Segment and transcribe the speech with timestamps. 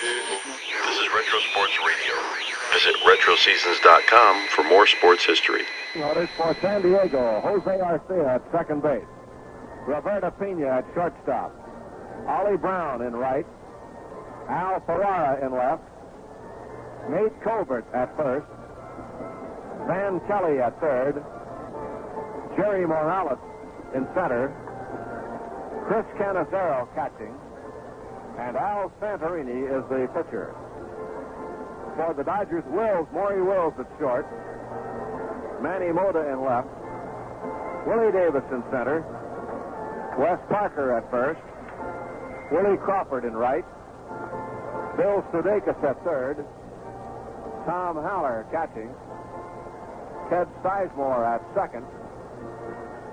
[0.00, 2.14] This is Retro Sports Radio.
[2.72, 5.60] Visit RetroSeasons.com for more sports history.
[5.94, 9.04] Notice for San Diego, Jose Arcia at second base.
[9.86, 11.52] Roberto Pena at shortstop.
[12.26, 13.44] Ollie Brown in right.
[14.48, 15.84] Al Ferrara in left.
[17.10, 18.46] Nate Colbert at first.
[19.86, 21.22] Van Kelly at third.
[22.56, 23.38] Jerry Morales
[23.94, 24.48] in center.
[25.86, 27.34] Chris Cannizzaro catching.
[28.40, 30.56] And Al Santorini is the pitcher.
[31.94, 34.24] For the Dodgers, Wills, Maury Wills at short.
[35.62, 36.72] Manny Mota in left.
[37.86, 39.04] Willie Davis in center.
[40.16, 41.40] Wes Parker at first.
[42.50, 43.64] Willie Crawford in right.
[44.96, 46.40] Bill Sudakis at third.
[47.66, 48.88] Tom Haller catching.
[50.30, 51.84] Ted Sizemore at second.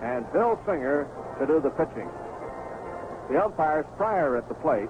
[0.01, 1.05] And Bill Singer
[1.39, 2.07] to do the pitching.
[3.29, 4.89] The umpires Pryor at the plate.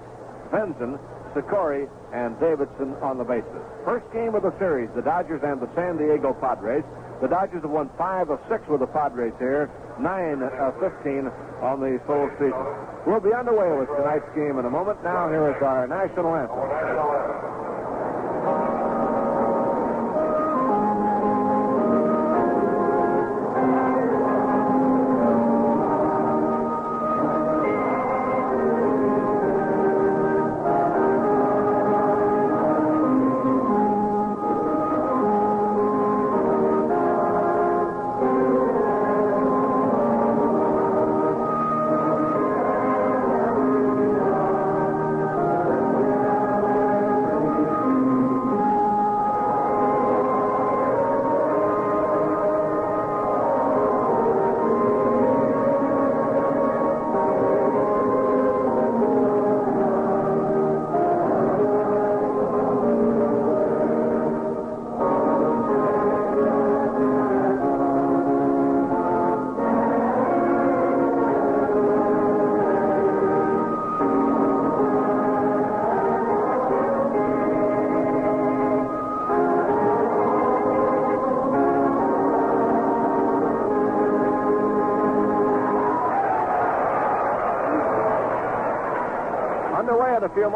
[0.50, 0.98] Venzon,
[1.34, 3.62] Secory, and Davidson on the bases.
[3.84, 6.84] First game of the series, the Dodgers and the San Diego Padres.
[7.20, 11.30] The Dodgers have won five of six with the Padres here, nine of 15
[11.62, 12.66] on the full season.
[13.06, 15.02] We'll be underway with tonight's game in a moment.
[15.02, 17.57] Now, here is our national anthem.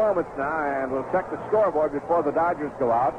[0.03, 3.15] Moments now, and we'll check the scoreboard before the Dodgers go out.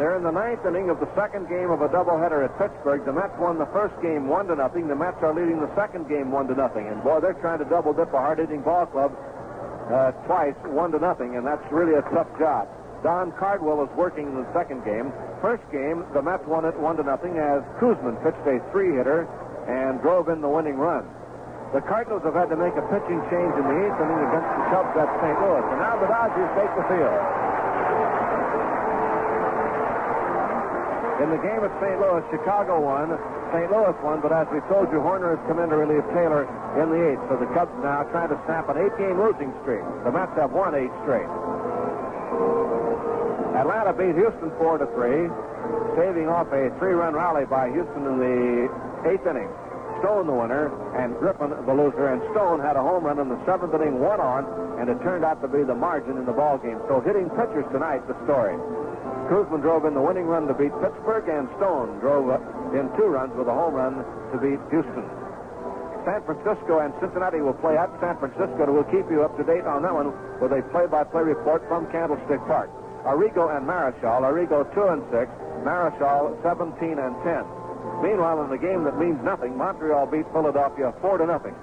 [0.00, 3.04] They're in the ninth inning of the second game of a doubleheader at Pittsburgh.
[3.04, 4.88] The Mets won the first game one to nothing.
[4.88, 6.88] The Mets are leading the second game one to nothing.
[6.88, 9.12] And boy, they're trying to double dip a hard-hitting ball club
[9.92, 12.64] uh, twice, one to nothing, and that's really a tough job.
[13.04, 15.12] Don Cardwell is working in the second game.
[15.44, 19.28] First game, the Mets won it one to nothing as Koosman pitched a three-hitter
[19.68, 21.04] and drove in the winning run.
[21.74, 24.64] The Cardinals have had to make a pitching change in the eighth inning against the
[24.70, 25.36] Cubs at St.
[25.42, 27.20] Louis, and now the Dodgers take the field.
[31.26, 31.98] In the game at St.
[31.98, 33.18] Louis, Chicago won.
[33.50, 33.66] St.
[33.72, 36.46] Louis won, but as we told you, Hoerner has come in to relieve Taylor
[36.78, 37.24] in the eighth.
[37.26, 39.82] So the Cubs now trying to snap an eight-game losing streak.
[40.04, 41.26] The Mets have won eight straight.
[43.58, 45.26] Atlanta beat Houston four to three,
[45.98, 48.68] saving off a three-run rally by Houston in the
[49.08, 49.48] eighth inning.
[50.00, 52.12] Stone the winner and Griffin the loser.
[52.12, 54.44] And Stone had a home run in the seventh inning, one on,
[54.80, 56.80] and it turned out to be the margin in the ball game.
[56.88, 58.56] So hitting pitchers tonight, the story.
[59.26, 62.30] Koosman drove in the winning run to beat Pittsburgh, and Stone drove
[62.76, 65.06] in two runs with a home run to beat Houston.
[66.06, 68.70] San Francisco and Cincinnati will play at San Francisco.
[68.70, 72.38] We'll keep you up to date on that one with a play-by-play report from Candlestick
[72.46, 72.70] Park.
[73.02, 74.22] Arrigo and Marichal.
[74.22, 75.26] Arrigo 2 and 6.
[75.66, 77.42] Marichal 17 and 10.
[78.02, 81.54] Meanwhile, in the game that means nothing, Montreal beat Philadelphia 4 to nothing.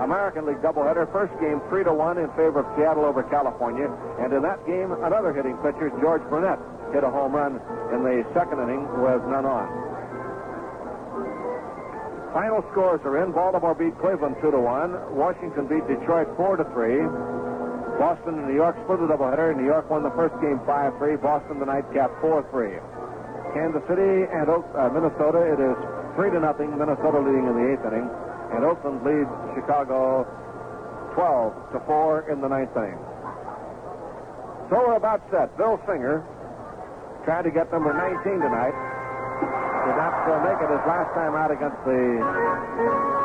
[0.00, 3.92] American League doubleheader, first game 3 to 1 in favor of Seattle over California.
[4.18, 6.58] And in that game, another hitting pitcher, George Brunet,
[6.92, 7.60] hit a home run
[7.92, 9.68] in the second inning with none on.
[12.32, 13.32] Final scores are in.
[13.32, 15.16] Baltimore beat Cleveland 2 to 1.
[15.16, 17.04] Washington beat Detroit 4 to 3.
[18.00, 19.54] Boston and New York split the doubleheader.
[19.54, 21.16] New York won the first game 5 3.
[21.16, 22.80] Boston the nightcap 4 3.
[23.52, 25.76] Kansas City and uh, Minnesota, it is
[26.16, 26.72] 3 to nothing.
[26.76, 28.08] Minnesota leading in the eighth inning.
[28.52, 30.24] And Oakland leads Chicago
[31.14, 33.00] 12 to 4 in the ninth inning.
[34.72, 35.52] So we're about set.
[35.60, 36.24] Bill Singer
[37.28, 38.72] tried to get number 19 tonight.
[38.72, 42.00] Did not uh, make it his last time out against the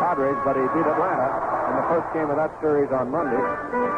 [0.02, 1.30] Padres, but he beat Atlanta
[1.72, 3.40] in the first game of that series on Monday.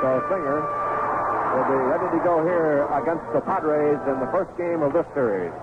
[0.04, 4.86] So Singer will be ready to go here against the Padres in the first game
[4.86, 5.56] of this series.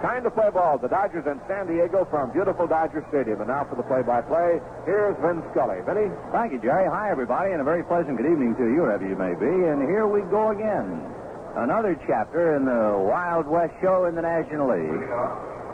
[0.00, 0.78] Time to play ball.
[0.78, 3.40] The Dodgers in San Diego from beautiful Dodger Stadium.
[3.44, 5.84] And now for the play-by-play, here's Vin Scully.
[5.84, 6.08] Vinny?
[6.32, 6.88] Thank you, Jerry.
[6.88, 9.52] Hi, everybody, and a very pleasant good evening to you, wherever you may be.
[9.68, 11.04] And here we go again.
[11.56, 15.04] another chapter in the Wild West show in the National League.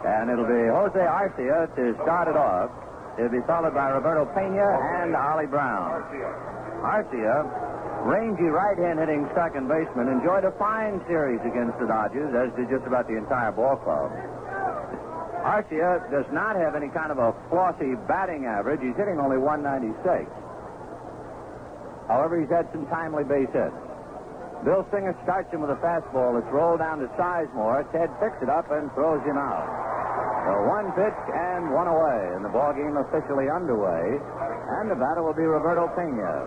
[0.06, 2.70] And it'll be Jose Arcia to start it off.
[3.19, 4.67] It'll be followed by Roberto Pena
[5.02, 6.02] and Ollie Brown.
[6.84, 7.44] Arcia,
[8.06, 12.86] rangy right-hand hitting second baseman, enjoyed a fine series against the Dodgers, as did just
[12.86, 14.14] about the entire ball club.
[15.42, 18.82] Arcia does not have any kind of a flossy batting average.
[18.82, 20.26] He's hitting only 196.
[22.06, 23.74] However, he's had some timely base hits.
[24.64, 27.86] Bill Singer starts him with a fastball that's rolled down to Sizemore.
[27.92, 29.66] Ted picks it up and throws him out.
[30.46, 34.18] So one pitch and one away, and the ball game officially underway.
[34.78, 36.46] And the batter will be Roberto Pena.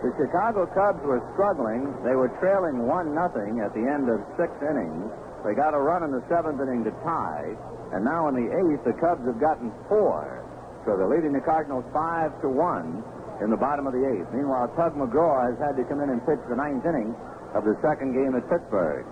[0.00, 1.92] The Chicago Cubs were struggling.
[2.04, 5.12] They were trailing one nothing at the end of six innings.
[5.44, 7.52] They got a run in the seventh inning to tie,
[7.92, 10.44] and now in the eighth, the Cubs have gotten four.
[10.84, 13.04] So they're leading the Cardinals five to one
[13.44, 14.28] in the bottom of the eighth.
[14.32, 17.12] Meanwhile, Tug McGraw has had to come in and pitch the ninth inning
[17.52, 19.04] of the second game at Pittsburgh.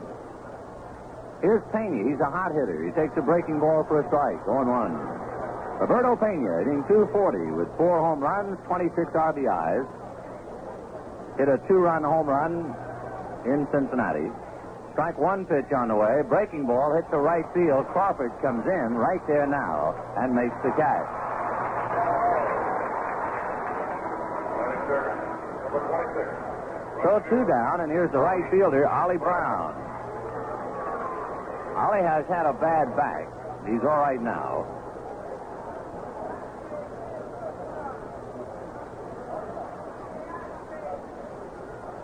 [1.41, 2.01] Here's Pena.
[2.03, 2.81] He's a hot hitter.
[2.83, 4.41] He takes a breaking ball for a strike.
[4.49, 5.28] 0 1.
[5.79, 9.87] Roberto Pena hitting 240 with four home runs, 26 RBIs.
[11.39, 12.75] Hit a two run home run
[13.47, 14.27] in Cincinnati.
[14.93, 16.27] Strike one pitch on the way.
[16.27, 17.87] Breaking ball hits the right field.
[17.95, 21.07] Crawford comes in right there now and makes the catch.
[27.07, 29.79] So two down, and here's the right fielder, Ollie Brown.
[31.79, 33.31] Ollie has had a bad back.
[33.63, 34.67] He's all right now.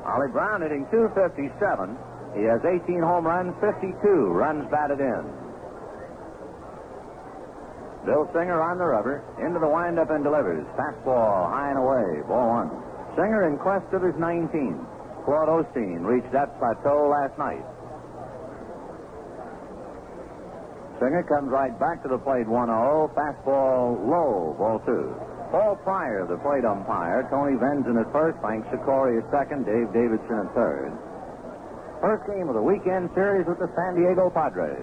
[0.05, 1.97] Ollie Brown hitting 257.
[2.37, 3.97] He has 18 home runs, 52
[4.29, 5.25] runs batted in.
[8.05, 10.67] Bill Singer on the rubber, into the windup and delivers.
[10.77, 12.71] Fastball high and away, ball one.
[13.17, 14.77] Singer in quest of his 19.
[15.25, 17.65] Claude Osteen reached that plateau last night.
[21.01, 23.11] Singer comes right back to the plate 1 0.
[23.17, 25.17] Fastball low, ball two.
[25.55, 27.31] Paul Pryor, the plate umpire.
[27.31, 30.91] Tony Venzon at first, Frank Secory at second, Dave Davidson at third.
[32.03, 34.83] First game of the weekend series with the San Diego Padres.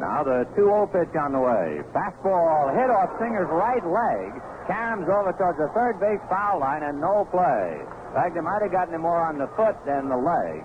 [0.00, 1.84] Now the 2 0 pitch on the way.
[1.92, 4.32] Fastball hit off Singer's right leg.
[4.64, 7.84] Caroms over towards the third base foul line and no play.
[7.84, 10.64] In fact, they might have gotten him more on the foot than the leg.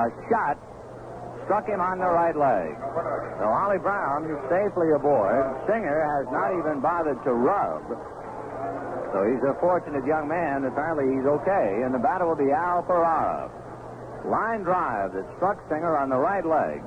[0.00, 0.56] A shot
[1.48, 2.76] struck him on the right leg.
[3.40, 5.48] So Ollie Brown safely aboard.
[5.64, 7.88] Singer has not even bothered to rub.
[9.16, 10.68] So he's a fortunate young man.
[10.68, 11.80] Apparently he's okay.
[11.88, 13.48] And the batter will be Al Ferrara.
[14.28, 16.84] Line drive that struck Singer on the right leg.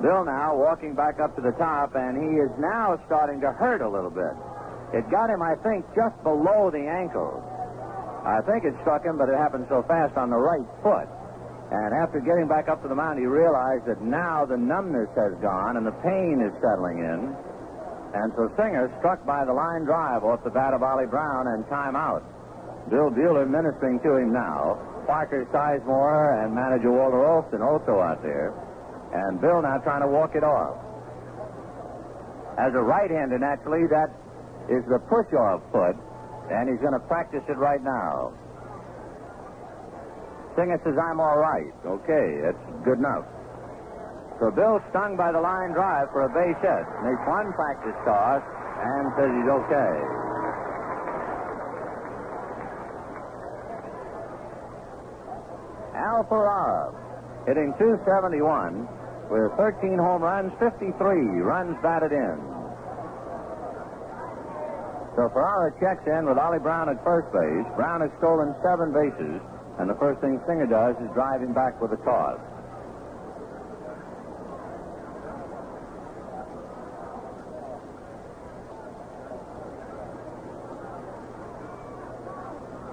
[0.00, 3.84] Bill now walking back up to the top, and he is now starting to hurt
[3.84, 4.32] a little bit.
[4.96, 7.36] It got him, I think, just below the ankle.
[8.24, 11.19] I think it struck him, but it happened so fast on the right foot.
[11.70, 15.38] And after getting back up to the mound, he realized that now the numbness has
[15.38, 17.30] gone and the pain is settling in.
[18.10, 21.62] And so Singer struck by the line drive off the bat of Ollie Brown and
[21.70, 22.26] time out.
[22.90, 24.82] Bill Buhler ministering to him now.
[25.06, 28.50] Parker Sizemore and manager Walter Alston also out there.
[29.14, 30.74] And Bill now trying to walk it off.
[32.58, 34.10] As a right-hander, naturally, that
[34.68, 35.94] is the push-off foot,
[36.50, 38.34] and he's going to practice it right now.
[40.60, 41.72] Singer says, I'm all right.
[41.88, 43.24] Okay, that's good enough.
[44.36, 46.84] So Bill stung by the line drive for a base hit.
[47.00, 49.94] Makes one practice toss and says he's okay.
[55.96, 56.92] Al Ferrara
[57.48, 58.84] hitting 271
[59.32, 60.92] with 13 home runs, 53
[61.40, 62.36] runs batted in.
[65.16, 67.68] So Ferrara checks in with Ollie Brown at first base.
[67.76, 69.40] Brown has stolen seven bases,
[69.80, 72.36] and the first thing Singer does is drive him back with a toss.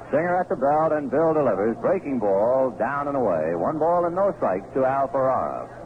[0.10, 1.76] Singer at the belt and Bill delivers.
[1.84, 3.56] Breaking ball down and away.
[3.60, 5.77] One ball and no strikes to Al Ferrara.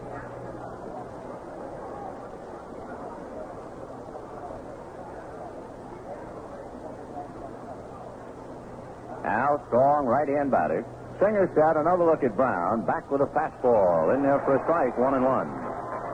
[9.25, 10.85] Al, strong right-hand batter.
[11.21, 12.85] Singer set another look at Brown.
[12.85, 14.15] Back with a fastball.
[14.17, 15.49] In there for a strike, one and one.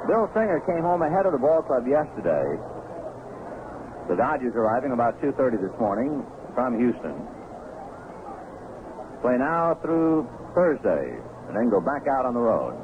[0.07, 2.59] Bill Singer came home ahead of the ball club yesterday.
[4.07, 6.23] The Dodgers arriving about 2.30 this morning
[6.55, 7.15] from Houston.
[9.19, 12.75] Play now through Thursday, and then go back out on the road.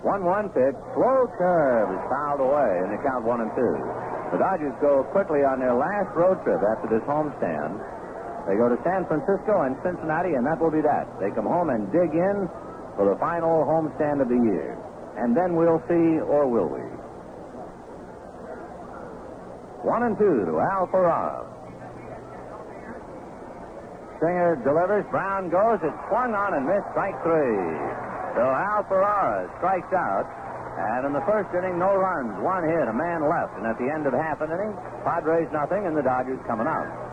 [0.00, 0.76] 1-1 pitch.
[0.96, 3.76] Slow curve is fouled away, and they count one and two.
[4.32, 7.76] The Dodgers go quickly on their last road trip after this homestand.
[8.50, 11.06] They go to San Francisco and Cincinnati, and that will be that.
[11.22, 12.50] They come home and dig in
[12.98, 14.74] for the final homestand of the year.
[15.14, 16.82] And then we'll see, or will we?
[19.86, 21.46] One and two to Al Ferrara.
[24.18, 25.06] Singer delivers.
[25.14, 25.78] Brown goes.
[25.86, 26.90] It's swung on and missed.
[26.90, 27.54] Strike three.
[28.34, 30.26] So Al Ferrara strikes out.
[30.74, 33.54] And in the first inning, no runs, one hit, a man left.
[33.54, 34.74] And at the end of half an inning,
[35.06, 37.09] Padres nothing, and the Dodgers coming out.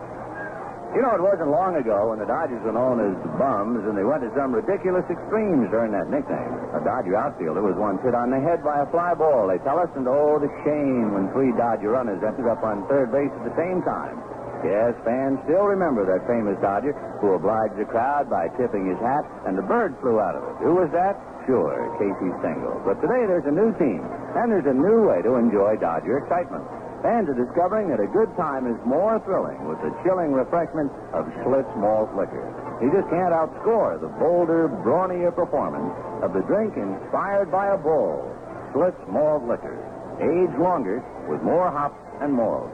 [0.96, 3.92] You know, it wasn't long ago when the Dodgers were known as the bums, and
[3.92, 6.52] they went to some ridiculous extremes during that nickname.
[6.72, 9.76] A Dodger outfielder was once hit on the head by a fly ball, they tell
[9.76, 13.44] us, and oh, the shame when three Dodger runners ended up on third base at
[13.44, 14.16] the same time.
[14.64, 19.22] Yes, fans still remember that famous Dodger who obliged the crowd by tipping his hat,
[19.46, 20.56] and the bird flew out of it.
[20.64, 21.14] Who was that?
[21.46, 22.80] Sure, Casey Stengel.
[22.82, 24.02] But today there's a new team,
[24.34, 26.64] and there's a new way to enjoy Dodger excitement.
[27.02, 31.30] Fans to discovering that a good time is more thrilling with the chilling refreshment of
[31.46, 32.42] Schlitz malt liquor.
[32.82, 35.94] You just can't outscore the bolder, brawnier performance
[36.26, 38.26] of the drink inspired by a bull.
[38.74, 39.78] Schlitz malt liquor.
[40.18, 40.98] Aged longer
[41.30, 42.66] with more hops and malt.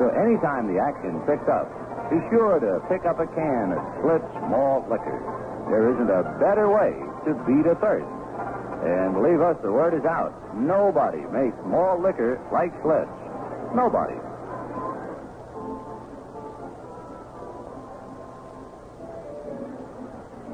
[0.00, 1.68] So anytime the action picks up,
[2.08, 5.20] be sure to pick up a can of Schlitz malt liquor.
[5.68, 6.96] There isn't a better way
[7.28, 8.08] to beat a thirst.
[8.88, 10.32] And believe us, the word is out.
[10.56, 13.25] Nobody makes malt liquor like Schlitz.
[13.74, 14.16] Nobody.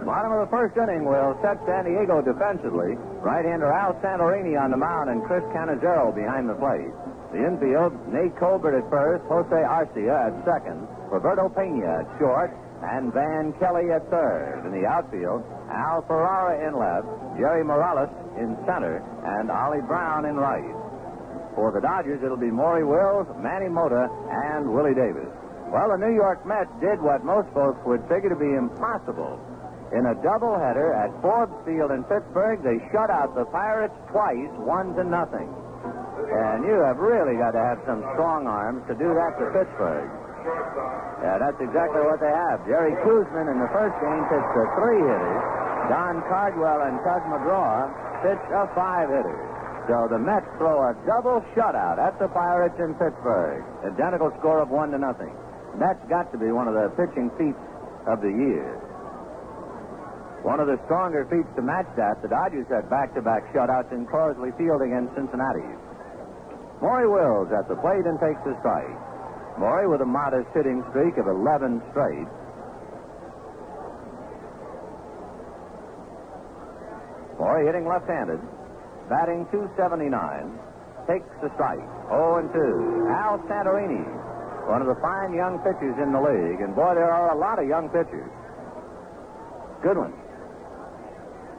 [0.04, 2.98] Bottom of the first inning will set San Diego defensively.
[3.24, 6.90] Right-hander Al Santorini on the mound and Chris Cannizzaro behind the plate.
[7.32, 12.52] The infield, Nate Colbert at first, Jose Arcia at second, Roberto Pena at short,
[12.82, 14.66] and Van Kelly at third.
[14.66, 15.40] In the outfield,
[15.70, 20.81] Al Ferrara in left, Jerry Morales in center, and Ollie Brown in right.
[21.54, 25.28] For the Dodgers, it'll be Maury Wills, Manny Mota, and Willie Davis.
[25.68, 29.40] Well, the New York Mets did what most folks would figure to be impossible.
[29.92, 34.96] In a doubleheader at Forbes Field in Pittsburgh, they shut out the Pirates twice, one
[34.96, 35.48] to nothing.
[36.32, 40.08] And you have really got to have some strong arms to do that to Pittsburgh.
[41.20, 42.64] Yeah, that's exactly what they have.
[42.64, 45.36] Jerry Koosman in the first game pitched a three hitter.
[45.92, 47.92] Don Cardwell and Tug McGraw
[48.24, 49.51] pitched a five hitter.
[49.88, 53.66] So the Mets throw a double shutout at the Pirates in Pittsburgh.
[53.82, 55.34] Identical score of one to nothing.
[55.78, 57.58] That's got to be one of the pitching feats
[58.06, 58.78] of the year.
[60.46, 64.54] One of the stronger feats to match that, the Dodgers had back-to-back shutouts in Crosley
[64.58, 65.66] Field against Cincinnati.
[66.82, 68.98] Maury Wills at the plate and takes the strike.
[69.58, 72.26] Maury with a modest hitting streak of 11 straight.
[77.38, 78.42] Maury hitting left-handed,
[79.08, 80.12] batting 279,
[81.06, 81.82] takes the strike.
[82.10, 83.08] 0 and 2.
[83.10, 84.04] Al Santorini,
[84.68, 87.58] one of the fine young pitchers in the league, and boy, there are a lot
[87.58, 88.30] of young pitchers.
[89.82, 90.14] Good one.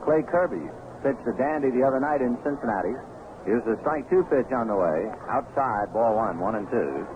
[0.07, 0.63] Clay Kirby
[1.03, 2.95] pitched a dandy the other night in Cincinnati.
[3.43, 5.11] Here's the strike two pitch on the way.
[5.27, 7.07] Outside, ball one, one and two.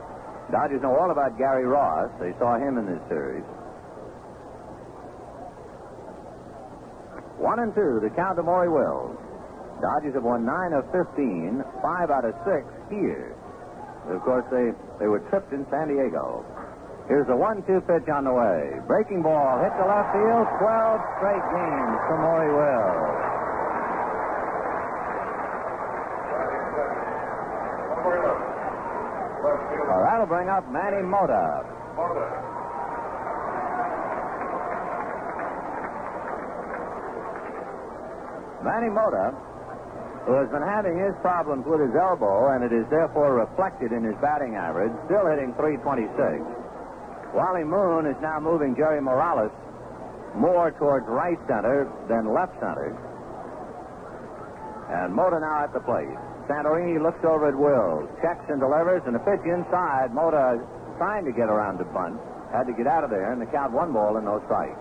[0.52, 2.12] Dodgers know all about Gary Ross.
[2.20, 3.44] They saw him in this series.
[7.40, 9.16] One and two, the count to Maury Wills.
[9.82, 13.38] Dodgers have won nine of 15, five out of six here.
[14.10, 16.42] Of course, they, they were tripped in San Diego.
[17.08, 18.80] Here's the one-two pitch on the way.
[18.88, 20.48] Breaking ball hit to left field.
[20.60, 23.16] 12 straight games for Maury Wills.
[29.88, 31.64] Well, that'll bring up Manny Mota.
[38.64, 39.32] Manny Mota,
[40.28, 44.04] who has been having his problems with his elbow, and it is therefore reflected in
[44.04, 46.12] his batting average, still hitting 326.
[47.32, 49.56] Wally Moon is now moving Jerry Morales
[50.36, 52.92] more towards right center than left center.
[54.92, 56.12] And Mota now at the plate.
[56.48, 60.12] Santorini looks over at Wills, checks and delivers, and a pitch inside.
[60.12, 60.60] Mota
[61.00, 62.20] trying to get around the bunt.
[62.52, 64.80] Had to get out of there, and the count one ball and no strikes.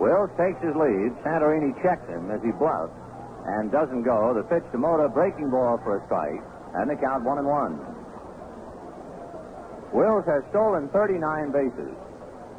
[0.00, 1.12] Wills takes his lead.
[1.20, 2.96] Santorini checks him as he bluffs
[3.44, 4.32] and doesn't go.
[4.32, 6.40] The pitch to Mota, breaking ball for a strike,
[6.74, 7.76] and the count one and one.
[9.92, 11.92] Wills has stolen 39 bases.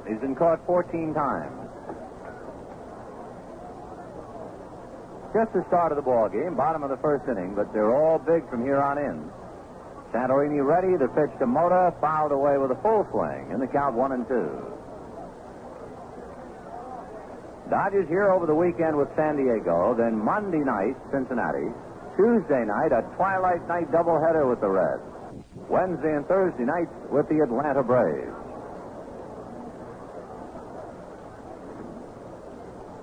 [0.07, 1.57] He's been caught 14 times.
[5.33, 8.19] Just the start of the ball game, bottom of the first inning, but they're all
[8.19, 9.31] big from here on in.
[10.13, 10.97] Santorini ready.
[10.97, 14.27] The pitch to Mota, fouled away with a full swing, and the count one and
[14.27, 14.70] two.
[17.71, 21.71] Dodgers here over the weekend with San Diego, then Monday night, Cincinnati.
[22.19, 25.07] Tuesday night, a twilight night doubleheader with the Reds.
[25.71, 28.35] Wednesday and Thursday nights with the Atlanta Braves.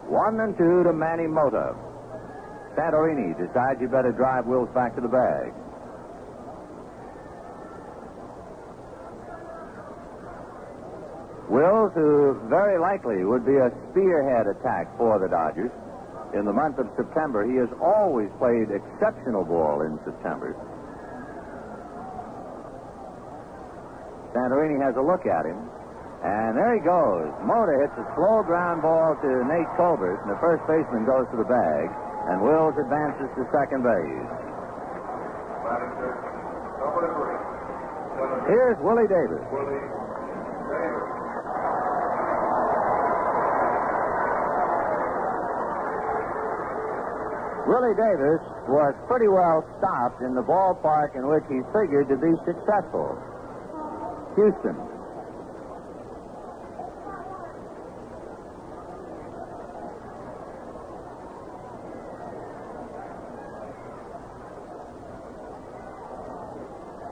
[0.05, 1.73] One and two to Manny Mota.
[2.77, 5.57] Santorini decides you better drive Wills back to the bag.
[11.49, 15.73] Wills, who very likely would be a spearhead attack for the Dodgers
[16.37, 17.49] in the month of September.
[17.49, 20.53] He has always played exceptional ball in September.
[24.37, 25.57] Santorini has a look at him.
[26.19, 27.31] And there he goes.
[27.47, 31.39] Mota hits a slow ground ball to Nate Colbert, and the first baseman goes to
[31.39, 31.87] the bag,
[32.29, 34.29] and Wills advances to second base.
[38.51, 39.45] Here's Willie Davis.
[47.69, 52.33] Willie Davis was pretty well stopped in the ballpark in which he figured to be
[52.49, 53.13] successful.
[54.41, 54.98] Houston.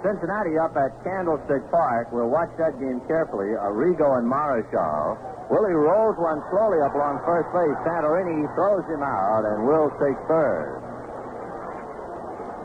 [0.07, 2.15] Cincinnati up at Candlestick Park.
[2.15, 3.59] We'll watch that game carefully.
[3.59, 5.19] Arrigo and Marichal.
[5.51, 7.75] Willie rolls one slowly up along first base.
[7.83, 10.79] Santorini throws him out, and Wills takes third.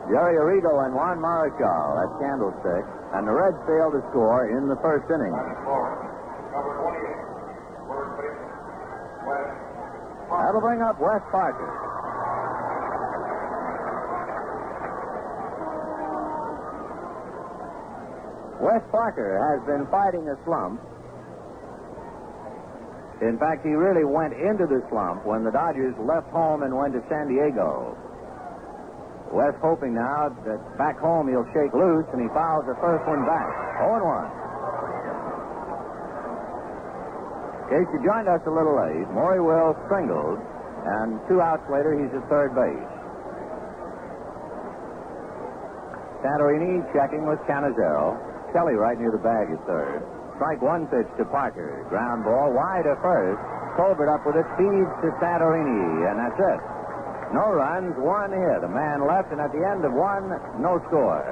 [0.06, 2.86] Jerry Arrigo and Juan Marichal at Candlestick,
[3.18, 5.34] and the Reds fail to score in the first inning.
[10.30, 11.91] That'll bring up Wes Parker.
[18.62, 20.78] Wes Parker has been fighting a slump.
[23.18, 26.94] In fact, he really went into the slump when the Dodgers left home and went
[26.94, 27.98] to San Diego.
[29.34, 33.26] Wes hoping now that back home he'll shake loose, and he fouls the first one
[33.26, 33.50] back.
[33.82, 34.30] 0 1.
[37.66, 41.98] In case you joined us a little late, Maury Wills strangled, and two outs later,
[41.98, 42.90] he's at third base.
[46.22, 48.31] Santorini checking with Cannizzaro.
[48.52, 50.04] Kelly right near the bag at third.
[50.36, 51.84] Strike one pitch to Parker.
[51.88, 53.40] Ground ball wide at first.
[53.76, 56.60] Colbert up with it, feeds to Santorini, and that's it.
[57.32, 58.60] No runs, one hit.
[58.60, 60.28] A man left, and at the end of one,
[60.60, 61.24] no score.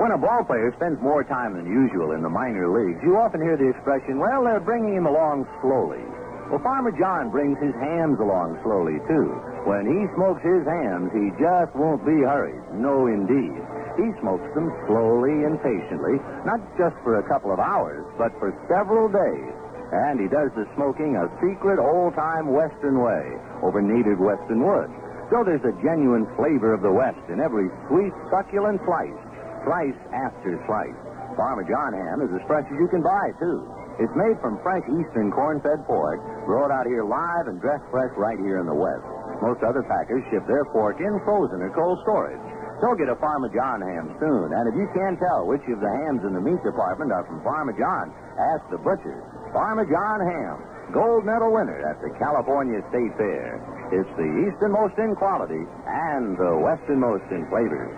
[0.00, 3.42] When a ball player spends more time than usual in the minor leagues, you often
[3.42, 6.00] hear the expression, well, they're bringing him along slowly.
[6.48, 9.28] Well, Farmer John brings his hams along slowly, too.
[9.68, 12.62] When he smokes his hams, he just won't be hurried.
[12.72, 13.60] No, indeed.
[13.98, 18.54] He smokes them slowly and patiently, not just for a couple of hours, but for
[18.70, 19.52] several days.
[19.90, 23.26] And he does the smoking a secret, old-time Western way
[23.66, 24.86] over native Western wood.
[25.34, 29.20] So there's a genuine flavor of the West in every sweet, succulent slice,
[29.66, 30.96] slice after slice.
[31.34, 33.66] Farmer John ham is as fresh as you can buy, too.
[33.98, 38.38] It's made from fresh eastern corn-fed pork, brought out here live and dressed fresh right
[38.38, 39.02] here in the West.
[39.42, 42.47] Most other packers ship their pork in frozen or cold storage.
[42.78, 44.54] So get a Farmer John ham soon.
[44.54, 47.42] And if you can't tell which of the hams in the meat department are from
[47.42, 49.18] Farmer John, ask the butcher.
[49.50, 50.56] Farmer John ham,
[50.94, 53.58] gold medal winner at the California State Fair.
[53.90, 55.58] It's the easternmost in quality
[55.90, 57.90] and the westernmost in flavor.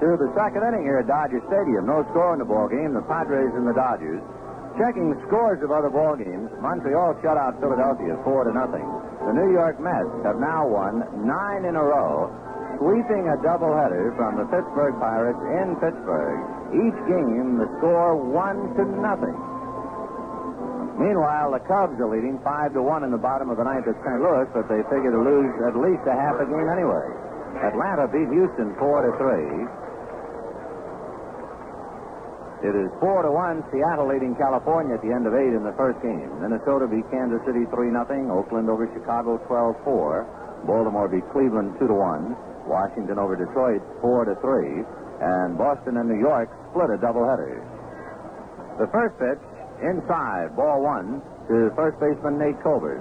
[0.00, 1.84] Through the second inning here at Dodger Stadium.
[1.84, 2.92] No score in the ball game.
[2.96, 4.24] The Padres and the Dodgers.
[4.78, 8.86] Checking scores of other ball games, Montreal shut out Philadelphia four to nothing.
[9.26, 12.30] The New York Mets have now won nine in a row,
[12.78, 16.38] sweeping a doubleheader from the Pittsburgh Pirates in Pittsburgh.
[16.72, 19.36] Each game, the score one to nothing.
[20.96, 23.96] Meanwhile, the Cubs are leading five to one in the bottom of the ninth at
[24.04, 24.20] St.
[24.20, 27.04] Louis, but they figure to lose at least a half a game anyway.
[27.60, 29.66] Atlanta beat Houston four to three.
[32.60, 33.64] It is four to one.
[33.72, 36.28] Seattle leading California at the end of eight in the first game.
[36.44, 38.28] Minnesota beat Kansas City three nothing.
[38.28, 40.68] Oakland over Chicago 12-4.
[40.68, 42.36] Baltimore beat Cleveland two to one.
[42.68, 44.84] Washington over Detroit four to three.
[45.24, 47.64] And Boston and New York split a doubleheader.
[48.76, 49.40] The first pitch
[49.80, 53.00] inside, ball one to first baseman Nate Colbert.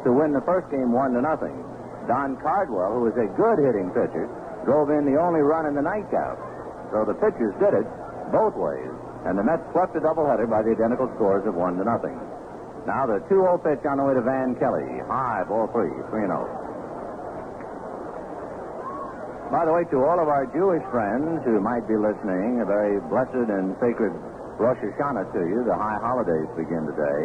[0.02, 1.54] to win the first game one to nothing.
[2.10, 4.28] Don Cardwell, who was a good hitting pitcher,
[4.64, 6.36] drove in the only run in the nightcap.
[6.92, 7.86] So the pitchers did it
[8.32, 8.92] both ways,
[9.28, 12.16] and the Mets swept the doubleheader by the identical scores of one to nothing.
[12.84, 14.84] Now the 2-0 pitch on the way to Van Kelly.
[15.08, 16.28] High, ball three, 3-0.
[19.52, 22.98] By the way, to all of our Jewish friends who might be listening, a very
[23.06, 24.10] blessed and sacred
[24.58, 25.62] Rosh Hashanah to you.
[25.62, 27.22] The high holidays begin today.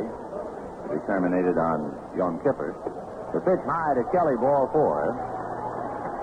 [0.85, 2.75] To be terminated on Yom Kippur.
[3.33, 5.15] The pitch high to Kelly, ball four.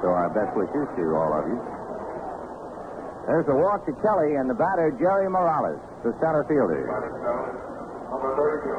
[0.02, 1.58] So our best wishes to all of you.
[3.26, 6.86] There's a walk to Kelly and the batter, Jerry Morales, the center fielder.
[6.86, 8.70] Number 32.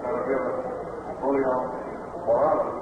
[0.00, 0.54] Center fielder,
[1.20, 1.54] Julio
[2.24, 2.78] Morales.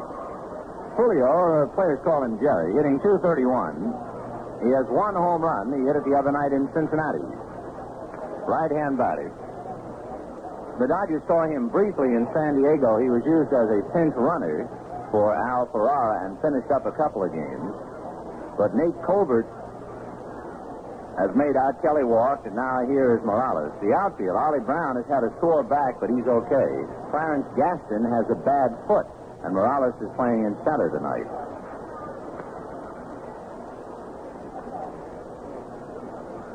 [0.95, 4.64] Julio, or players call him Jerry, hitting 231.
[4.64, 5.69] He has one home run.
[5.75, 7.25] He hit it the other night in Cincinnati.
[8.49, 9.29] Right hand batter.
[10.79, 13.01] The Dodgers saw him briefly in San Diego.
[13.01, 14.69] He was used as a pinch runner
[15.11, 17.73] for Al Ferrara and finished up a couple of games.
[18.57, 19.47] But Nate Colbert
[21.16, 23.73] has made out Kelly walk, and now here is Morales.
[23.81, 26.71] The outfield, Ollie Brown has had a sore back, but he's okay.
[27.09, 29.09] Clarence Gaston has a bad foot,
[29.45, 31.25] and Morales is playing in center tonight.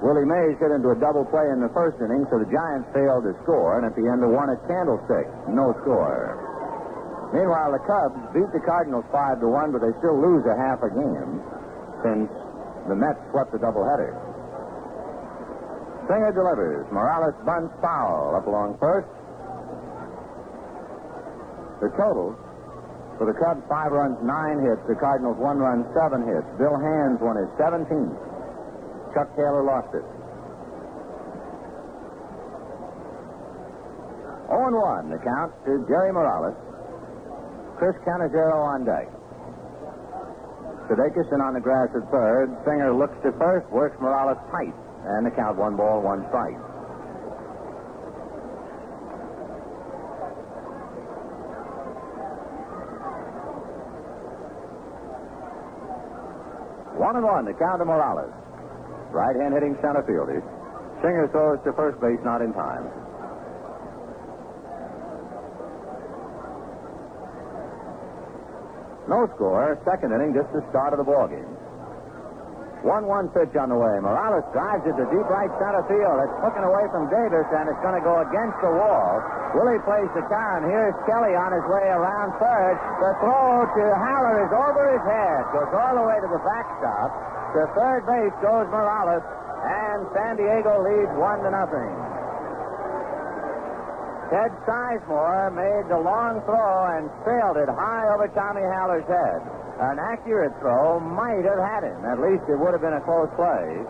[0.02, 3.22] Willie Mays hit into a double play in the first inning, so the Giants failed
[3.22, 5.30] to score, and at the end, won at Candlestick.
[5.54, 6.51] No score.
[7.32, 10.84] Meanwhile, the Cubs beat the Cardinals 5 to 1, but they still lose a half
[10.84, 11.40] a game
[12.04, 12.28] since
[12.92, 14.12] the Mets swept the doubleheader.
[16.12, 16.84] Singer delivers.
[16.92, 19.08] Morales bunts foul up along first.
[21.80, 22.36] The total
[23.16, 24.82] for the Cubs, five runs, nine hits.
[24.90, 26.48] The Cardinals, one run, seven hits.
[26.58, 28.18] Bill Hands won his 17th.
[29.14, 30.04] Chuck Taylor lost it.
[34.50, 36.58] 0-1, the count to Jerry Morales.
[37.82, 39.10] Chris Cannizzaro on deck.
[40.86, 42.54] Sudakis on the grass at third.
[42.62, 44.70] Singer looks to first, works Morales tight.
[45.02, 46.54] And the count one ball, one strike.
[57.02, 58.30] One and one, the count to Morales.
[59.10, 60.46] Right hand hitting center fielder.
[61.02, 63.01] Singer throws to first base, not in time.
[69.12, 69.76] No score.
[69.84, 71.52] Second inning, just the start of the ball game.
[72.88, 74.00] 1-1 pitch on the way.
[74.00, 76.18] Morales drives it to deep right center field.
[76.24, 79.22] It's hooking away from Davis, and it's going to go against the wall.
[79.54, 80.66] Willie plays the count.
[80.66, 82.80] Here's Kelly on his way around third.
[83.04, 85.42] The throw to Haller is over his head.
[85.54, 87.10] Goes all the way to the backstop.
[87.54, 89.22] To third base goes Morales,
[89.62, 92.21] and San Diego leads one to nothing.
[94.32, 99.44] Ted Sizemore made the long throw and sailed it high over Tommy Haller's head.
[99.92, 102.00] An accurate throw might have had him.
[102.08, 103.84] At least it would have been a close play.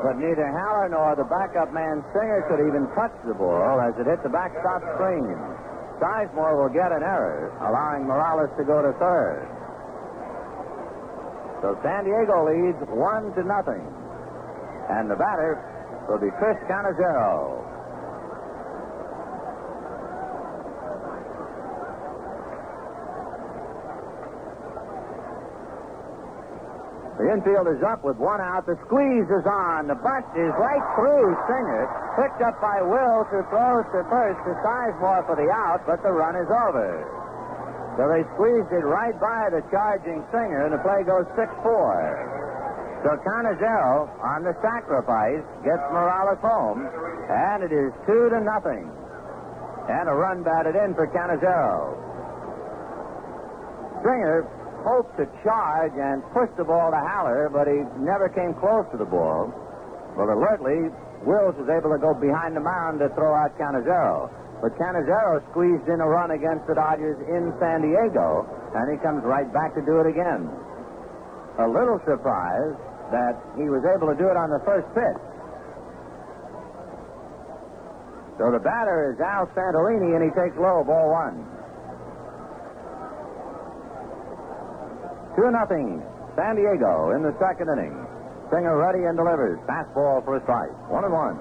[0.00, 4.08] But neither Haller nor the backup man Singer could even touch the ball as it
[4.08, 5.36] hit the backstop screen.
[6.00, 9.44] Sizemore will get an error, allowing Morales to go to third.
[11.60, 13.84] So San Diego leads one to nothing.
[14.88, 15.60] And the batter
[16.08, 17.69] will be Chris Cannizzaro.
[27.20, 28.64] The infield is up with one out.
[28.64, 29.92] The squeeze is on.
[29.92, 31.84] The bunt is right through Singer.
[32.16, 36.08] Picked up by Will who throws to first to Sizemore for the out, but the
[36.08, 36.88] run is over.
[38.00, 43.04] So they squeezed it right by the charging Singer, and the play goes 6-4.
[43.04, 48.88] So Cannizzaro, on the sacrifice, gets Morales home, and it is two to nothing.
[49.92, 52.00] And a run batted in for Cannizzaro.
[54.00, 54.48] Singer
[54.82, 58.98] hoped to charge and push the ball to Haller, but he never came close to
[58.98, 59.52] the ball.
[60.16, 60.90] But alertly,
[61.24, 64.32] Wills was able to go behind the mound to throw out Cannizzaro.
[64.60, 68.44] But Cannizzaro squeezed in a run against the Dodgers in San Diego,
[68.76, 70.48] and he comes right back to do it again.
[71.58, 72.76] A little surprised
[73.12, 75.20] that he was able to do it on the first pitch.
[78.38, 81.44] So the batter is Al Santorini, and he takes low, ball one.
[85.36, 86.02] 2 nothing.
[86.36, 87.94] San Diego in the second inning.
[88.50, 89.58] Singer ready and delivers.
[89.66, 90.74] Fastball for a strike.
[90.90, 91.38] One and one.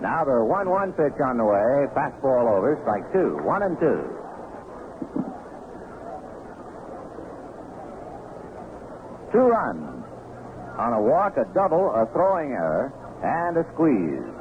[0.00, 1.88] Now the 1 1 pitch on the way.
[1.96, 2.78] Fastball over.
[2.82, 3.40] Strike two.
[3.44, 4.00] One and two.
[9.32, 10.04] Two runs.
[10.78, 12.92] On a walk, a double, a throwing error,
[13.24, 14.35] and a squeeze.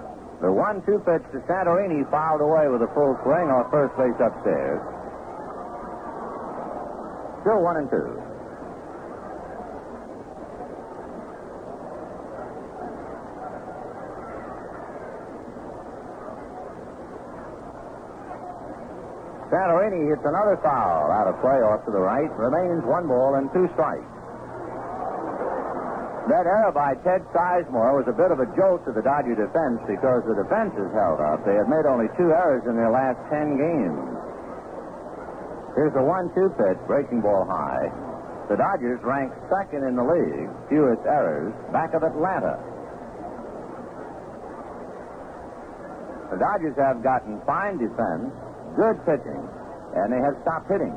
[0.46, 4.14] The 1 2 pitch to Santorini fouled away with a full swing off first base
[4.22, 4.78] upstairs.
[7.42, 7.98] Still 1 and 2.
[19.50, 22.30] Santorini hits another foul out of play off to the right.
[22.38, 24.15] Remains one ball and two strikes.
[26.26, 29.78] That error by Ted Sizemore was a bit of a jolt to the Dodger defense
[29.86, 31.46] because the defense is held up.
[31.46, 34.02] They have made only two errors in their last ten games.
[35.78, 37.94] Here's the one-two pitch, breaking ball high.
[38.50, 42.58] The Dodgers rank second in the league, fewest errors, back of Atlanta.
[46.34, 48.34] The Dodgers have gotten fine defense,
[48.74, 49.46] good pitching,
[49.94, 50.96] and they have stopped hitting.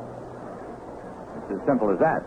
[1.37, 2.25] It's as simple as that.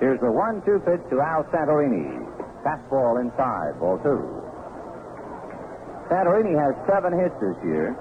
[0.00, 2.22] Here's the one-two pitch to Al Santorini.
[2.62, 4.22] Fastball inside, ball two.
[6.06, 7.98] Santorini has seven hits this year,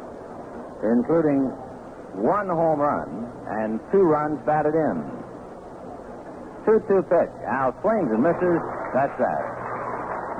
[0.85, 1.49] including
[2.21, 4.97] one home run and two runs batted in.
[6.65, 7.33] Two-two pitch.
[7.47, 8.59] Al swings and misses.
[8.93, 9.43] That's that.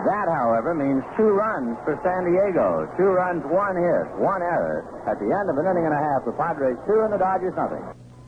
[0.05, 2.85] That, however, means two runs for San Diego.
[2.99, 4.85] Two runs, one hit, one error.
[5.07, 7.55] At the end of an inning and a half, the Padres two and the Dodgers
[7.55, 7.81] nothing.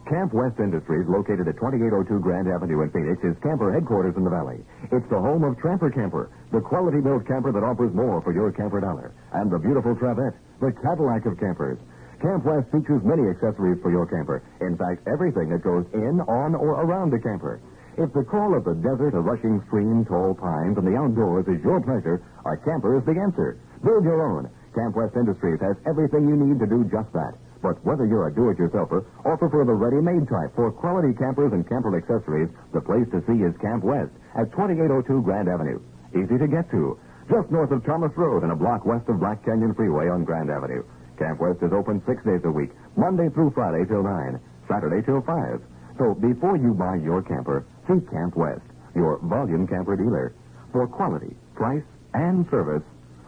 [0.09, 4.33] Camp West Industries, located at 2802 Grand Avenue in Phoenix, is camper headquarters in the
[4.33, 4.57] valley.
[4.89, 8.81] It's the home of Tramper Camper, the quality-built camper that offers more for your camper
[8.81, 9.13] dollar.
[9.37, 10.33] And the beautiful Travette,
[10.65, 11.77] the Cadillac of campers.
[12.25, 14.41] Camp West features many accessories for your camper.
[14.65, 17.61] In fact, everything that goes in, on, or around the camper.
[18.01, 21.61] If the call of the desert, a rushing stream, tall pines, and the outdoors is
[21.61, 23.61] your pleasure, a camper is the answer.
[23.85, 24.49] Build your own.
[24.73, 27.37] Camp West Industries has everything you need to do just that.
[27.61, 31.95] But whether you're a do-it-yourselfer or prefer the ready-made type for quality campers and camper
[31.97, 35.79] accessories, the place to see is Camp West at 2802 Grand Avenue.
[36.15, 36.97] Easy to get to.
[37.29, 40.49] Just north of Thomas Road and a block west of Black Canyon Freeway on Grand
[40.49, 40.83] Avenue.
[41.19, 45.21] Camp West is open six days a week, Monday through Friday till 9, Saturday till
[45.21, 45.61] 5.
[45.99, 48.63] So before you buy your camper, see Camp West,
[48.95, 50.33] your volume camper dealer.
[50.71, 52.83] For quality, price, and service,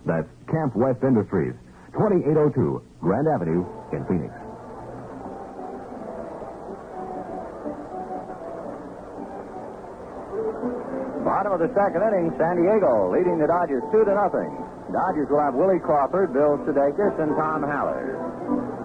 [0.06, 1.54] that's Camp West Industries,
[1.94, 4.32] 2802 Grand Avenue in Phoenix.
[11.24, 14.50] Bottom of the second inning, San Diego leading the Dodgers two to nothing.
[14.90, 18.81] Dodgers will have Willie Crawford, Bill Sudakis, and Tom Haller.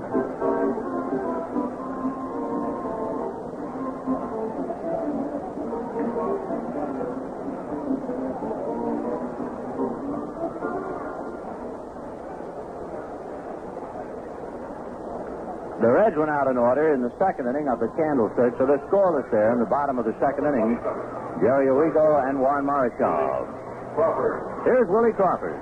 [15.87, 18.83] The Reds went out in order in the second inning of the Candlestick, so they're
[18.91, 20.83] scoreless there in the bottom of the second inning.
[21.39, 23.47] Jerry Arrigo and Juan Marichal.
[23.95, 24.67] Crawford.
[24.67, 25.55] Here's Willie Crawford.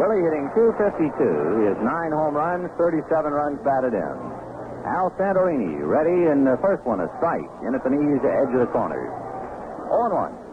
[0.00, 1.12] Willie hitting 252.
[1.60, 4.16] He has nine home runs, 37 runs batted in.
[4.88, 8.64] Al Santorini ready, in the first one a strike in at the knees, edge of
[8.64, 9.04] the corner.
[9.92, 10.47] 0 1.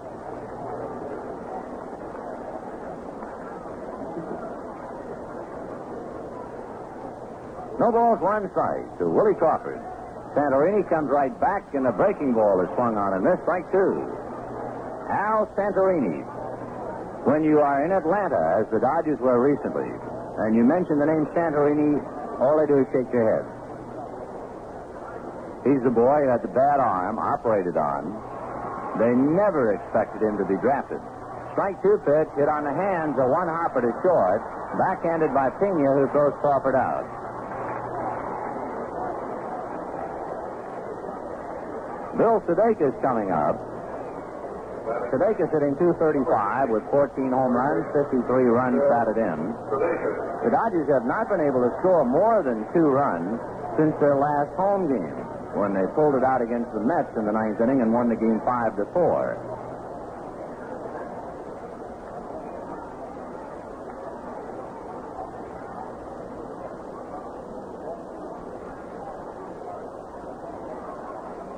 [7.80, 9.80] No balls, one strike to Willie Crawford.
[10.32, 13.44] Santorini comes right back, and the breaking ball is swung on and missed.
[13.44, 14.04] Strike two.
[15.12, 16.24] Al Santorini.
[17.28, 19.90] When you are in Atlanta, as the Dodgers were recently,
[20.46, 22.00] and you mention the name Santorini,
[22.40, 23.46] all they do is shake their head.
[25.66, 28.14] He's the boy who had the bad arm operated on.
[29.02, 31.02] They never expected him to be drafted.
[31.58, 34.40] Strike two pitch hit on the hands of one hopper to short,
[34.78, 37.08] backhanded by Pena, who throws Crawford out.
[42.18, 43.60] Bill Sudakis coming up.
[45.12, 48.22] Sudakis hitting 235 with 14 home runs, 53
[48.54, 49.40] runs batted in.
[50.46, 53.40] The Dodgers have not been able to score more than two runs
[53.82, 55.18] since their last home game,
[55.58, 58.16] when they pulled it out against the Mets in the ninth inning and won the
[58.16, 59.36] game five to four.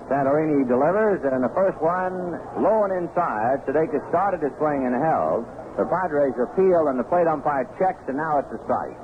[0.07, 3.59] Santorini delivers, and the first one low and inside.
[3.67, 5.43] Sudakis started his swing and held.
[5.75, 8.97] The Padres appeal, and the plate umpire checks, and now it's a strike.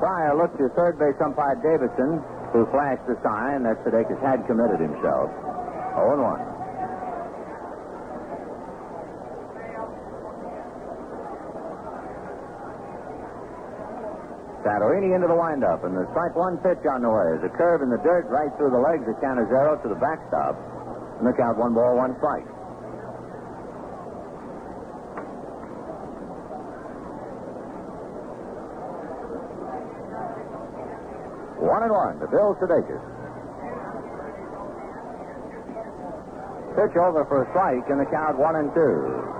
[0.00, 4.80] Pryor looked to third base umpire Davidson, who flashed the sign that Sudakis had committed
[4.80, 5.28] himself.
[5.94, 6.57] 0 1.
[14.68, 17.40] Santorini into the windup, and the strike one pitch on the way.
[17.40, 20.60] There's a curve in the dirt right through the legs of Cannizzaro to the backstop.
[21.16, 22.44] And the count one ball, one strike.
[31.64, 33.00] One and one to Bill Sudakis.
[36.76, 39.37] Pitch over for a strike, and the count one and two.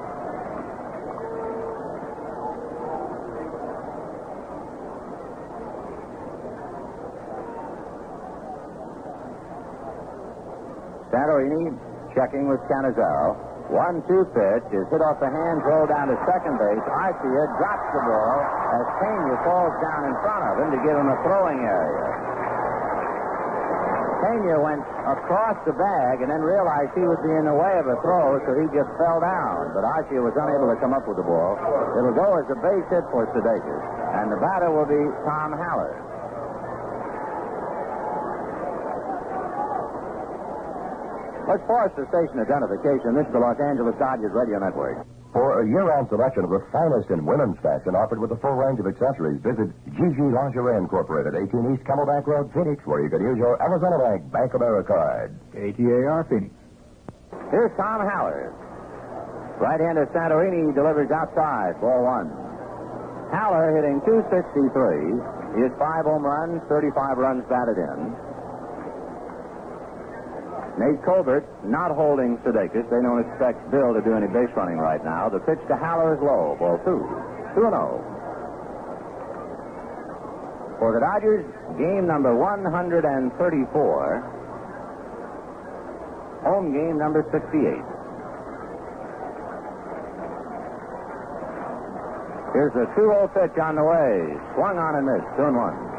[11.12, 11.72] Santorini
[12.14, 13.36] checking with Cannizzaro.
[13.68, 16.80] One two pitch is hit off the hands, rolled down to second base.
[16.88, 21.08] Arcia drops the ball as Pena falls down in front of him to give him
[21.12, 22.08] a throwing area.
[24.24, 27.86] Pena went across the bag and then realized he would be in the way of
[27.86, 29.70] a throw, so he just fell down.
[29.76, 31.60] But Arcia was unable to come up with the ball.
[31.94, 33.82] It'll go as a base hit for Sudakis,
[34.16, 35.92] and the batter will be Tom Haller.
[41.48, 43.16] Let's force the station identification.
[43.16, 45.08] This is the Los Angeles Dodgers Radio Network.
[45.32, 48.76] For a year-round selection of the finest in women's fashion offered with a full range
[48.80, 53.40] of accessories, visit Gigi Lingerie Incorporated, 18 East Camelback Road, Phoenix, where you can use
[53.40, 55.32] your Arizona Bank Bank of America card.
[55.56, 56.52] ATAR Phoenix.
[57.48, 58.52] Here's Tom Haller.
[59.56, 62.28] Right-hander Santorini delivers outside, ball one.
[63.32, 65.56] Haller hitting 263.
[65.56, 68.27] He has five home runs, 35 runs batted in.
[70.78, 72.86] Nate Colbert not holding Sudakis.
[72.86, 75.28] They don't expect Bill to do any base running right now.
[75.28, 76.54] The pitch to Haller is low.
[76.54, 77.02] Ball two.
[77.58, 77.98] 2 0.
[80.78, 81.42] For the Dodgers,
[81.74, 83.34] game number 134.
[86.46, 87.82] Home game number 68.
[92.54, 94.38] Here's a 2 0 pitch on the way.
[94.54, 95.26] Swung on and missed.
[95.34, 95.97] 2 and 1.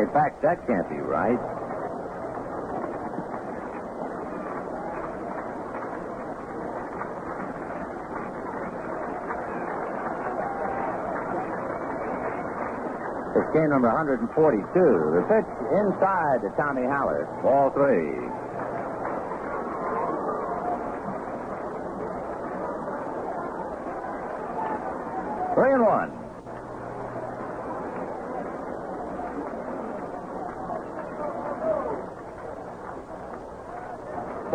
[0.00, 1.36] In fact, that can't be right.
[13.36, 14.32] It's game number 142.
[14.32, 17.28] The pitch inside to Tommy Haller.
[17.44, 18.16] Ball three.
[25.54, 26.19] Three and one.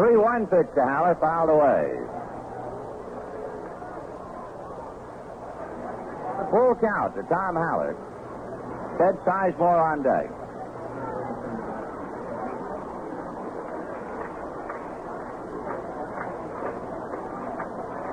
[0.06, 1.98] Three one pitch to Haller, fouled away.
[6.54, 7.98] Full count to Tom Haller.
[9.02, 10.30] Ted Sizemore on deck.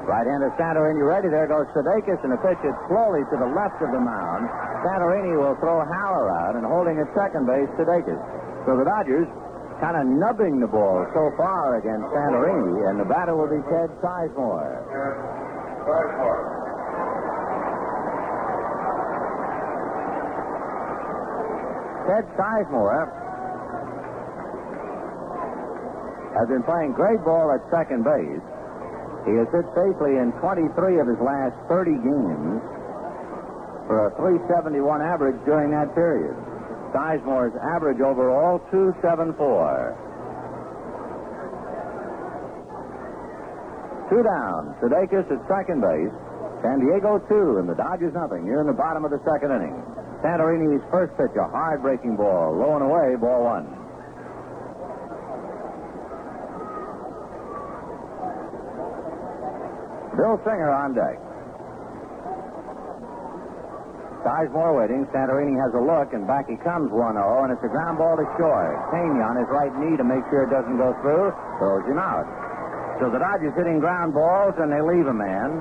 [0.08, 1.28] Right-hander Santorini ready.
[1.28, 4.48] There goes Sudakis, and the pitch is slowly to the left of the mound.
[4.80, 8.16] Santorini will throw Haller out, and holding at second base, Sudakis.
[8.64, 9.28] So the Dodgers
[9.82, 13.90] kind of nubbing the ball so far against Santorini, and the batter will be Ted
[13.98, 14.78] Sizemore.
[22.06, 23.10] Ted Sizemore
[26.38, 28.46] has been playing great ball at second base.
[29.26, 32.62] He has hit safely in 23 of his last 30 games
[33.90, 36.38] for a 371 average during that period.
[36.92, 39.96] Sizemore's average overall, 274.
[44.12, 44.76] Two down.
[44.84, 46.12] Sudakis at second base.
[46.60, 48.44] San Diego two, and the Dodgers nothing.
[48.44, 49.74] Here in the bottom of the second inning.
[50.22, 53.66] Santorini's first pitch, a hard breaking ball, low and away, ball one.
[60.14, 61.31] Bill Singer on deck.
[64.22, 65.06] Sizemore waiting.
[65.10, 68.14] Santorini has a look, and back he comes 1 0, and it's a ground ball
[68.14, 68.74] to short.
[68.94, 72.26] Pena on his right knee to make sure it doesn't go through, throws him out.
[73.02, 75.58] So the Dodgers hitting ground balls, and they leave a man.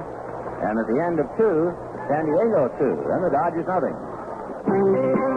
[0.61, 1.73] And at the end of two,
[2.05, 5.30] San Diego two, and the Dodgers nothing.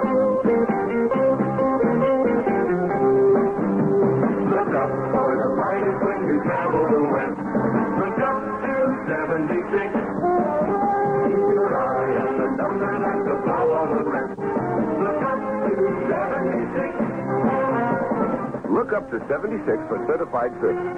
[18.94, 19.58] Up to 76
[19.90, 20.94] for certified service.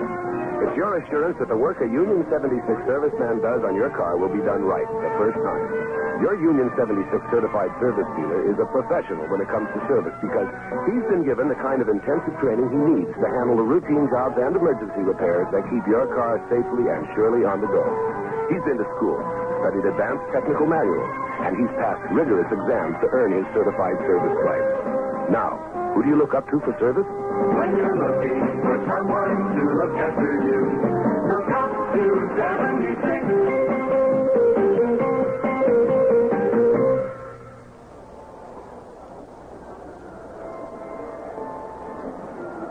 [0.69, 4.29] It's your assurance that the work a Union 76 serviceman does on your car will
[4.33, 5.65] be done right the first time.
[6.21, 10.49] Your Union 76 certified service dealer is a professional when it comes to service because
[10.93, 14.37] he's been given the kind of intensive training he needs to handle the routine jobs
[14.37, 17.85] and emergency repairs that keep your car safely and surely on the go.
[18.53, 19.17] He's been to school,
[19.65, 21.13] studied advanced technical manuals,
[21.49, 24.69] and he's passed rigorous exams to earn his certified service stripe.
[25.33, 25.57] Now,
[25.97, 27.09] who do you look up to for service?
[27.37, 30.61] When you're looking for someone to look after you,
[31.29, 32.05] look up to
[32.37, 34.27] 76.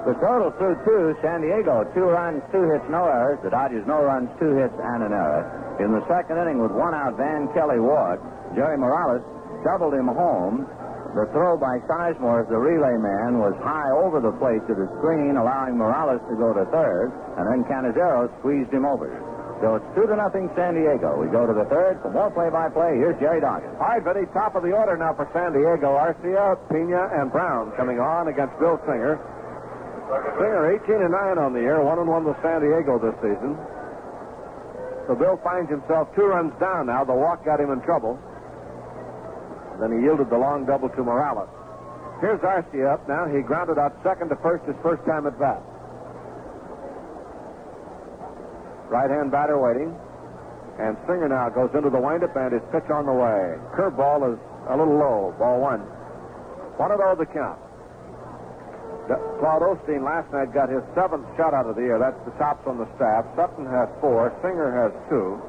[0.06, 3.42] The total through two, San Diego, two runs, two hits, no errors.
[3.42, 5.50] The Dodgers, no runs, two hits, and an error.
[5.82, 8.22] In the second inning, with one out, Van Kelly walked.
[8.54, 9.26] Jerry Morales
[9.66, 10.70] doubled him home.
[11.16, 14.84] The throw by Sizemore as the relay man was high over the plate to the
[15.00, 19.08] screen, allowing Morales to go to third, and then Cannizzaro squeezed him over.
[19.64, 21.16] So it's two to nothing San Diego.
[21.16, 23.00] We go to the third for more play-by-play.
[23.00, 23.80] Here's Jerry Doggett.
[23.80, 25.96] All right, Vinny, top of the order now for San Diego.
[25.96, 29.16] Arcia, Pena, and Brown coming on against Bill Singer.
[30.36, 33.56] Singer 18 and 9 on the year, 1 and 1 with San Diego this season.
[35.08, 37.08] So Bill finds himself two runs down now.
[37.08, 38.20] The walk got him in trouble.
[39.80, 41.50] Then he yielded the long double to Morales.
[42.22, 43.28] Here's Arcia up now.
[43.28, 45.62] He grounded out second to first his first time at bat.
[48.88, 49.92] Right hand batter waiting.
[50.80, 53.56] And Singer now goes into the windup and his pitch on the way.
[53.76, 55.36] Curveball is a little low.
[55.40, 55.82] Ball one.
[56.76, 57.60] One of oh those the count.
[59.40, 62.00] Claude Osteen last night got his seventh shot out of the year.
[62.00, 63.24] That's the tops on the staff.
[63.36, 64.34] Sutton has four.
[64.42, 65.40] Singer has two.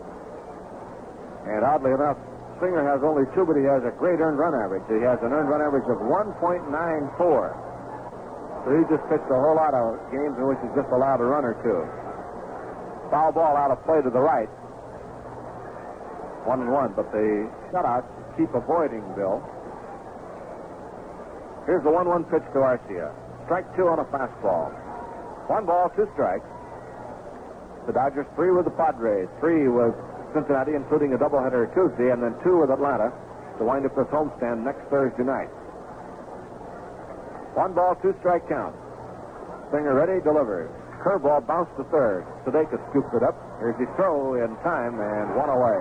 [1.48, 2.18] And oddly enough,
[2.60, 4.84] Singer has only two, but he has a great earned run average.
[4.88, 6.72] He has an earned run average of 1.94.
[8.64, 11.28] So he just pitched a whole lot of games in which he's just allowed a
[11.28, 11.84] run or two.
[13.12, 14.48] Foul ball out of play to the right.
[16.48, 19.42] One and one, but the shutouts keep avoiding Bill.
[21.66, 23.10] Here's the 1 1 pitch to Arcia.
[23.44, 24.70] Strike two on a fastball.
[25.50, 26.46] One ball, two strikes.
[27.86, 29.94] The Dodgers three with the Padres, three with
[30.36, 33.08] Cincinnati, including a doubleheader Tuesday, and then two with Atlanta
[33.56, 35.48] to wind up this homestand next Thursday night.
[37.56, 38.76] One ball, two strike count.
[39.72, 40.68] Singer ready, delivers.
[41.00, 42.28] Curveball bounced to third.
[42.44, 43.32] Sudakis scoops it up.
[43.64, 45.80] Here's his throw in time and one away.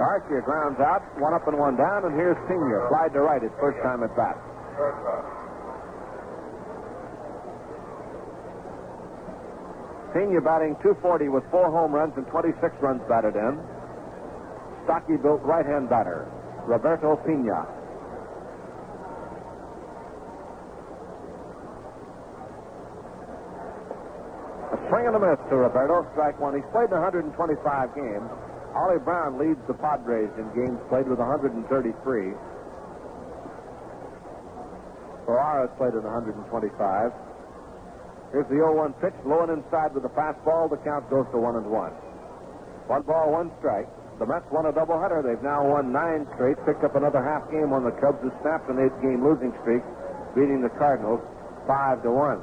[0.00, 2.88] Arcia grounds out, one up and one down, and here's Pena.
[2.92, 4.36] Slide to right his first time at bat.
[10.12, 13.62] Pena batting 240 with four home runs and 26 runs batted in.
[14.84, 16.26] Stocky built right hand batter,
[16.66, 17.62] Roberto Pena.
[24.74, 26.58] A swing and a miss to Roberto, strike one.
[26.58, 28.30] He's played in 125 games.
[28.74, 31.62] Ollie Brown leads the Padres in games played with 133.
[35.26, 36.50] Ferrara has played in 125.
[38.30, 40.70] Here's the 0-1 pitch, low and inside with the fastball.
[40.70, 41.90] The count goes to one and one.
[42.86, 43.90] One ball, one strike.
[44.22, 45.24] The Mets won a doubleheader.
[45.26, 48.70] They've now won nine straight, picked up another half game on the Cubs, who snapped
[48.70, 49.82] an eight-game losing streak,
[50.36, 51.24] beating the Cardinals
[51.66, 52.38] five to one.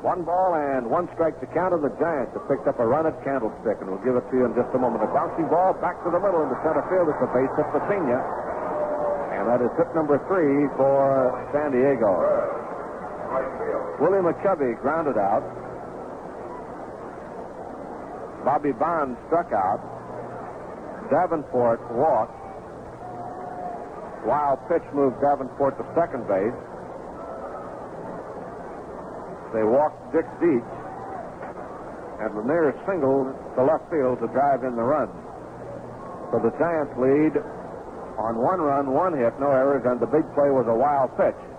[0.00, 3.04] One ball and one strike to count, and the Giants have picked up a run
[3.04, 5.04] at Candlestick, and we'll give it to you in just a moment.
[5.04, 7.12] A bouncing ball back to the middle into center field.
[7.12, 8.16] It's a base hit for Pena,
[9.36, 12.69] and that is hit number three for San Diego.
[13.30, 15.46] Willie McCovey grounded out.
[18.44, 19.78] Bobby Bonds struck out.
[21.10, 22.34] Davenport walked.
[24.26, 26.58] Wild pitch moved Davenport to second base.
[29.54, 30.66] They walked Dick Dietz.
[32.18, 35.08] And Lanier singled to left field to drive in the run.
[36.32, 37.38] So the Giants lead
[38.18, 41.49] on one run, one hit, no errors, and the big play was a wild pitch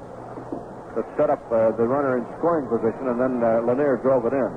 [0.95, 4.33] that set up uh, the runner in scoring position, and then uh, Lanier drove it
[4.35, 4.51] in.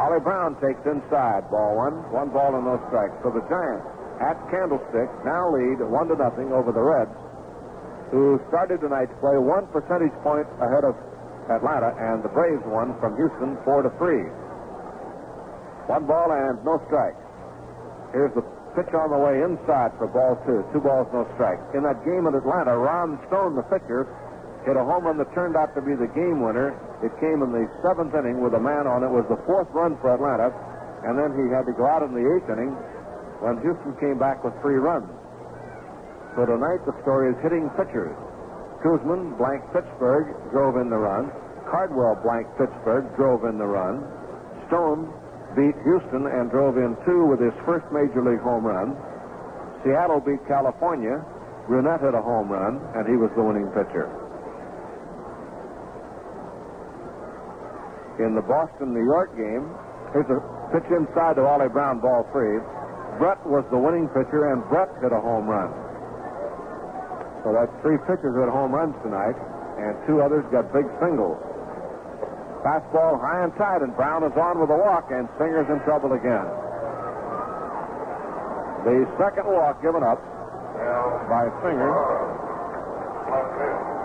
[0.00, 3.12] Ollie Brown takes inside, ball one, one ball and no strikes.
[3.20, 3.84] So the Giants
[4.24, 7.12] at Candlestick now lead one to nothing over the Reds,
[8.08, 10.96] who started tonight's play one percentage point ahead of
[11.52, 14.24] Atlanta, and the Braves won from Houston four to three.
[15.92, 17.20] One ball and no strikes.
[18.16, 20.64] Here's the pitch on the way inside for ball two.
[20.72, 21.60] Two balls, no strikes.
[21.76, 24.08] In that game in Atlanta, Ron Stone, the pitcher,
[24.64, 26.74] hit a home run that turned out to be the game winner.
[27.02, 29.10] It came in the seventh inning with a man on it.
[29.10, 30.54] Was the fourth run for Atlanta,
[31.02, 32.70] and then he had to go out in the eighth inning
[33.42, 35.10] when Houston came back with three runs.
[36.38, 38.14] So tonight the story is hitting pitchers.
[38.86, 41.30] Koosman blank Pittsburgh, drove in the run.
[41.66, 44.06] Cardwell blank Pittsburgh, drove in the run.
[44.70, 45.10] Stone
[45.58, 48.94] beat Houston and drove in two with his first major league home run.
[49.82, 51.18] Seattle beat California.
[51.66, 54.21] Brunet hit a home run, and he was the winning pitcher.
[58.22, 59.66] In the Boston New York game,
[60.14, 60.38] here's a
[60.70, 62.62] pitch inside to Ollie Brown, ball three.
[63.18, 65.74] Brett was the winning pitcher, and Brett hit a home run.
[67.42, 69.34] So that's three pitchers hit home runs tonight,
[69.82, 71.34] and two others got big singles.
[72.62, 76.14] Fastball high and tight, and Brown is on with a walk, and Singer's in trouble
[76.14, 76.46] again.
[78.86, 80.22] The second walk given up
[81.26, 81.90] by Singer.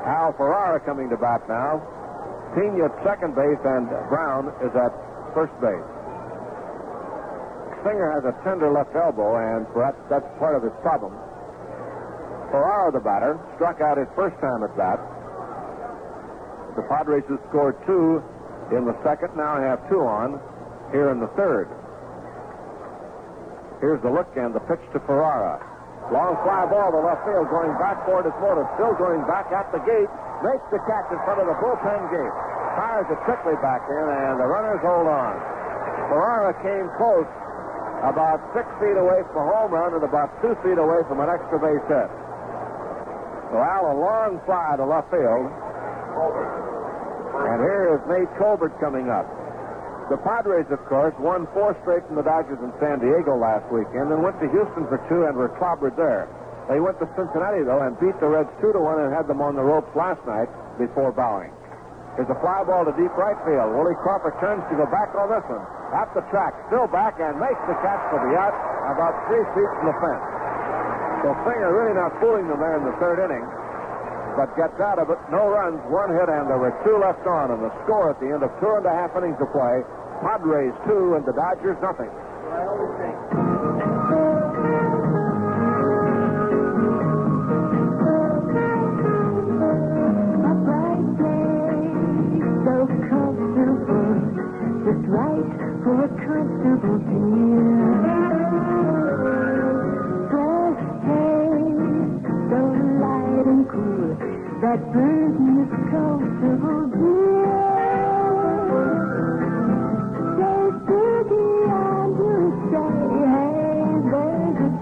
[0.10, 1.86] Al Ferrara coming to bat now.
[2.56, 4.94] Pena at second base, and Brown is at
[5.34, 5.88] first base.
[7.84, 11.14] Singer has a tender left elbow, and perhaps that's part of his problem.
[12.52, 15.00] Ferrara, the batter, struck out his first time at bat.
[16.76, 18.24] The Padres have scored two
[18.76, 20.40] in the second, now have two on
[20.92, 21.68] here in the third.
[23.80, 25.77] Here's the look and the pitch to Ferrara.
[26.08, 29.68] Long fly ball to left field, going back for his motor, still going back at
[29.76, 30.08] the gate,
[30.40, 32.36] makes the catch in front of the bullpen gate.
[32.80, 35.36] Fires it quickly back in, and the runners hold on.
[36.08, 37.28] Ferrara came close,
[38.08, 41.28] about six feet away from a home run and about two feet away from an
[41.28, 42.10] extra base hit.
[43.52, 45.52] So Al, a long fly to left field.
[47.38, 49.28] And here is Nate Colbert coming up.
[50.08, 54.08] The Padres, of course, won four straight from the Dodgers in San Diego last weekend
[54.08, 56.32] and went to Houston for two and were clobbered there.
[56.72, 59.44] They went to Cincinnati, though, and beat the Reds two to one and had them
[59.44, 60.48] on the ropes last night
[60.80, 61.52] before bowing.
[62.16, 63.76] There's a fly ball to deep right field.
[63.76, 65.68] Willie Crawford turns to go back on this one.
[65.92, 68.56] At the track, still back, and makes the catch for the out
[68.88, 70.24] about three feet from the fence.
[71.20, 73.44] So Singer really not fooling them there in the third inning
[74.38, 75.18] but gets out of it.
[75.34, 77.50] No runs, one hit, and there were two left on.
[77.50, 79.82] And the score at the end of two and a half innings of play
[80.22, 82.10] Padres two and the Dodgers nothing.
[90.78, 92.18] Bright day,
[92.66, 93.88] so comfortable,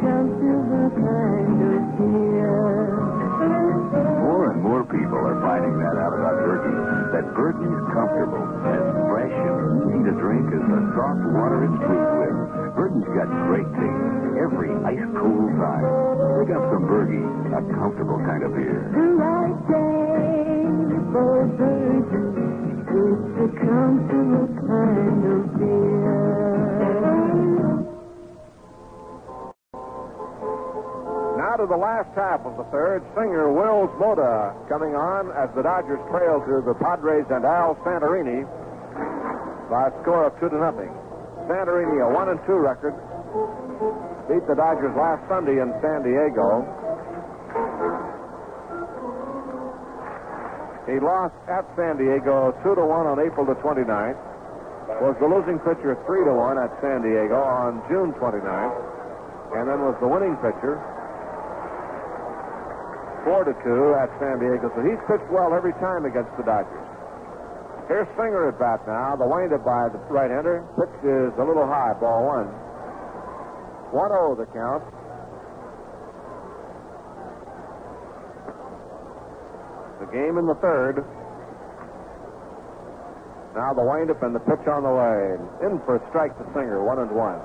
[0.05, 2.61] there's a comfortable kind of deal.
[4.21, 6.77] More and more people are finding that out about Burgie.
[7.13, 9.57] That Burgie's comfortable, as fresh and
[9.89, 12.37] easy to drink as the soft water it's brewed with.
[12.77, 15.85] Burgie's got great taste every ice cold time.
[16.43, 17.25] Pick up some Burgie,
[17.55, 18.93] a comfortable kind of beer.
[18.93, 20.69] The right day
[21.13, 22.05] for Burgie.
[22.95, 26.54] It's a comfortable kind of beer.
[31.55, 32.99] Now of the last half of the third.
[33.15, 38.43] Singer Wills Mota coming on as the Dodgers trail to the Padres and Al Santorini
[39.71, 40.91] by a score of two to nothing.
[41.47, 42.91] Santorini, a one and two record,
[44.27, 46.67] beat the Dodgers last Sunday in San Diego.
[50.91, 54.19] He lost at San Diego two to one on April the 29th.
[54.99, 58.75] Was the losing pitcher three to one at San Diego on June 29th,
[59.55, 60.83] and then was the winning pitcher
[63.25, 64.69] four to two at San Diego.
[64.77, 66.85] So he's pitched well every time against the Dodgers.
[67.89, 69.17] Here's Singer at bat now.
[69.17, 70.61] The windup by the right-hander.
[70.77, 71.97] Pitch is a little high.
[71.97, 72.49] Ball one.
[73.93, 74.85] 1-0 the count.
[80.01, 81.01] The game in the third.
[83.53, 85.65] Now the windup and the pitch on the way.
[85.65, 87.41] In for a strike to Singer, one and one.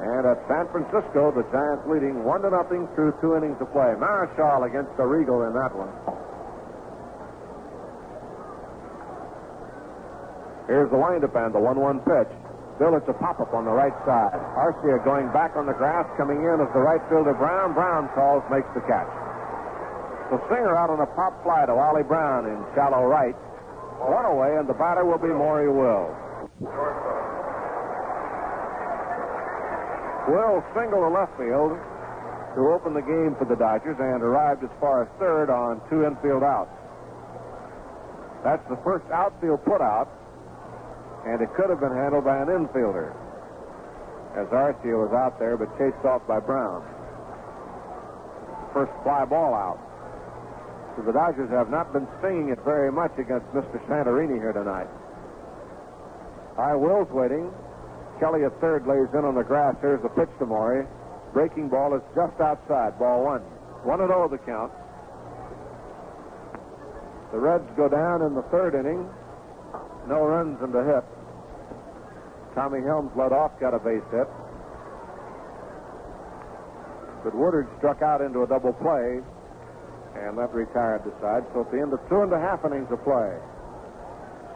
[0.00, 3.92] And at San Francisco, the Giants leading one to nothing through two innings of play.
[4.00, 5.92] Marichal against the Regal in that one.
[10.64, 12.32] Here's the windup and the 1-1 pitch.
[12.80, 14.40] Bill, it's a pop-up on the right side.
[14.56, 17.74] Arcia going back on the grass, coming in as the right fielder Brown.
[17.74, 19.10] Brown calls, makes the catch.
[20.32, 23.36] The Singer out on a pop fly to Ollie Brown in shallow right.
[24.00, 26.16] One away, and the batter will be Maury Wills.
[30.28, 31.78] Will single to left field
[32.54, 36.04] to open the game for the Dodgers and arrived as far as third on two
[36.04, 36.74] infield outs.
[38.42, 40.08] That's the first outfield putout,
[41.26, 43.14] and it could have been handled by an infielder
[44.36, 46.86] as Arcia was out there but chased off by Brown.
[48.72, 49.78] First fly ball out.
[50.96, 53.82] So the Dodgers have not been stinging it very much against Mr.
[53.86, 54.86] Santorini here tonight.
[56.56, 57.50] High Will's waiting.
[58.20, 59.74] Kelly at third lays in on the grass.
[59.80, 60.84] Here's the pitch to Maury.
[61.32, 62.98] Breaking ball is just outside.
[63.00, 63.40] Ball one.
[63.88, 64.70] 1 and 0 the count.
[67.32, 69.08] The Reds go down in the third inning.
[70.06, 71.06] No runs in the hit.
[72.54, 74.28] Tommy Helms led off, got a base hit.
[77.24, 79.22] But Woodward struck out into a double play,
[80.20, 81.46] and that retired the side.
[81.54, 83.32] So at the end of two and a half innings of play,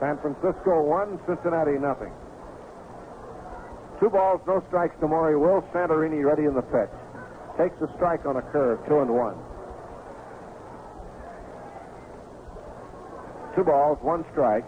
[0.00, 2.12] San Francisco one, Cincinnati nothing.
[4.00, 5.62] Two balls, no strikes to Maury Will.
[5.72, 6.90] Santorini ready in the pitch.
[7.56, 9.36] Takes a strike on a curve, two and one.
[13.54, 14.64] Two balls, one strike.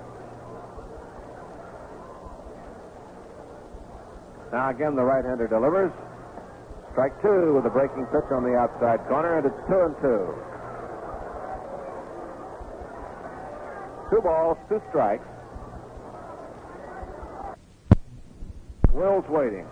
[4.52, 5.90] Now again, the right-hander delivers.
[6.92, 10.22] Strike two with a breaking pitch on the outside corner, and it's two and two.
[14.08, 15.26] Two balls, two strikes.
[18.92, 19.66] Will's waiting.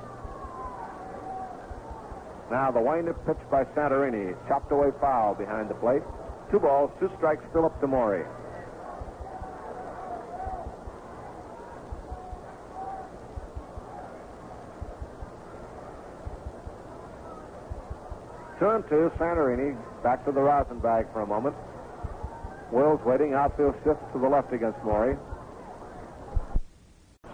[2.51, 6.03] Now the windup pitch by Santorini, chopped away foul behind the plate.
[6.51, 7.87] Two balls, two strikes, up to
[18.59, 21.57] Two and two, Santorini back to the rosin bag for a moment.
[22.71, 23.35] Will's waiting.
[23.35, 25.17] Outfield shifts to the left against Maury.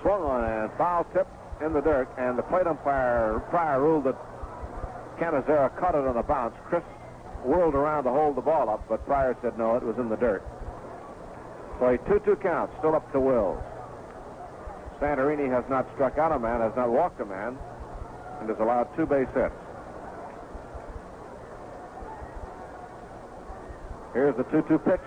[0.03, 1.27] Swung on and foul tip
[1.65, 4.17] in the dirt, and the plate umpire Pryor ruled that
[5.19, 6.55] Cannizzaro caught it on a bounce.
[6.65, 6.83] Chris
[7.45, 10.17] whirled around to hold the ball up, but Pryor said no, it was in the
[10.17, 10.43] dirt.
[11.79, 13.63] So a 2-2 count, still up to Wills.
[15.01, 17.57] Santorini has not struck out a man, has not walked a man,
[18.41, 19.55] and has allowed two base hits.
[24.13, 25.01] Here's the 2-2 pitch.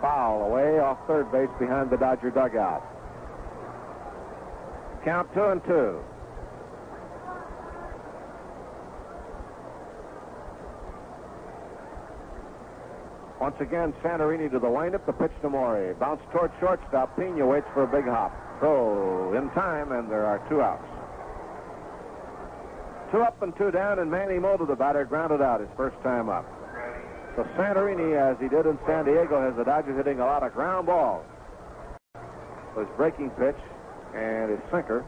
[0.00, 2.93] Foul away off third base behind the Dodger dugout.
[5.04, 6.00] Count two and two.
[13.38, 15.92] Once again, Santorini to the windup, the pitch to Maury.
[15.94, 17.14] Bounce toward shortstop.
[17.18, 18.32] Pena waits for a big hop.
[18.58, 20.88] Throw in time, and there are two outs.
[23.12, 26.30] Two up and two down, and Manny Mota, the batter, grounded out his first time
[26.30, 26.46] up.
[27.36, 30.54] So Santorini, as he did in San Diego, has the Dodgers hitting a lot of
[30.54, 31.26] ground balls.
[32.78, 33.60] His breaking pitch
[34.14, 35.04] and his sinker.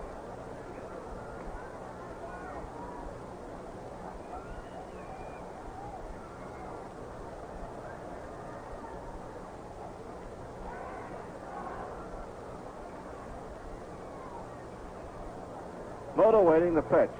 [16.16, 17.10] Mota waiting the pitch.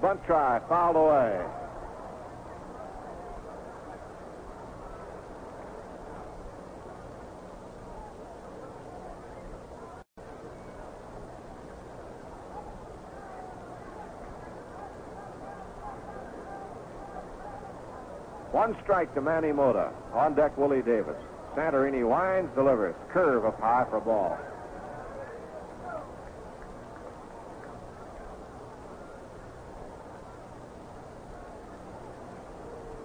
[0.00, 1.63] Bunt try, fouled away.
[18.54, 19.90] One strike to Manny Mota.
[20.12, 21.16] On deck, Willie Davis.
[21.56, 22.94] Santorini winds, delivers.
[23.10, 24.38] Curve up high for ball.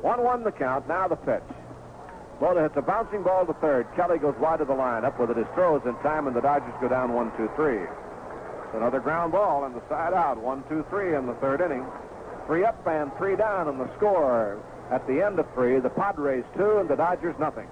[0.03, 0.87] One one the count.
[0.87, 1.41] Now the pitch.
[2.39, 3.87] Mota hits a bouncing ball to third.
[3.95, 5.03] Kelly goes wide of the line.
[5.03, 5.37] Up with it.
[5.37, 7.81] His throws in time, and the Dodgers go down one, two, three.
[8.75, 10.37] Another ground ball and the side out.
[10.37, 11.87] One, two, three in the third inning.
[12.45, 14.61] Three up and three down, and the score
[14.91, 17.67] at the end of three, the Padres two and the Dodgers nothing.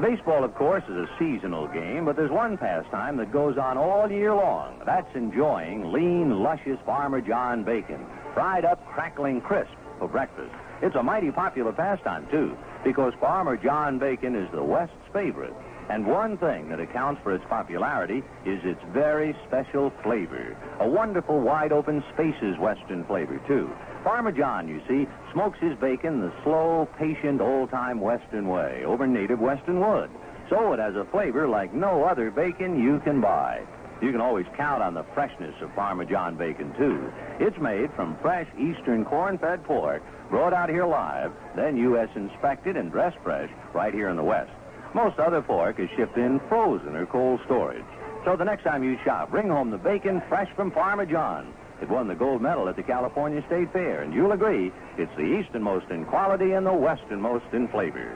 [0.00, 4.10] Baseball, of course, is a seasonal game, but there's one pastime that goes on all
[4.10, 4.82] year long.
[4.84, 8.04] That's enjoying lean, luscious Farmer John bacon,
[8.34, 10.52] fried up, crackling crisp for breakfast.
[10.82, 12.54] It's a mighty popular pastime, too,
[12.84, 15.54] because Farmer John bacon is the West's favorite.
[15.88, 20.56] And one thing that accounts for its popularity is its very special flavor.
[20.80, 23.70] A wonderful, wide open spaces Western flavor, too.
[24.06, 29.04] Farmer John, you see, smokes his bacon the slow, patient, old time Western way over
[29.04, 30.08] native Western wood.
[30.48, 33.66] So it has a flavor like no other bacon you can buy.
[34.00, 37.12] You can always count on the freshness of Farmer John bacon, too.
[37.40, 42.08] It's made from fresh eastern corn fed pork, brought out here live, then U.S.
[42.14, 44.52] inspected and dressed fresh right here in the West.
[44.94, 47.82] Most other pork is shipped in frozen or cold storage.
[48.24, 51.52] So the next time you shop, bring home the bacon fresh from Farmer John.
[51.82, 55.38] It won the gold medal at the California State Fair, and you'll agree it's the
[55.38, 58.12] easternmost in quality and the westernmost in flavor.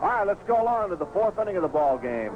[0.00, 2.32] All right, let's go along to the fourth inning of the ball game.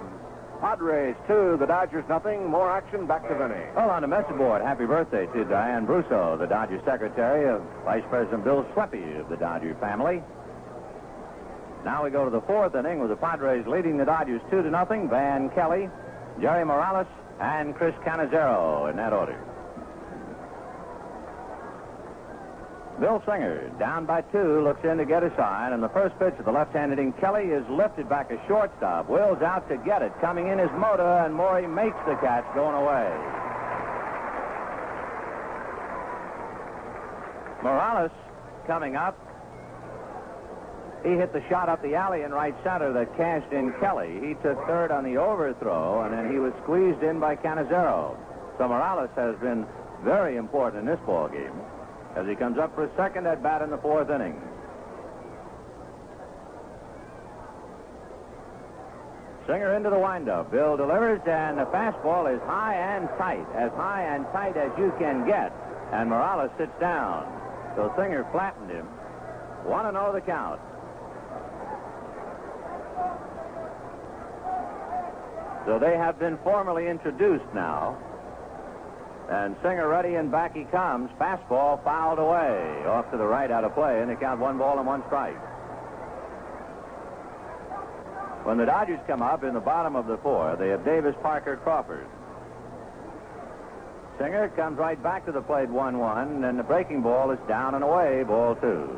[0.60, 2.44] Padres two, the Dodgers nothing.
[2.46, 3.06] More action.
[3.06, 3.64] Back to Vinny.
[3.74, 8.04] Well, on the message board, happy birthday to Diane Brusso, the Dodger secretary of Vice
[8.10, 10.22] President Bill Schweppe of the Dodger family.
[11.84, 14.70] Now we go to the fourth inning with the Padres leading the Dodgers two to
[14.70, 15.08] nothing.
[15.08, 15.88] Van Kelly,
[16.40, 17.06] Jerry Morales,
[17.40, 19.38] and Chris Cannizzaro in that order.
[23.00, 26.34] Bill Singer, down by two, looks in to get a sign, and the first pitch
[26.38, 29.08] of the left-handed hitting Kelly is lifted back a shortstop.
[29.08, 30.12] Will's out to get it.
[30.20, 33.08] Coming in is Mota, and Maury makes the catch going away.
[37.62, 38.12] Morales
[38.66, 39.16] coming up.
[41.02, 44.20] He hit the shot up the alley in right center that cashed in Kelly.
[44.20, 48.16] He took third on the overthrow, and then he was squeezed in by Cannizzaro.
[48.58, 49.66] So Morales has been
[50.04, 51.54] very important in this ball game
[52.16, 54.38] as he comes up for a second at bat in the fourth inning.
[59.46, 60.50] Singer into the windup.
[60.50, 64.92] Bill delivers, and the fastball is high and tight, as high and tight as you
[64.98, 65.52] can get.
[65.92, 67.24] And Morales sits down.
[67.74, 68.86] So Singer flattened him.
[69.64, 70.60] 1 0 the count.
[75.66, 77.98] So they have been formally introduced now.
[79.30, 81.10] And Singer ready and back he comes.
[81.20, 82.84] Fastball fouled away.
[82.86, 85.38] Off to the right out of play, and they count one ball and one strike.
[88.44, 91.56] When the Dodgers come up in the bottom of the four, they have Davis, Parker,
[91.58, 92.06] Crawford.
[94.18, 97.74] Singer comes right back to the plate 1 1, and the breaking ball is down
[97.74, 98.96] and away, ball two.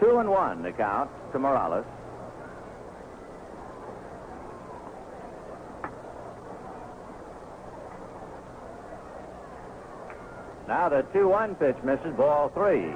[0.00, 1.84] Two and one the count to Morales.
[10.70, 12.86] Now the 2 1 pitch misses ball three.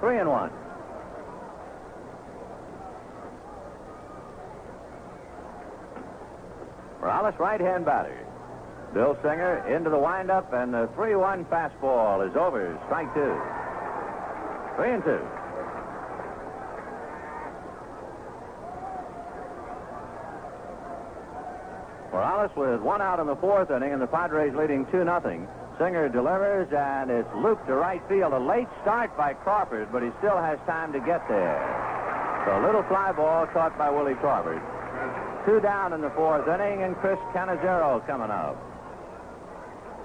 [0.00, 0.50] Three and one.
[7.00, 8.26] Morales, right hand batter.
[8.92, 12.78] Bill Singer into the windup, and the 3 1 fastball is over.
[12.84, 13.34] Strike two.
[14.76, 15.24] Three and two.
[22.12, 25.48] Morales with one out in the fourth inning, and the Padres leading 2 0.
[25.80, 28.34] Singer delivers, and it's looped to right field.
[28.34, 31.56] A late start by Crawford, but he still has time to get there.
[32.44, 34.60] So a little fly ball caught by Willie Crawford.
[35.46, 38.60] Two down in the fourth inning, and Chris Cannizzaro coming up.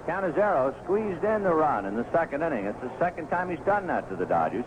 [0.08, 2.66] Cannizzaro squeezed in the run in the second inning.
[2.66, 4.66] It's the second time he's done that to the Dodgers.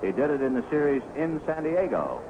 [0.00, 2.22] He did it in the series in San Diego.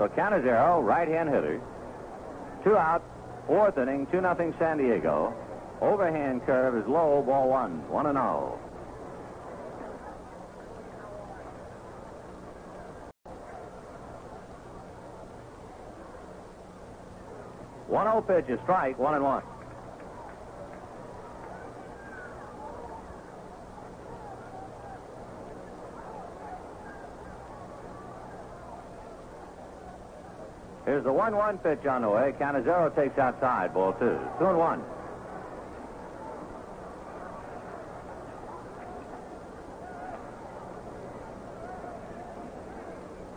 [0.00, 1.60] So Cannizzaro, right-hand hitter.
[2.64, 3.04] Two out,
[3.46, 5.34] fourth inning, 2 nothing San Diego.
[5.82, 8.58] Overhand curve is low, ball one, one and oh.
[17.86, 19.42] One zero pitch, a strike, one and one.
[30.90, 32.34] Here's the 1 1 pitch on the way.
[32.40, 34.18] Cannizzaro takes outside, ball two.
[34.40, 34.82] Two and one.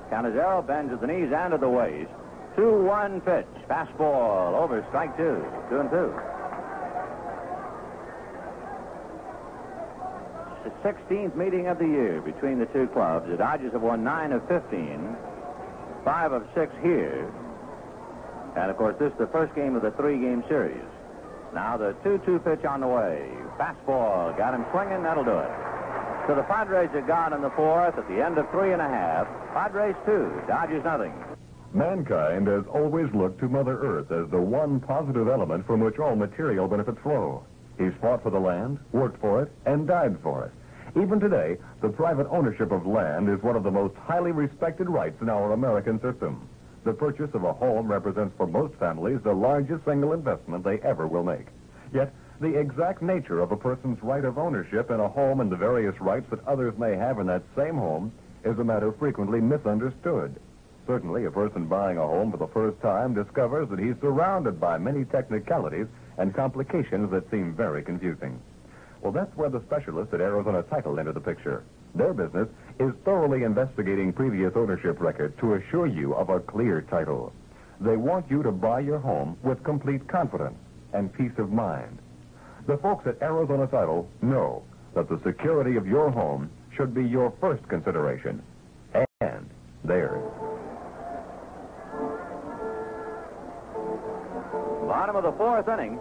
[0.10, 2.10] Cannizzaro bends at the knees and at the waist.
[2.56, 3.46] 2 1 pitch.
[3.70, 5.46] Fastball over strike two.
[5.70, 6.12] Two and two.
[10.64, 13.30] The 16th meeting of the year between the two clubs.
[13.30, 15.16] The Dodgers have won 9 of 15,
[16.04, 17.32] 5 of 6 here.
[18.56, 20.86] And of course, this is the first game of the three game series.
[21.54, 23.30] Now the 2 2 pitch on the way.
[23.58, 24.38] Fastball.
[24.38, 25.04] Got him swinging.
[25.04, 25.52] That'll do it.
[26.28, 28.88] So the Padres are gone in the fourth at the end of three and a
[28.88, 29.28] half.
[29.54, 31.14] Padres two, Dodgers nothing.
[31.74, 36.16] Mankind has always looked to Mother Earth as the one positive element from which all
[36.16, 37.44] material benefits flow.
[37.78, 40.52] He's fought for the land, worked for it, and died for it.
[40.98, 45.22] Even today, the private ownership of land is one of the most highly respected rights
[45.22, 46.48] in our American system.
[46.84, 51.08] The purchase of a home represents for most families the largest single investment they ever
[51.08, 51.48] will make.
[51.94, 55.56] Yet, the exact nature of a person's right of ownership in a home and the
[55.56, 58.12] various rights that others may have in that same home
[58.44, 60.36] is a matter frequently misunderstood.
[60.86, 64.78] Certainly, a person buying a home for the first time discovers that he's surrounded by
[64.78, 68.42] many technicalities and complications that seem very confusing.
[69.02, 71.64] Well, that's where the specialists at Arizona Title enter the picture.
[71.96, 72.48] Their business
[72.80, 77.32] is thoroughly investigating previous ownership records to assure you of a clear title.
[77.80, 80.58] They want you to buy your home with complete confidence
[80.94, 82.00] and peace of mind.
[82.66, 84.64] The folks at Arizona Title know
[84.96, 88.42] that the security of your home should be your first consideration
[89.22, 89.50] and
[89.84, 90.24] theirs.
[94.88, 96.00] Bottom of the fourth inning.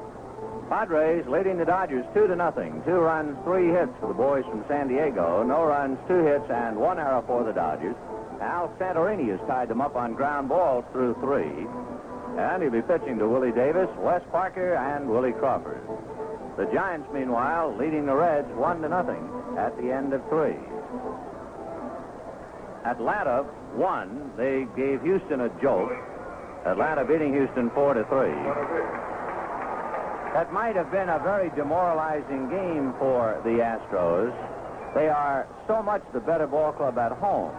[0.73, 2.83] Padres leading the Dodgers two to nothing.
[2.87, 5.43] Two runs, three hits for the boys from San Diego.
[5.43, 7.95] No runs, two hits, and one error for the Dodgers.
[8.41, 11.69] Al Santorini has tied them up on ground balls through three.
[12.41, 15.83] And he'll be pitching to Willie Davis, Wes Parker, and Willie Crawford.
[16.57, 20.57] The Giants, meanwhile, leading the Reds one to nothing at the end of three.
[22.87, 23.45] Atlanta
[23.77, 24.33] won.
[24.39, 25.93] They gave Houston a jolt.
[26.65, 28.33] Atlanta beating Houston four to three.
[30.33, 34.33] That might have been a very demoralizing game for the Astros.
[34.95, 37.53] They are so much the better ball club at home.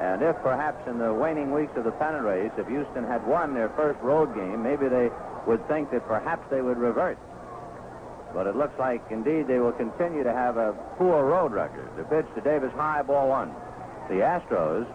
[0.00, 3.54] And if perhaps in the waning weeks of the pennant race, if Houston had won
[3.54, 5.10] their first road game, maybe they
[5.46, 7.18] would think that perhaps they would revert.
[8.32, 11.88] But it looks like, indeed, they will continue to have a poor road record.
[11.96, 13.52] The pitch to Davis high, ball one.
[14.08, 14.86] The Astros,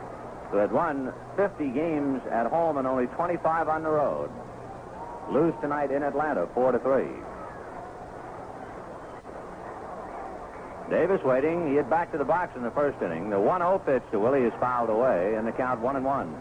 [0.49, 4.29] who had won 50 games at home and only 25 on the road,
[5.31, 7.05] lose tonight in Atlanta, 4 to 3.
[10.89, 11.67] Davis waiting.
[11.67, 13.29] He hit back to the box in the first inning.
[13.29, 16.35] The 1 0 pitch to Willie is fouled away, and the count 1 and 1.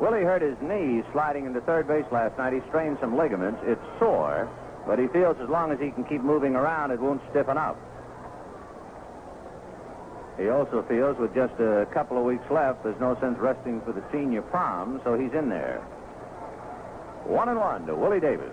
[0.00, 2.52] Willie hurt his knee sliding into third base last night.
[2.52, 3.60] He strained some ligaments.
[3.64, 4.48] It's sore,
[4.86, 7.76] but he feels as long as he can keep moving around, it won't stiffen up.
[10.38, 13.92] He also feels with just a couple of weeks left, there's no sense resting for
[13.92, 15.82] the senior prom, so he's in there.
[17.26, 18.52] One and one to Willie Davis.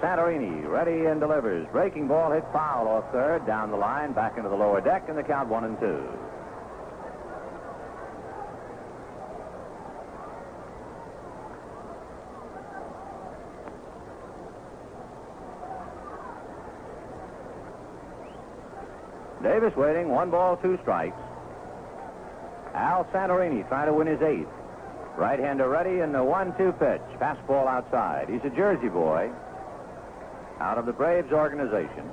[0.00, 1.66] Santorini ready and delivers.
[1.72, 5.18] Breaking ball hit foul off third, down the line, back into the lower deck, and
[5.18, 6.00] the count one and two.
[19.42, 21.16] Davis waiting, one ball, two strikes.
[22.74, 24.48] Al Santorini trying to win his eighth.
[25.18, 27.02] Right-hander ready and the one-two pitch.
[27.18, 28.28] Fastball outside.
[28.28, 29.32] He's a Jersey boy
[30.60, 32.08] out of the Braves organization.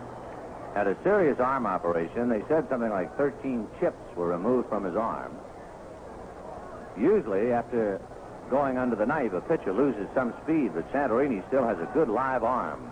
[0.73, 2.29] Had a serious arm operation.
[2.29, 5.37] They said something like 13 chips were removed from his arm.
[6.97, 8.01] Usually, after
[8.49, 12.09] going under the knife, a pitcher loses some speed, but Santorini still has a good
[12.09, 12.89] live arm.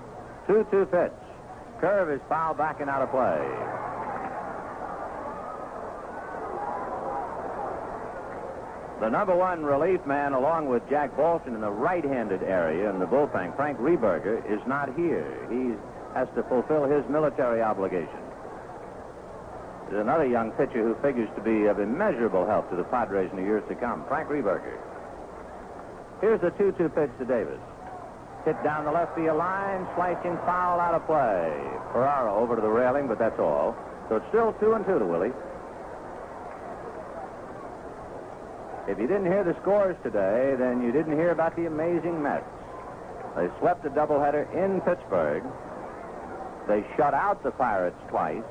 [0.48, 1.12] 2-2 pitch.
[1.82, 3.93] Curve is fouled back and out of play.
[9.04, 13.06] The number one relief man, along with Jack Baldschun in the right-handed area in the
[13.06, 15.28] bullpen, Frank Reberger, is not here.
[15.52, 15.76] He
[16.16, 18.24] has to fulfill his military obligation.
[19.90, 23.36] There's another young pitcher who figures to be of immeasurable help to the Padres in
[23.36, 24.80] the years to come, Frank Reberger.
[26.22, 27.60] Here's the 2-2 pitch to Davis.
[28.46, 31.52] Hit down the left field line, slicing foul out of play.
[31.92, 33.76] Ferrara over to the railing, but that's all.
[34.08, 35.34] So it's still 2 and 2 to Willie.
[38.88, 42.44] If you didn't hear the scores today, then you didn't hear about the amazing Mets.
[43.36, 45.44] They swept a doubleheader in Pittsburgh.
[46.68, 48.44] They shut out the Pirates twice.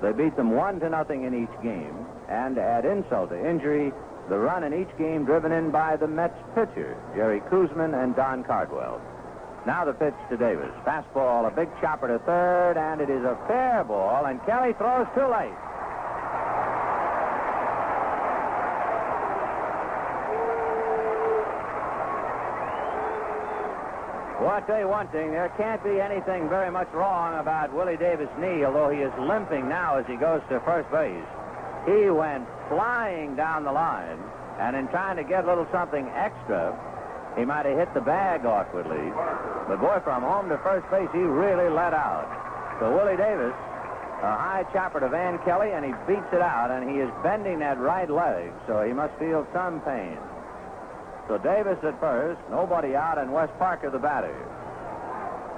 [0.00, 2.06] They beat them one to nothing in each game.
[2.28, 3.92] And to add insult to injury,
[4.30, 8.44] the run in each game driven in by the Mets pitcher, Jerry Koosman and Don
[8.44, 9.00] Cardwell.
[9.66, 10.72] Now the pitch to Davis.
[10.86, 15.06] Fastball, a big chopper to third, and it is a fair ball, and Kelly throws
[15.14, 15.52] too late.
[24.40, 25.32] Well, I'll tell you one thing.
[25.32, 29.68] There can't be anything very much wrong about Willie Davis' knee, although he is limping
[29.68, 31.28] now as he goes to first base.
[31.84, 34.16] He went flying down the line,
[34.58, 36.72] and in trying to get a little something extra,
[37.36, 39.12] he might have hit the bag awkwardly.
[39.68, 42.24] But boy, from home to first base, he really let out.
[42.80, 43.52] So Willie Davis,
[44.24, 47.58] a high chopper to Van Kelly, and he beats it out, and he is bending
[47.58, 50.16] that right leg, so he must feel some pain.
[51.30, 54.34] So Davis at first, nobody out, and Wes Parker the batter.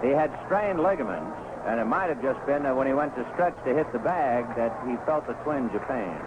[0.05, 1.33] He had strained ligaments,
[1.65, 3.99] and it might have just been that when he went to stretch to hit the
[3.99, 6.21] bag that he felt a twinge of pain.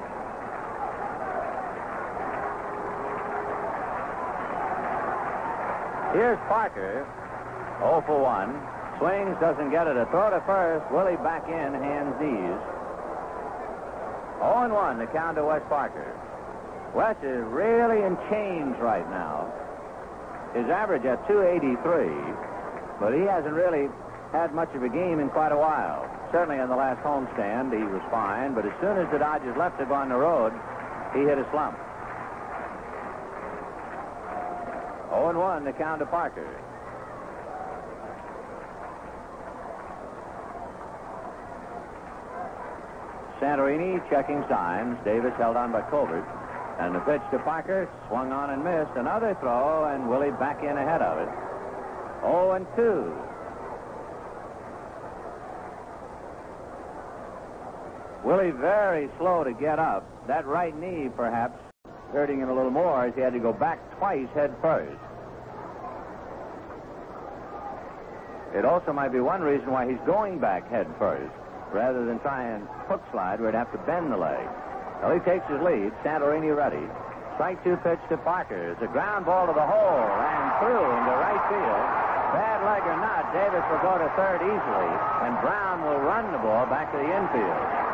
[6.18, 7.06] Here's Parker,
[7.86, 8.50] 0 for 1.
[8.98, 9.96] Swings, doesn't get it.
[9.96, 10.90] A throw to first.
[10.90, 12.58] Willie back in, hands knees.
[14.42, 16.18] 0 and 1, the count to Wes Parker.
[16.96, 19.52] Wes is really in chains right now.
[20.56, 21.76] His average at 283,
[23.04, 23.92] but he hasn't really
[24.32, 26.08] had much of a game in quite a while.
[26.32, 29.78] Certainly on the last homestand, he was fine, but as soon as the Dodgers left
[29.78, 30.54] go on the road,
[31.12, 31.76] he hit a slump.
[35.12, 36.48] 0 and 1, the count to Parker.
[43.42, 44.98] Santorini checking signs.
[45.04, 46.24] Davis held on by Colbert.
[46.80, 48.92] And the pitch to Parker swung on and missed.
[48.96, 51.30] Another throw, and Willie back in ahead of it.
[52.22, 53.14] 0 and 2.
[58.28, 60.04] Willie very slow to get up.
[60.28, 61.60] That right knee, perhaps,
[62.12, 65.00] hurting him a little more as he had to go back twice head first.
[68.56, 71.34] It also might be one reason why he's going back head first
[71.74, 74.48] rather than try and hook slide where he'd have to bend the leg.
[75.02, 75.92] Well, he takes his lead.
[76.04, 76.86] Santorini ready.
[77.36, 78.72] Strike two pitch to Parker.
[78.72, 81.86] It's a ground ball to the hole and through into right field.
[82.32, 84.92] Bad leg or not, Davis will go to third easily,
[85.24, 87.86] and Brown will run the ball back to the infield.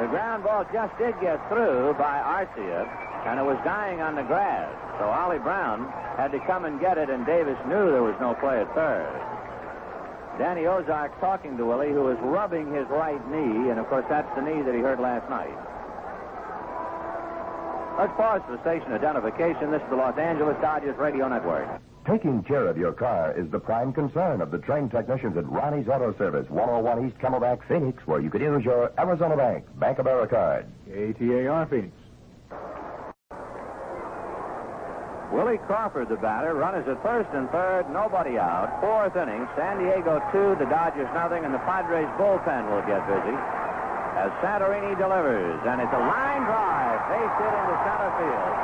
[0.00, 2.88] The ground ball just did get through by Arcia,
[3.26, 4.70] and it was dying on the grass.
[4.98, 8.34] So Ollie Brown had to come and get it, and Davis knew there was no
[8.34, 9.08] play at third.
[10.38, 14.28] Danny Ozark talking to Willie, who was rubbing his right knee, and of course that's
[14.36, 15.52] the knee that he hurt last night.
[17.98, 19.70] Let's pause for station identification.
[19.70, 21.68] This is the Los Angeles Dodgers Radio Network.
[22.06, 25.86] Taking care of your car is the prime concern of the trained technicians at Ronnie's
[25.86, 30.64] Auto Service, 101 East Camelback, Phoenix, where you could use your Arizona Bank, Bank Americard.
[30.88, 31.92] KTAR Phoenix.
[35.30, 38.82] Willie Crawford, the batter, runners at first and third, nobody out.
[38.82, 43.36] Fourth inning, San Diego two, the Dodgers nothing, and the Padres bullpen will get busy
[44.18, 48.54] as Santorini delivers, and it's a line drive, base hit into center field.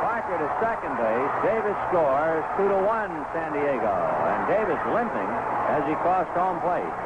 [0.00, 1.32] Parker to second base.
[1.44, 5.30] Davis scores two to one, San Diego, and Davis limping
[5.68, 6.96] as he crossed home plate.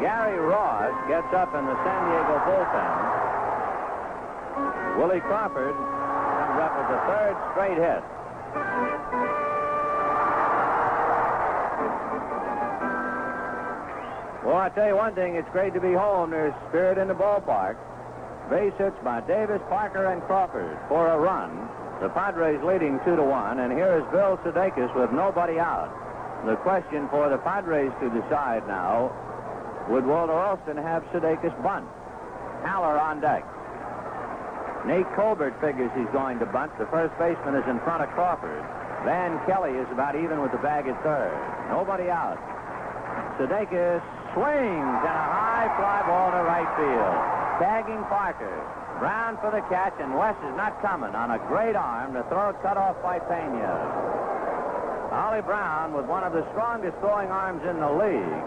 [0.00, 2.92] Gary Ross gets up in the San Diego bullpen.
[4.98, 8.02] Willie Crawford comes up with the third straight hit.
[14.44, 16.30] Well, I tell you one thing, it's great to be home.
[16.30, 17.76] There's spirit in the ballpark.
[18.48, 21.68] Base hits by Davis, Parker, and Crawford for a run.
[22.00, 25.90] The Padres leading two to one, and here is Bill Sudakis with nobody out.
[26.44, 29.10] The question for the Padres to decide now:
[29.88, 31.86] Would Walter Alston have Sudakis bunt?
[32.66, 33.46] Haller on deck.
[34.86, 36.70] Nate Colbert figures he's going to bunt.
[36.78, 38.62] The first baseman is in front of Crawford.
[39.06, 41.34] Van Kelly is about even with the bag at third.
[41.70, 42.38] Nobody out.
[43.38, 44.02] Sudakis
[44.34, 47.18] swings and a high fly ball to right field.
[47.62, 48.58] Tagging Parker.
[48.98, 52.14] Brown for the catch, and Wes is not coming on a great arm.
[52.14, 53.76] The throw cut off by Pena.
[55.12, 58.42] Ollie Brown with one of the strongest throwing arms in the league.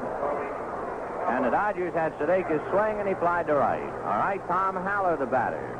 [1.29, 3.81] And the Dodgers had Sudakis swing, and he flied to right.
[3.81, 5.77] All right, Tom Haller, the batter.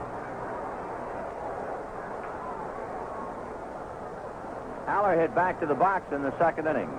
[4.86, 6.90] Haller hit back to the box in the second inning.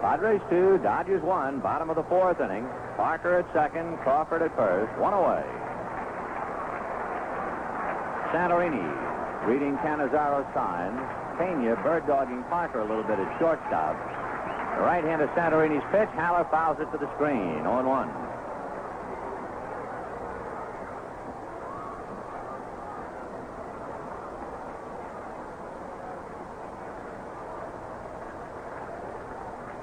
[0.00, 2.66] Padres two, Dodgers one, bottom of the fourth inning.
[2.96, 5.44] Parker at second, Crawford at first, one away.
[8.32, 9.09] Santorini
[9.50, 10.94] reading Cannizzaro's signs.
[11.36, 13.98] Pena bird dogging Parker a little bit at shortstop.
[14.76, 16.08] The right hand of Santorini's pitch.
[16.14, 17.66] Haller fouls it to the screen.
[17.66, 18.10] 0 1.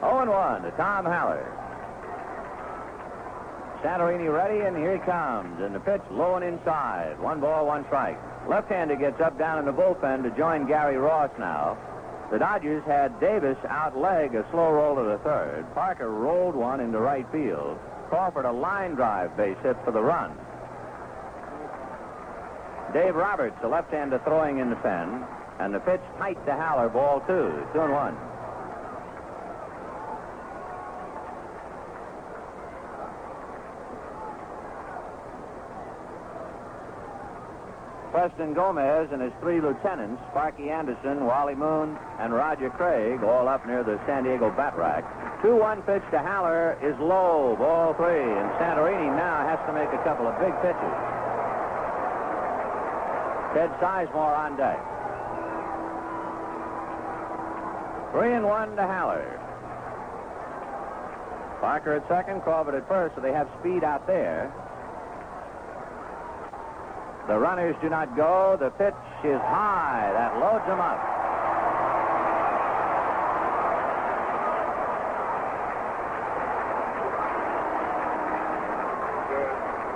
[0.02, 1.44] Oh and 1 to Tom Haller.
[3.84, 5.60] Santorini ready, and here he comes.
[5.60, 7.20] And the pitch low and inside.
[7.20, 8.18] One ball, one strike.
[8.48, 11.78] Left-hander gets up down in the bullpen to join Gary Ross now.
[12.32, 15.66] The Dodgers had Davis outleg a slow roll to the third.
[15.74, 17.78] Parker rolled one into right field.
[18.10, 20.32] Crawford a line drive base hit for the run.
[22.94, 25.26] Dave Roberts, the left-hander throwing in the pen,
[25.60, 28.16] and the pitch tight to Haller, ball two, two and one.
[38.18, 43.64] Preston Gomez and his three lieutenants, Sparky Anderson, Wally Moon, and Roger Craig, all up
[43.68, 45.06] near the San Diego bat rack.
[45.46, 50.02] 2-1 pitch to Haller is low, ball three, and Santorini now has to make a
[50.02, 50.96] couple of big pitches.
[53.54, 54.82] Ted Sizemore on deck.
[58.18, 59.30] Three and one to Haller.
[61.62, 64.52] Parker at second, Crawford at first, so they have speed out there.
[67.28, 68.56] The runners do not go.
[68.58, 70.10] The pitch is high.
[70.14, 70.98] That loads them up.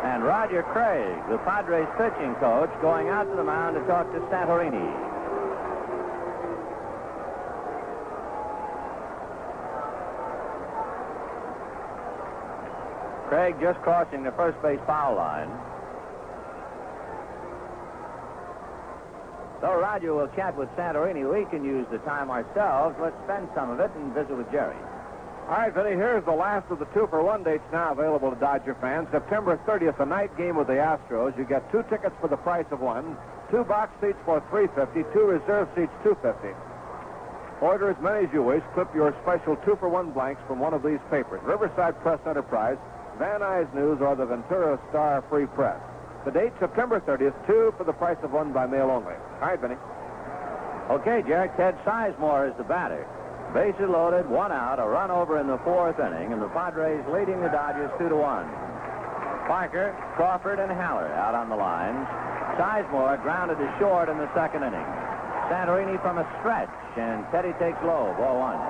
[0.03, 4.19] And Roger Craig, the Padres pitching coach, going out to the mound to talk to
[4.27, 4.91] Santorini.
[13.29, 15.49] Craig just crossing the first base foul line.
[19.61, 21.21] So Roger will chat with Santorini.
[21.21, 22.97] We can use the time ourselves.
[22.99, 24.75] Let's spend some of it and visit with Jerry.
[25.45, 28.39] All right, Vinny, here's the last of the two for one dates now available to
[28.39, 29.07] Dodger fans.
[29.11, 31.37] September 30th, a night game with the Astros.
[31.37, 33.17] You get two tickets for the price of one,
[33.51, 36.57] two box seats for 350, two reserve seats 250.
[37.61, 38.63] Order as many as you wish.
[38.73, 42.77] Clip your special two for one blanks from one of these papers: Riverside Press Enterprise,
[43.19, 45.77] Van Nuys News, or the Ventura Star Free Press.
[46.25, 49.17] The date September 30th, two for the price of one by mail only.
[49.41, 49.75] All right, Vinny.
[50.89, 51.49] Okay, Jerry.
[51.57, 53.07] Ted Sizemore is the batter.
[53.53, 57.41] Bases loaded, one out, a run over in the fourth inning, and the Padres leading
[57.41, 58.45] the Dodgers two to one.
[59.49, 62.05] Parker, Crawford, and Haller out on the lines.
[62.55, 64.85] Sizemore grounded to short in the second inning.
[65.49, 68.61] Santorini from a stretch, and Teddy takes low, ball one.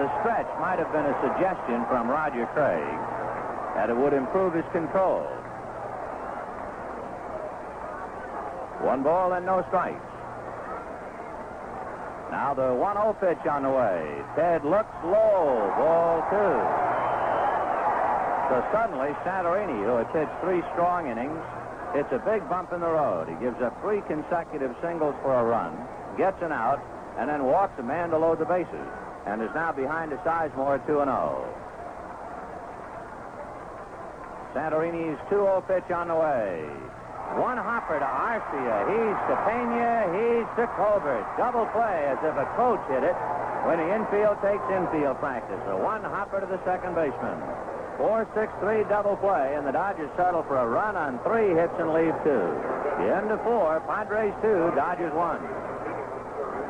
[0.00, 2.94] The stretch might have been a suggestion from Roger Craig
[3.74, 5.28] that it would improve his control.
[8.82, 10.02] One ball and no strikes.
[12.30, 14.02] Now the 1-0 pitch on the way.
[14.34, 15.70] Ted looks low.
[15.78, 16.92] Ball two.
[18.50, 21.40] So suddenly, Santorini, who had pitched three strong innings,
[21.94, 23.28] hits a big bump in the road.
[23.28, 25.72] He gives up three consecutive singles for a run,
[26.18, 26.82] gets an out,
[27.18, 28.88] and then walks a man to load the bases,
[29.26, 31.06] and is now behind the Sizemore 2-0.
[34.52, 36.66] Santorini's 2-0 pitch on the way.
[37.36, 38.76] One hopper to Arcia.
[38.92, 40.04] He's to Pena.
[40.12, 41.24] He's to Colbert.
[41.40, 43.16] Double play as if a coach hit it
[43.64, 45.60] when the infield takes infield practice.
[45.72, 47.40] A one hopper to the second baseman.
[47.96, 52.14] 4-6-3 double play, and the Dodgers settle for a run on three hits and leave
[52.24, 52.44] two.
[53.00, 55.40] The end of four, Padres two, Dodgers one.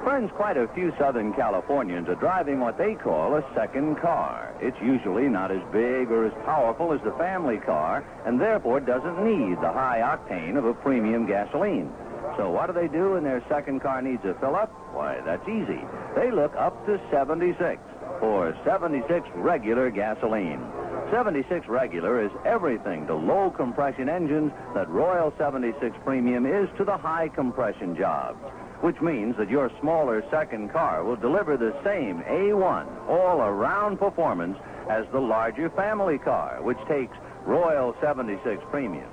[0.03, 4.53] Friends, quite a few Southern Californians are driving what they call a second car.
[4.61, 9.23] It's usually not as big or as powerful as the family car, and therefore doesn't
[9.23, 11.89] need the high octane of a premium gasoline.
[12.37, 14.73] So what do they do when their second car needs a fill-up?
[14.93, 15.79] Why, that's easy.
[16.17, 17.81] They look up to 76
[18.19, 20.67] for 76 regular gasoline.
[21.13, 26.97] 76 regular is everything to low compression engines that Royal 76 Premium is to the
[26.97, 28.43] high compression jobs
[28.83, 34.59] which means that your smaller second car will deliver the same A1 all-around performance
[34.91, 37.17] as the larger family car, which takes
[37.47, 39.09] Royal 76 Premium.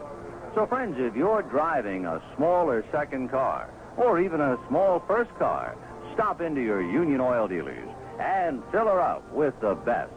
[0.55, 5.78] So, friends, if you're driving a smaller second car or even a small first car,
[6.15, 7.88] stop into your Union Oil dealers
[8.20, 10.11] and fill her up with the best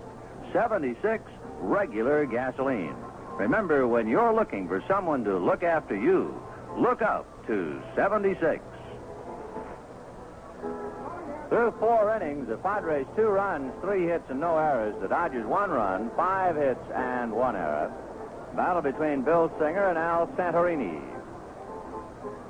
[0.54, 1.22] 76
[1.60, 2.96] regular gasoline.
[3.38, 6.34] Remember, when you're looking for someone to look after you,
[6.78, 8.62] look up to 76.
[11.52, 14.94] Through four innings, the Padres two runs, three hits, and no errors.
[15.02, 17.92] The Dodgers one run, five hits, and one error.
[18.56, 20.98] Battle between Bill Singer and Al Santorini.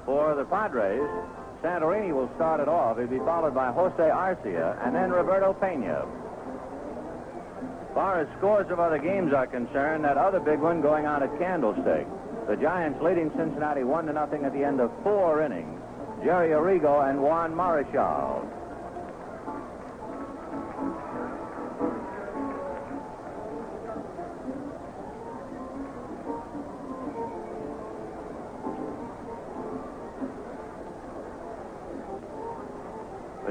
[0.06, 1.02] For the Padres,
[1.64, 2.96] Santorini will start it off.
[2.96, 6.06] He'll be followed by Jose Arcia and then Roberto Pena.
[7.88, 11.24] As far as scores of other games are concerned, that other big one going on
[11.24, 12.06] at Candlestick.
[12.46, 15.82] The Giants leading Cincinnati one to nothing at the end of four innings.
[16.22, 18.61] Jerry Arrigo and Juan Marichal.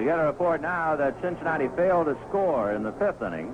[0.02, 3.54] We get a report now that Cincinnati failed to score in the fifth inning.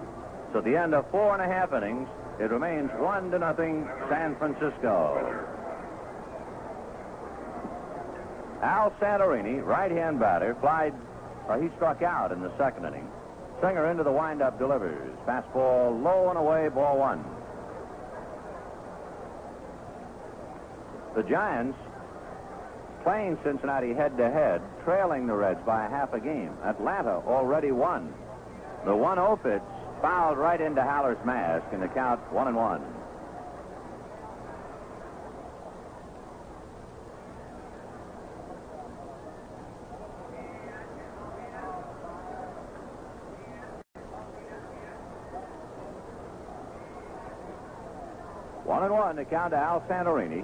[0.54, 2.08] So at the end of four and a half innings,
[2.40, 5.46] it remains one to nothing San Francisco.
[8.64, 10.94] Al Santorini, right-hand batter, flied,
[11.50, 13.12] or he struck out in the second inning.
[13.60, 15.18] Singer into the windup delivers.
[15.28, 17.26] Fastball low and away, ball one.
[21.14, 21.78] The Giants
[23.08, 26.52] playing Cincinnati head-to-head, trailing the Reds by a half a game.
[26.66, 28.14] Atlanta already won.
[28.84, 29.62] The 1-0 pitch
[30.02, 32.82] fouled right into Haller's mask, and the count one and one.
[48.66, 50.44] One and one to count to Al Santorini.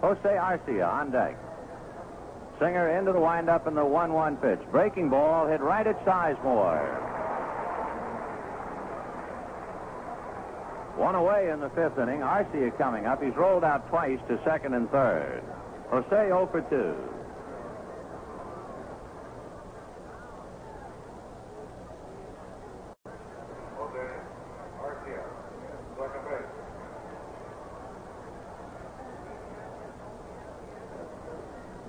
[0.00, 1.36] Jose Arcia on deck.
[2.58, 4.60] Singer into the windup in the 1-1 pitch.
[4.70, 7.06] Breaking ball hit right at Sizemore.
[10.96, 12.20] One away in the fifth inning.
[12.20, 13.22] Arcia coming up.
[13.22, 15.42] He's rolled out twice to second and third.
[15.90, 17.09] Jose 0 for 2.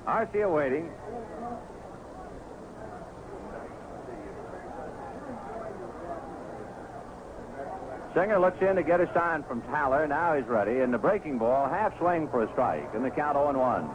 [0.07, 0.89] Arcia waiting.
[8.13, 10.05] Singer looks in to get a sign from Haller.
[10.07, 10.81] Now he's ready.
[10.81, 12.89] And the breaking ball, half swing for a strike.
[12.93, 13.89] And the count 0 1.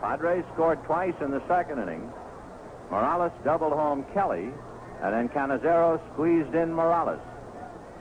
[0.00, 2.10] Padres scored twice in the second inning.
[2.90, 4.50] Morales doubled home Kelly.
[5.02, 7.20] And then Cannizzaro squeezed in Morales.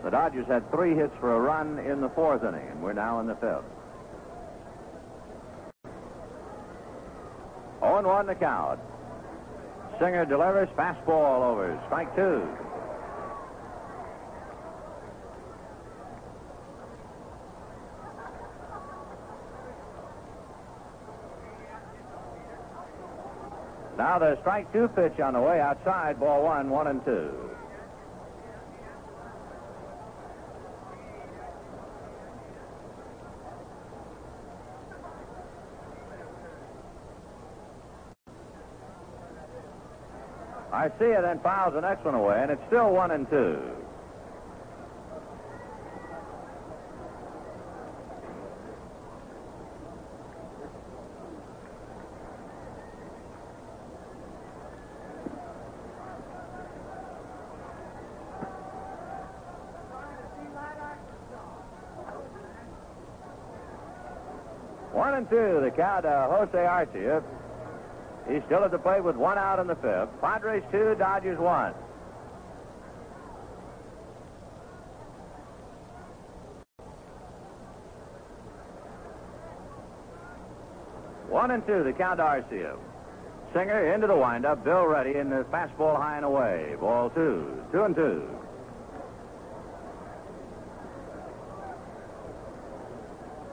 [0.03, 2.67] The Dodgers had three hits for a run in the fourth inning.
[2.69, 3.80] And we're now in the fifth.
[7.81, 8.79] 0 1 the count.
[9.99, 11.79] Singer delivers fastball over.
[11.87, 12.47] Strike two.
[23.97, 26.19] Now the strike two pitch on the way outside.
[26.19, 27.50] Ball one, one and two.
[40.71, 43.59] Arcia then fouls the next one away, and it's still one and two.
[64.93, 67.21] One and two, the count, uh, Jose Arcia.
[68.29, 70.09] He's still at the plate with one out in the fifth.
[70.21, 71.73] Padres two, Dodgers one.
[81.29, 82.77] One and two, the count to.
[83.53, 84.63] Singer into the windup.
[84.63, 86.75] Bill ready in the fastball high and away.
[86.79, 87.57] Ball two.
[87.71, 88.23] Two and two.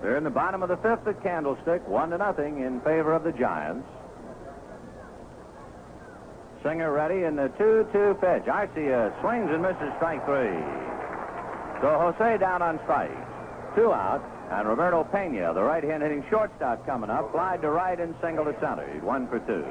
[0.02, 3.24] They're in the bottom of the fifth at Candlestick, one to nothing in favor of
[3.24, 3.86] the Giants.
[6.62, 8.44] Singer ready in the 2-2 pitch.
[8.50, 10.58] Arcia swings and misses strike three.
[11.80, 13.14] So Jose down on strike.
[13.76, 14.24] Two out.
[14.50, 18.54] And Roberto Pena, the right-hand hitting shortstop coming up, flied to right and single to
[18.60, 18.88] center.
[19.02, 19.62] One for two.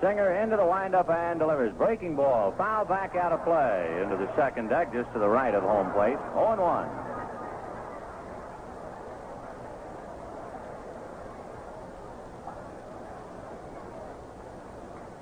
[0.00, 1.72] Singer into the windup and delivers.
[1.74, 2.54] Breaking ball.
[2.56, 5.90] Foul back out of play into the second deck just to the right of home
[5.92, 6.18] plate.
[6.34, 6.88] 0 1.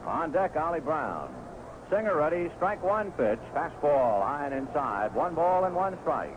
[0.07, 1.35] On deck, Ollie Brown.
[1.89, 2.51] Singer ready.
[2.57, 3.39] Strike one pitch.
[3.55, 5.15] Fastball high and inside.
[5.15, 6.37] One ball and one strike.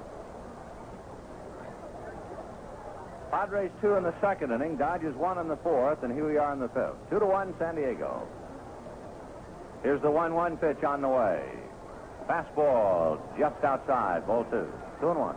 [3.31, 6.53] Padres two in the second inning, Dodgers one in the fourth, and here we are
[6.53, 6.95] in the fifth.
[7.09, 8.25] Two to one, San Diego.
[9.83, 11.43] Here's the one-one pitch on the way.
[12.27, 14.67] Fastball just outside, ball two.
[14.99, 15.35] Two and one.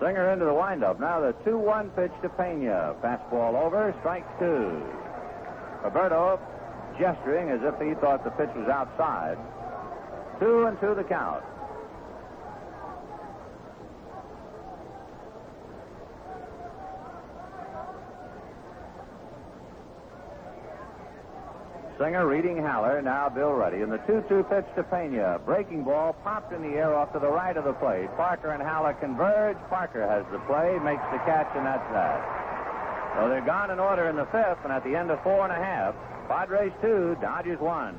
[0.00, 0.98] Singer into the windup.
[0.98, 2.94] Now the 2-1 pitch to Pena.
[3.02, 4.82] Fastball over, strike two.
[5.84, 6.40] Roberto
[7.00, 9.38] gesturing as if he thought the pitch was outside.
[10.38, 11.42] Two and two the count.
[21.98, 23.02] Singer reading Haller.
[23.02, 23.82] Now Bill Ruddy.
[23.82, 25.38] And the 2 2 pitch to Pena.
[25.44, 28.08] Breaking ball popped in the air off to the right of the plate.
[28.16, 29.58] Parker and Haller converge.
[29.68, 32.39] Parker has the play, makes the catch, and that's that.
[33.16, 35.52] So they're gone in order in the fifth, and at the end of four and
[35.52, 35.94] a half,
[36.28, 37.96] Padres two, Dodgers one.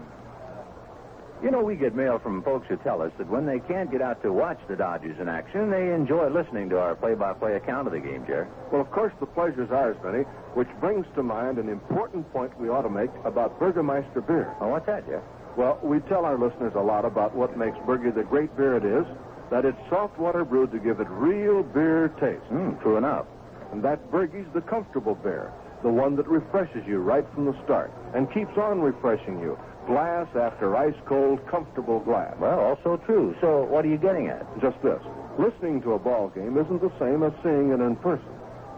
[1.43, 3.99] You know, we get mail from folks who tell us that when they can't get
[3.99, 7.93] out to watch the Dodgers in action, they enjoy listening to our play-by-play account of
[7.93, 8.45] the game, Jerry.
[8.71, 10.23] Well, of course, the pleasure's ours, Vinny,
[10.53, 14.53] which brings to mind an important point we ought to make about Burgermeister beer.
[14.61, 15.23] Oh, what's that, Jeff?
[15.57, 18.85] Well, we tell our listeners a lot about what makes Burger the great beer it
[18.85, 19.05] is,
[19.49, 22.45] that it's soft water brewed to give it real beer taste.
[22.49, 23.25] Hmm, true enough.
[23.71, 27.91] And that Burgie's the comfortable beer, the one that refreshes you right from the start
[28.13, 29.57] and keeps on refreshing you,
[29.87, 32.35] glass after ice cold, comfortable glass.
[32.39, 33.35] Well, also true.
[33.41, 34.45] So what are you getting at?
[34.61, 35.01] Just this.
[35.39, 38.27] Listening to a ball game isn't the same as seeing it in person.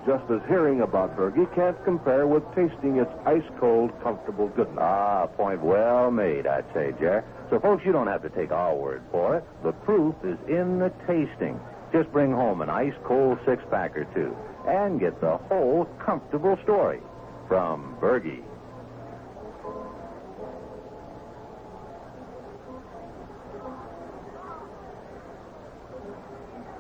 [0.05, 4.77] Just as hearing about Burgie can't compare with tasting its ice cold, comfortable goodness.
[4.79, 7.23] Ah, point well made, I'd say, Jer.
[7.49, 9.45] So, folks, you don't have to take our word for it.
[9.63, 11.59] The proof is in the tasting.
[11.93, 14.35] Just bring home an ice cold six pack or two
[14.67, 16.99] and get the whole comfortable story
[17.47, 18.43] from Burgie.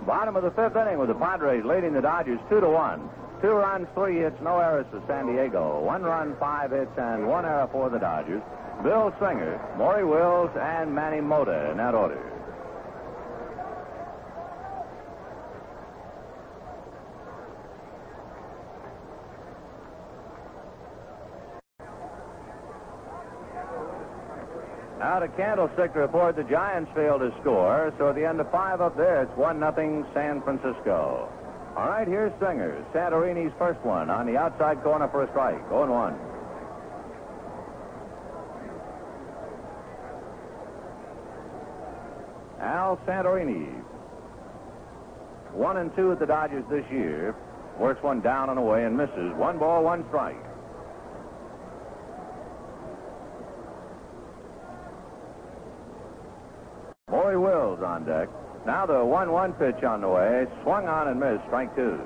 [0.05, 3.09] Bottom of the fifth inning with the Padres leading the Dodgers two to one.
[3.41, 5.79] Two runs, three hits, no errors for San Diego.
[5.81, 8.41] One run, five hits, and one error for the Dodgers.
[8.83, 12.32] Bill Singer, Maury Wills, and Manny Mota in that order.
[24.99, 28.49] Now to Candlestick to report the Giants failed to score, so at the end of
[28.51, 31.29] five up there, it's 1 nothing San Francisco.
[31.75, 32.85] All right, here's Singer.
[32.93, 35.57] Santorini's first one on the outside corner for a strike.
[35.69, 36.19] 0 1.
[42.61, 43.83] Al Santorini.
[45.53, 47.35] One and two at the Dodgers this year.
[47.79, 49.33] Works one down and away and misses.
[49.35, 50.42] One ball, one strike.
[57.13, 58.27] Maury Wills on deck.
[58.65, 60.47] Now the 1 1 pitch on the way.
[60.63, 61.45] Swung on and missed.
[61.45, 62.01] Strike two.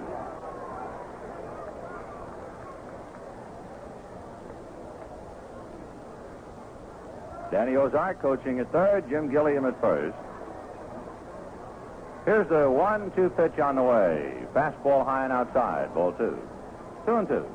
[7.54, 9.08] Danny Ozark coaching at third.
[9.10, 10.18] Jim Gilliam at first.
[12.26, 14.34] Here's the 1 2 pitch on the way.
[14.54, 15.94] Fastball high and outside.
[15.94, 16.38] Ball two.
[17.06, 17.46] Two and two.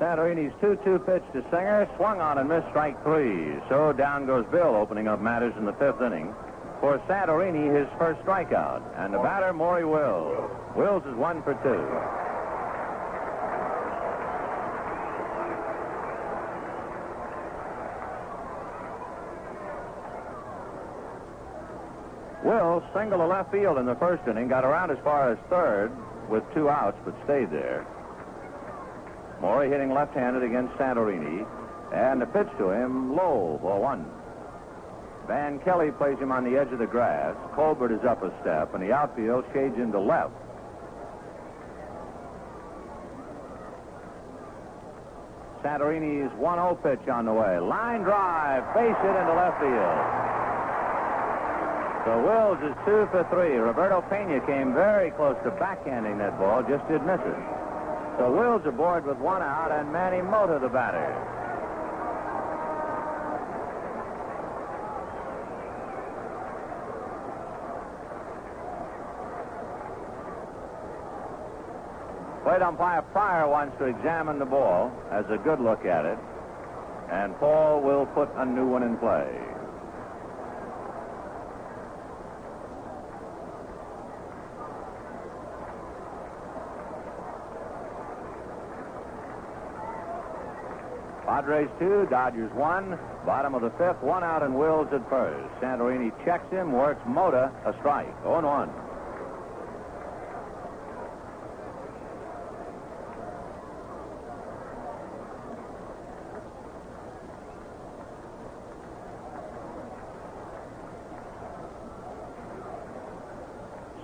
[0.00, 3.54] Santorini's 2-2 pitch to Singer, swung on and missed strike three.
[3.68, 6.34] So down goes Bill, opening up matters in the fifth inning.
[6.80, 8.80] For Santorini, his first strikeout.
[8.96, 10.50] And the batter, Maury Wills.
[10.74, 11.84] Wills is one for two.
[22.48, 25.92] Wills singled to left field in the first inning, got around as far as third
[26.30, 27.86] with two outs, but stayed there.
[29.40, 31.46] Maury hitting left-handed against Santorini.
[31.92, 34.06] And the pitch to him, low, for one.
[35.26, 37.36] Van Kelly plays him on the edge of the grass.
[37.54, 40.32] Colbert is up a step, and the outfield shades into left.
[45.62, 47.58] Santorini's 1-0 pitch on the way.
[47.58, 50.00] Line drive, face it into left field.
[52.06, 53.56] So Wills is two for three.
[53.56, 57.59] Roberto Pena came very close to backhanding that ball, just did miss it.
[58.20, 61.08] So Wills aboard with one out, and Manny Mota the batter.
[72.44, 76.18] Plate umpire Pryor wants to examine the ball, has a good look at it,
[77.10, 79.49] and Paul will put a new one in play.
[91.40, 92.98] Padres two, Dodgers one.
[93.24, 95.48] Bottom of the fifth, one out and Wills at first.
[95.58, 98.12] Santorini checks him, works Mota, a strike.
[98.24, 98.70] 0 1.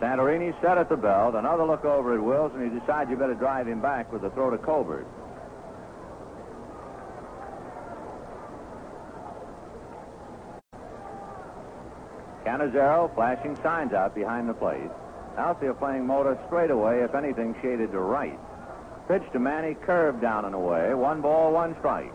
[0.01, 1.35] Santorini set at the belt.
[1.35, 4.31] Another look over at Wills, and he decides you better drive him back with the
[4.31, 5.07] throw to Colbert.
[12.57, 14.91] Cannizzaro flashing signs out behind the plate.
[15.37, 18.39] Outfield playing Mota straight away, if anything, shaded to right.
[19.09, 20.95] Pitch to Manny, curved down and away.
[20.95, 22.13] One ball, one strike.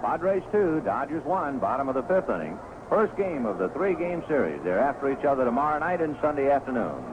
[0.00, 2.58] Padres two, Dodgers one, bottom of the fifth inning.
[2.88, 4.62] First game of the three-game series.
[4.64, 7.04] They're after each other tomorrow night and Sunday afternoon.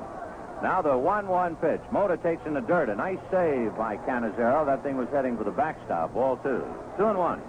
[0.64, 1.82] Now the 1-1 pitch.
[1.92, 2.90] Mota takes in the dirt.
[2.90, 4.66] A nice save by Cannizzaro.
[4.66, 6.14] That thing was heading for the backstop.
[6.14, 6.64] Ball two.
[6.98, 7.42] Two and one.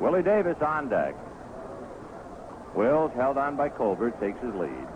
[0.00, 1.14] Willie Davis on deck.
[2.74, 4.86] Wills, held on by Colbert, takes his lead.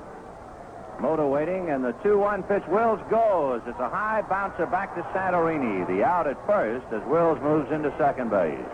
[1.02, 2.62] Mota waiting, and the 2-1 pitch.
[2.68, 3.60] Wills goes.
[3.66, 5.84] It's a high bouncer back to Santorini.
[5.88, 8.70] The out at first as Wills moves into second base.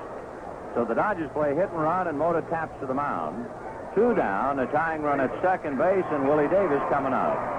[0.74, 3.48] So the Dodgers play hit and run, and Mota taps to the mound.
[3.94, 7.57] Two down, a tying run at second base, and Willie Davis coming up.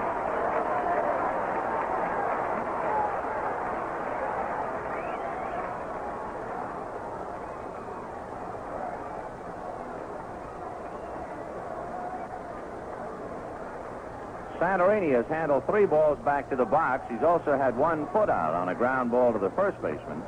[14.60, 17.10] Santorini has handled three balls back to the box.
[17.10, 20.22] He's also had one foot out on a ground ball to the first baseman.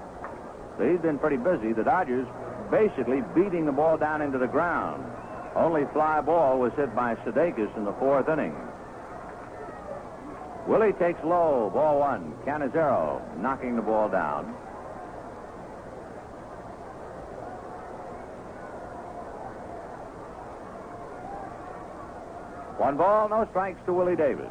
[0.79, 1.75] So he's been pretty busy.
[1.75, 2.27] The Dodgers
[2.71, 5.05] basically beating the ball down into the ground.
[5.55, 8.57] Only fly ball was hit by Sudakis in the fourth inning.
[10.67, 12.33] Willie takes low, ball one.
[12.47, 14.55] Cannizzaro knocking the ball down.
[22.83, 24.51] One ball, no strikes to Willie Davis.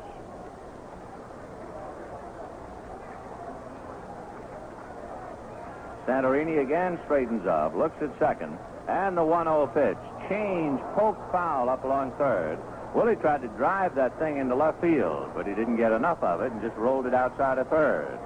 [6.08, 9.98] Santorini again straightens up, looks at second, and the 1-0 pitch.
[10.30, 12.58] Change, poke foul up along third.
[12.96, 16.40] Willie tried to drive that thing into left field, but he didn't get enough of
[16.40, 18.18] it and just rolled it outside of third.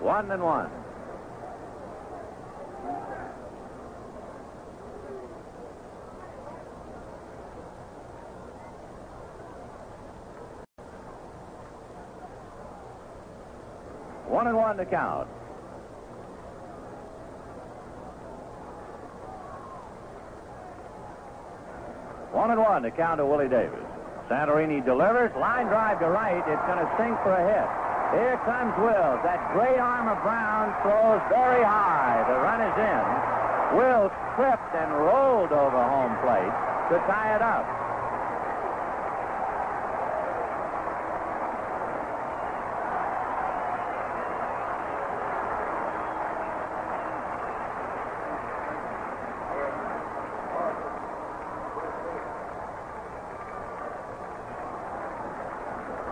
[0.00, 0.70] One and one.
[14.72, 15.28] One to count.
[22.32, 23.84] One and one to count to Willie Davis.
[24.30, 25.28] Santorini delivers.
[25.36, 26.40] Line drive to right.
[26.48, 27.68] It's going to sink for a hit.
[28.16, 29.20] Here comes Wills.
[29.28, 32.24] That great arm of Brown throws very high.
[32.24, 33.76] The run is in.
[33.76, 36.56] Wills tripped and rolled over home plate
[36.88, 37.68] to tie it up.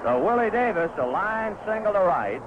[0.03, 2.41] So Willie Davis, a line single to right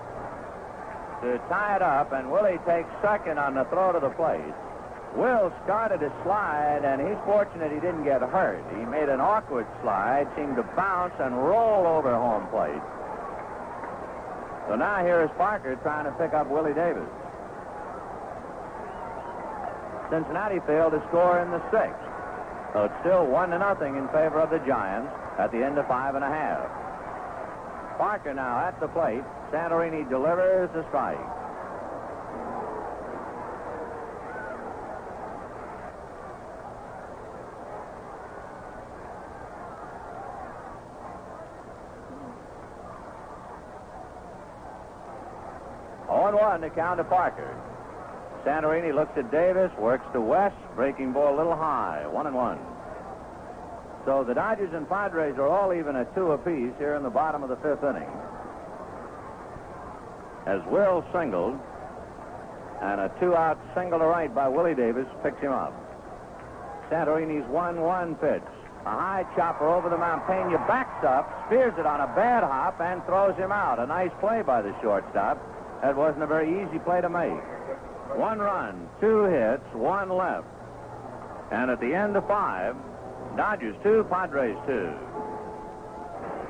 [1.19, 4.55] to tie it up, and Willie takes second on the throw to the plate.
[5.19, 8.63] Will started to slide, and he's fortunate he didn't get hurt.
[8.71, 12.83] He made an awkward slide, seemed to bounce and roll over home plate.
[14.71, 17.11] So now here is Parker trying to pick up Willie Davis.
[20.07, 21.99] Cincinnati failed to score in the sixth.
[22.71, 25.85] So it's still one to nothing in favor of the Giants at the end of
[25.87, 26.82] five and a half.
[27.97, 29.23] Parker now at the plate.
[29.51, 31.17] Santorini delivers the strike.
[46.09, 47.55] On one to count to Parker.
[48.45, 52.05] Santorini looks at Davis, works to Wes, breaking ball a little high.
[52.07, 52.59] One and one.
[54.05, 57.41] So the Dodgers and Padres are all even at two apiece here in the bottom
[57.41, 58.09] of the fifth inning.
[60.45, 61.57] As Will singled,
[62.81, 65.71] and a two-out single to right by Willie Davis picks him up.
[66.89, 68.43] Santorini's 1-1 pitch.
[68.85, 70.23] A high chopper over the mound.
[70.27, 73.79] Pena backs up, spears it on a bad hop, and throws him out.
[73.79, 75.39] A nice play by the shortstop.
[75.81, 77.39] That wasn't a very easy play to make.
[78.19, 80.47] One run, two hits, one left.
[81.51, 82.75] And at the end of five,
[83.35, 84.93] Dodgers two, Padres two.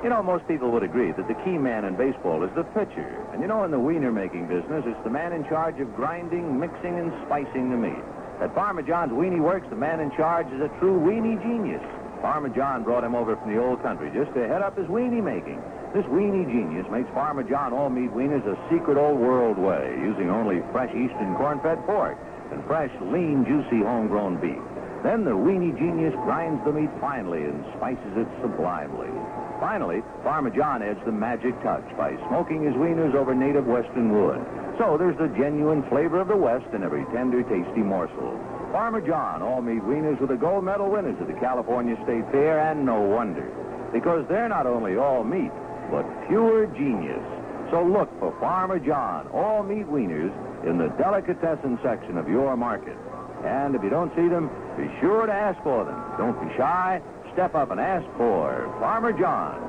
[0.02, 3.08] You know, most people would agree that the key man in baseball is the pitcher.
[3.32, 6.60] And you know, in the wiener making business, it's the man in charge of grinding,
[6.60, 8.04] mixing, and spicing the meat.
[8.42, 11.80] At Farmer John's Weenie Works, the man in charge is a true weenie genius.
[12.20, 15.24] Farmer John brought him over from the old country just to head up his weenie
[15.24, 15.56] making.
[15.94, 20.28] This weenie genius makes Farmer John all meat wieners a secret old world way, using
[20.28, 22.18] only fresh eastern corn-fed pork
[22.52, 24.60] and fresh, lean, juicy homegrown beef.
[25.04, 29.12] Then the weenie genius grinds the meat finely and spices it sublimely.
[29.60, 34.40] Finally, Farmer John adds the magic touch by smoking his wieners over native western wood.
[34.80, 38.40] So there's the genuine flavor of the West in every tender, tasty morsel.
[38.72, 42.58] Farmer John, all meat wieners were the gold medal winners of the California State Fair,
[42.58, 43.46] and no wonder.
[43.92, 45.52] Because they're not only all meat,
[45.90, 47.22] but pure genius.
[47.70, 50.32] So look for Farmer John, all meat wieners,
[50.66, 52.96] in the delicatessen section of your market.
[53.44, 56.00] And if you don't see them, be sure to ask for them.
[56.18, 57.00] Don't be shy.
[57.32, 59.60] Step up and ask for Farmer John.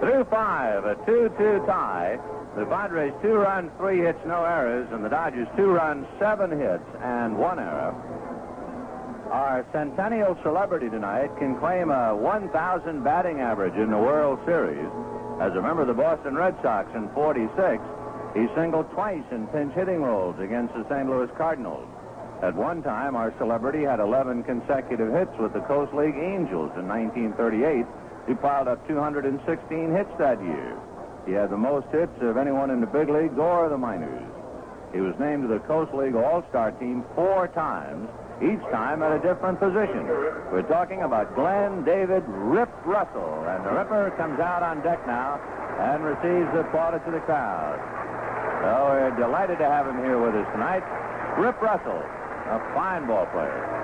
[0.00, 2.18] Through five, a 2-2 tie.
[2.56, 6.84] The Padres two runs, three hits, no errors, and the Dodgers two runs, seven hits,
[7.02, 7.94] and one error.
[9.30, 14.90] Our centennial celebrity tonight can claim a 1,000 batting average in the World Series.
[15.40, 17.82] As a member of the Boston Red Sox in 46,
[18.36, 21.08] he singled twice in pinch hitting roles against the St.
[21.08, 21.88] Louis Cardinals.
[22.42, 26.86] At one time, our celebrity had 11 consecutive hits with the Coast League Angels in
[26.86, 27.86] 1938.
[28.28, 29.40] He piled up 216
[29.90, 30.76] hits that year.
[31.24, 34.28] He had the most hits of anyone in the big leagues or the minors.
[34.92, 38.10] He was named to the Coast League All-Star team four times,
[38.40, 40.08] each time at a different position.
[40.50, 45.36] We're talking about Glenn David Rip Russell, and the Ripper comes out on deck now
[45.78, 47.76] and receives the plaudits of the crowd.
[48.64, 50.84] So we're delighted to have him here with us tonight.
[51.38, 53.80] Rip Russell, a fine ball player.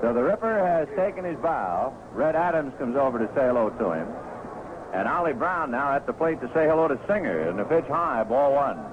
[0.00, 1.94] So the Ripper has taken his bow.
[2.12, 4.08] Red Adams comes over to say hello to him.
[4.92, 7.48] And Ollie Brown now at the plate to say hello to Singer.
[7.48, 8.91] And the pitch high, ball one.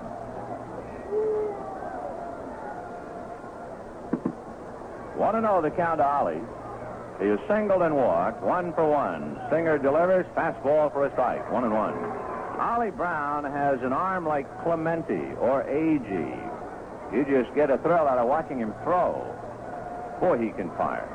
[5.15, 6.41] One to know the count to Ollie.
[7.19, 9.37] He is singled and walked, one for one.
[9.51, 11.93] Singer delivers, fastball for a strike, one and one.
[12.59, 16.09] Ollie Brown has an arm like Clemente or A.G.
[17.15, 19.25] You just get a thrill out of watching him throw.
[20.19, 21.07] Boy, he can fire.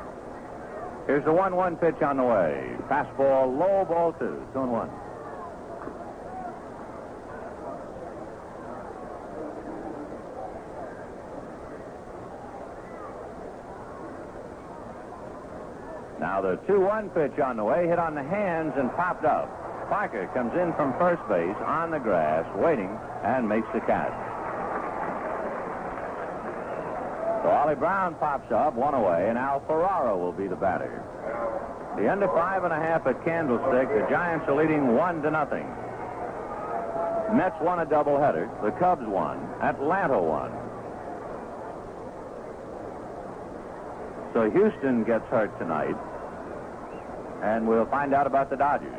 [1.07, 2.75] Here's the 1 1 pitch on the way.
[2.89, 4.41] Fastball, low ball two.
[4.53, 4.89] Two and one.
[16.19, 19.49] Now the 2 1 pitch on the way, hit on the hands and popped up.
[19.89, 22.89] Parker comes in from first base on the grass, waiting,
[23.23, 24.13] and makes the catch.
[27.43, 31.03] So Ollie Brown pops up, one away, and Al Ferrara will be the batter.
[31.95, 33.87] The end of five and a half at Candlestick.
[33.87, 35.67] The Giants are leading one to nothing.
[37.37, 38.49] Mets won a doubleheader.
[38.63, 39.37] The Cubs won.
[39.61, 40.51] Atlanta won.
[44.35, 45.95] So Houston gets hurt tonight.
[47.41, 48.91] And we'll find out about the Dodgers.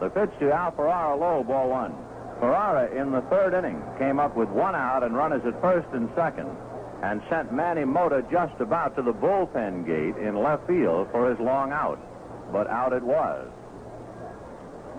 [0.00, 1.94] The pitch to Al Ferrara low, ball one.
[2.40, 6.10] Ferrara in the third inning came up with one out and runners at first and
[6.16, 6.50] second
[7.04, 11.38] and sent Manny Mota just about to the bullpen gate in left field for his
[11.38, 12.00] long out.
[12.50, 13.46] But out it was.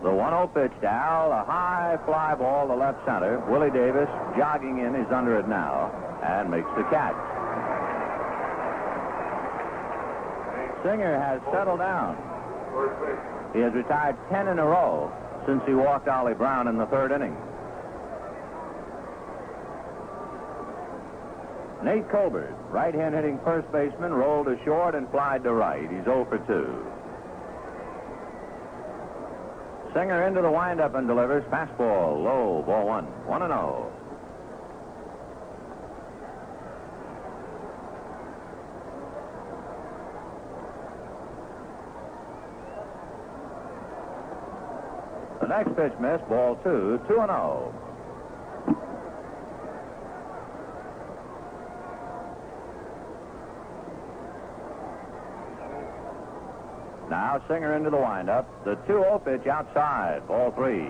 [0.03, 3.39] The 1-0 pitch to Al, a high fly ball to left center.
[3.49, 4.07] Willie Davis
[4.37, 5.91] jogging in, he's under it now,
[6.23, 7.17] and makes the catch.
[10.85, 12.15] Singer has settled down.
[13.53, 15.11] He has retired 10 in a row
[15.47, 17.35] since he walked Ollie Brown in the third inning.
[21.83, 25.89] Nate Colbert, right-hand hitting first baseman, rolled to short and flied to right.
[25.89, 26.96] He's 0 for 2.
[29.97, 33.89] Singer into the windup and delivers fastball, low, ball one, 1 and oh.
[45.39, 45.39] 0.
[45.41, 47.73] The next pitch missed, ball two, 2 and oh.
[57.17, 58.45] Now Singer into the windup.
[58.63, 60.27] The 2-0 pitch outside.
[60.27, 60.85] Ball three.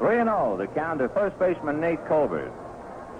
[0.00, 0.56] Three and zero.
[0.58, 2.52] The count to first baseman Nate Colbert.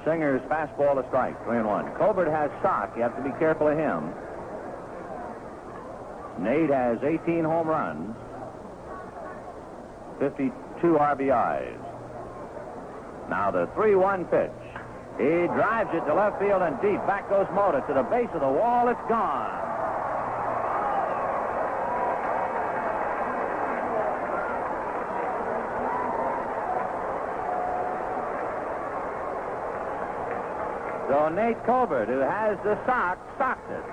[0.04, 1.40] Singer's fastball to strike.
[1.44, 1.94] Three and one.
[1.94, 2.92] Colbert has sock.
[2.96, 4.12] You have to be careful of him.
[6.42, 8.16] Nate has 18 home runs,
[10.18, 11.83] 52 RBIs.
[13.28, 14.50] Now the 3-1 pitch.
[15.16, 16.98] He drives it to left field and deep.
[17.06, 18.88] Back goes Mota to the base of the wall.
[18.88, 19.64] It's gone.
[31.08, 33.84] So Nate Colbert, who has the sock, stopped it.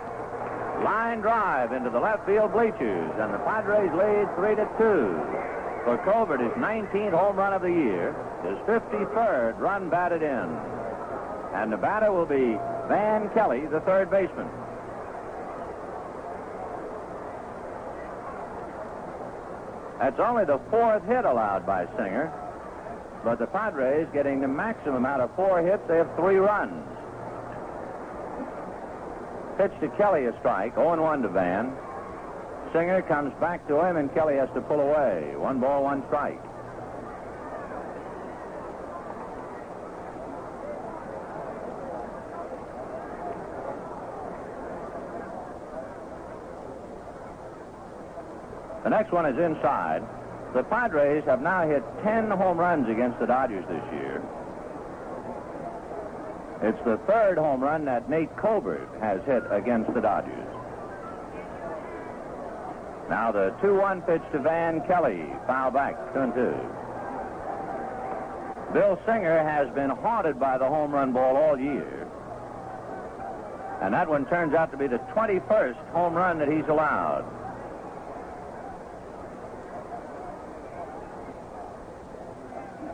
[0.84, 5.61] Line drive into the left field bleachers, and the Padres lead three to two.
[5.84, 10.50] For Colbert, his 19th home run of the year, his 53rd run batted in.
[11.54, 14.48] And the batter will be Van Kelly, the third baseman.
[20.00, 22.32] That's only the fourth hit allowed by Singer.
[23.24, 26.88] But the Padres getting the maximum out of four hits, they have three runs.
[29.58, 30.74] Pitch to Kelly, a strike.
[30.74, 31.72] 0 1 to Van.
[32.74, 35.34] Singer comes back to him, and Kelly has to pull away.
[35.36, 36.42] One ball, one strike.
[48.84, 50.02] The next one is inside.
[50.54, 54.24] The Padres have now hit 10 home runs against the Dodgers this year.
[56.64, 60.51] It's the third home run that Nate Colbert has hit against the Dodgers.
[63.12, 65.26] Now the 2-1 pitch to Van Kelly.
[65.46, 66.40] Foul back, 2 and 2.
[68.74, 72.08] Bill Singer has been haunted by the home run ball all year.
[73.82, 77.26] And that one turns out to be the 21st home run that he's allowed.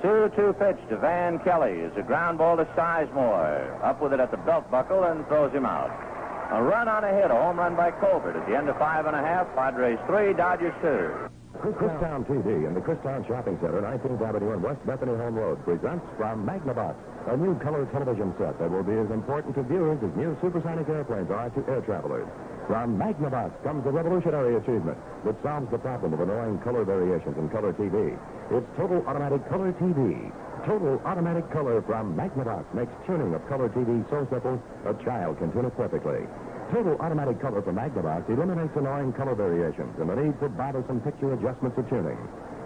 [0.01, 3.83] Two-two pitch to Van Kelly is a ground ball to Sizemore.
[3.83, 6.06] Up with it at the belt buckle and throws him out.
[6.49, 8.39] A run on a hit, a home run by Colbert.
[8.39, 11.11] At the end of five and a half, Padres three, Dodgers two.
[11.59, 16.05] Christown TV and the Christown Shopping Center, 19th Avenue and West Bethany Home Road, presents
[16.15, 16.95] from Magnavox,
[17.27, 20.87] a new color television set that will be as important to viewers as new supersonic
[20.87, 22.27] airplanes are to air travelers.
[22.67, 27.49] From Magnavox comes a revolutionary achievement that solves the problem of annoying color variations in
[27.49, 28.15] color TV.
[28.51, 30.31] It's Total Automatic Color TV.
[30.67, 35.47] Total Automatic Color from Magnavox makes tuning of color TV so simple a child can
[35.55, 36.27] tune it perfectly.
[36.75, 41.31] Total Automatic Color from Magnavox eliminates annoying color variations and the need for bothersome picture
[41.31, 42.19] adjustments or tuning.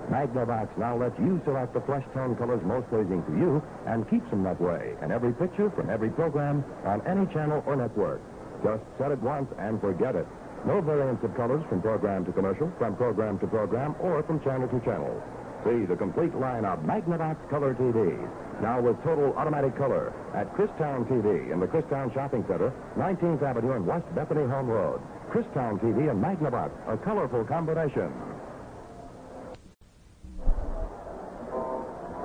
[0.09, 4.27] Magnavox now lets you select the flesh tone colors most pleasing to you and keeps
[4.33, 8.19] them that way in every picture from every program on any channel or network.
[8.65, 10.25] Just set it once and forget it.
[10.65, 14.67] No variance of colors from program to commercial, from program to program, or from channel
[14.69, 15.21] to channel.
[15.63, 18.61] See the complete line of Magnavox Color TVs.
[18.61, 23.73] Now with total automatic color at Christown TV in the Christown Shopping Center, 19th Avenue
[23.73, 25.01] and West Bethany Home Road.
[25.29, 28.11] Christown TV and Magnavox, a colorful combination.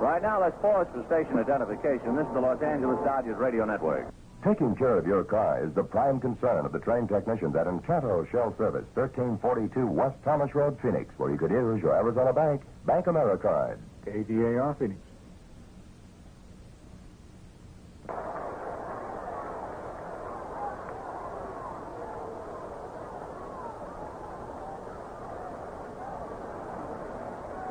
[0.01, 2.15] Right now, let's pause for station identification.
[2.15, 4.13] This is the Los Angeles Dodgers Radio Network.
[4.47, 8.31] Taking care of your car is the prime concern of the trained technicians at Encanto
[8.31, 13.07] Shell Service, 1342 West Thomas Road, Phoenix, where you could use your Arizona Bank, Bank
[13.07, 13.79] America card.
[14.05, 15.01] KTAR Phoenix.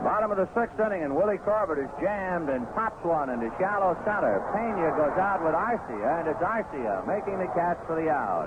[0.07, 3.99] Bottom of the sixth inning, and Willie Corbett is jammed and pops one into shallow
[4.07, 4.39] center.
[4.55, 8.47] Pena goes out with Arcia, and it's Arcia making the catch for the out.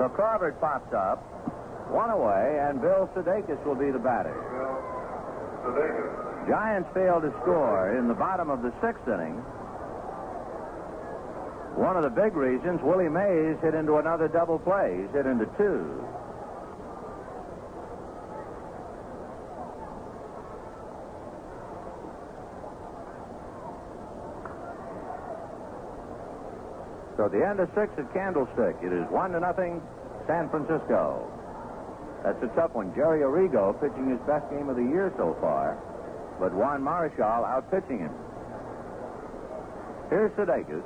[0.00, 1.20] So Corbett pops up,
[1.92, 4.32] one away, and Bill Sudakis will be the batter.
[6.48, 9.44] Giants failed to score in the bottom of the sixth inning.
[11.76, 15.04] One of the big reasons, Willie Mays hit into another double play.
[15.04, 15.84] He's hit into two.
[27.22, 28.82] So the end of six at Candlestick.
[28.82, 29.80] It is one to nothing,
[30.26, 31.22] San Francisco.
[32.26, 32.90] That's a tough one.
[32.98, 35.78] Jerry Arrigo pitching his best game of the year so far,
[36.42, 38.10] but Juan Marichal out pitching him.
[40.10, 40.82] Here's Sudakis.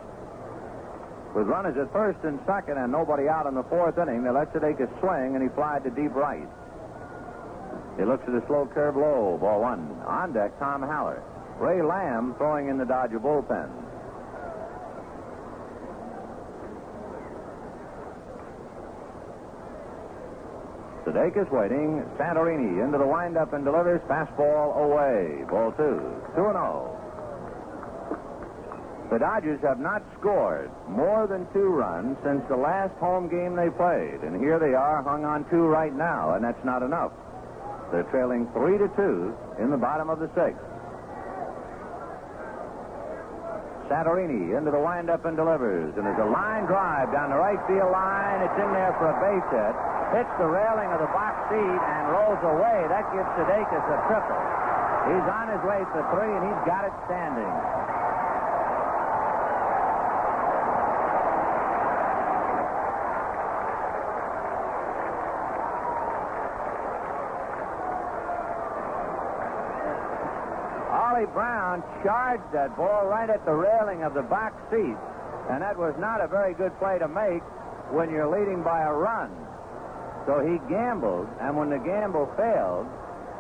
[1.32, 4.52] With runners at first and second and nobody out in the fourth inning, they let
[4.52, 6.48] Sudakis swing and he flied to deep right.
[7.96, 9.88] He looks at a slow curve low, ball one.
[10.04, 11.22] On deck, Tom Haller.
[11.58, 13.85] Ray Lamb throwing in the Dodger bullpen.
[21.16, 22.04] Sudakis waiting.
[22.18, 24.02] Santorini into the windup and delivers.
[24.02, 25.44] Fastball away.
[25.48, 25.96] Ball two.
[26.36, 26.92] 2 and 0.
[29.10, 33.70] The Dodgers have not scored more than two runs since the last home game they
[33.70, 34.20] played.
[34.28, 37.12] And here they are hung on two right now, and that's not enough.
[37.92, 39.32] They're trailing three to two
[39.62, 40.60] in the bottom of the sixth.
[43.88, 45.96] Santorini into the windup and delivers.
[45.96, 48.42] And there's a line drive down the right field line.
[48.42, 49.95] It's in there for a base hit.
[50.14, 52.86] Hits the railing of the box seat and rolls away.
[52.88, 54.38] That gives Sudakis a triple.
[55.10, 57.52] He's on his way for three, and he's got it standing.
[70.90, 74.96] Ollie Brown charged that ball right at the railing of the box seat,
[75.50, 77.42] and that was not a very good play to make
[77.90, 79.45] when you're leading by a run.
[80.26, 82.86] So he gambled, and when the gamble failed,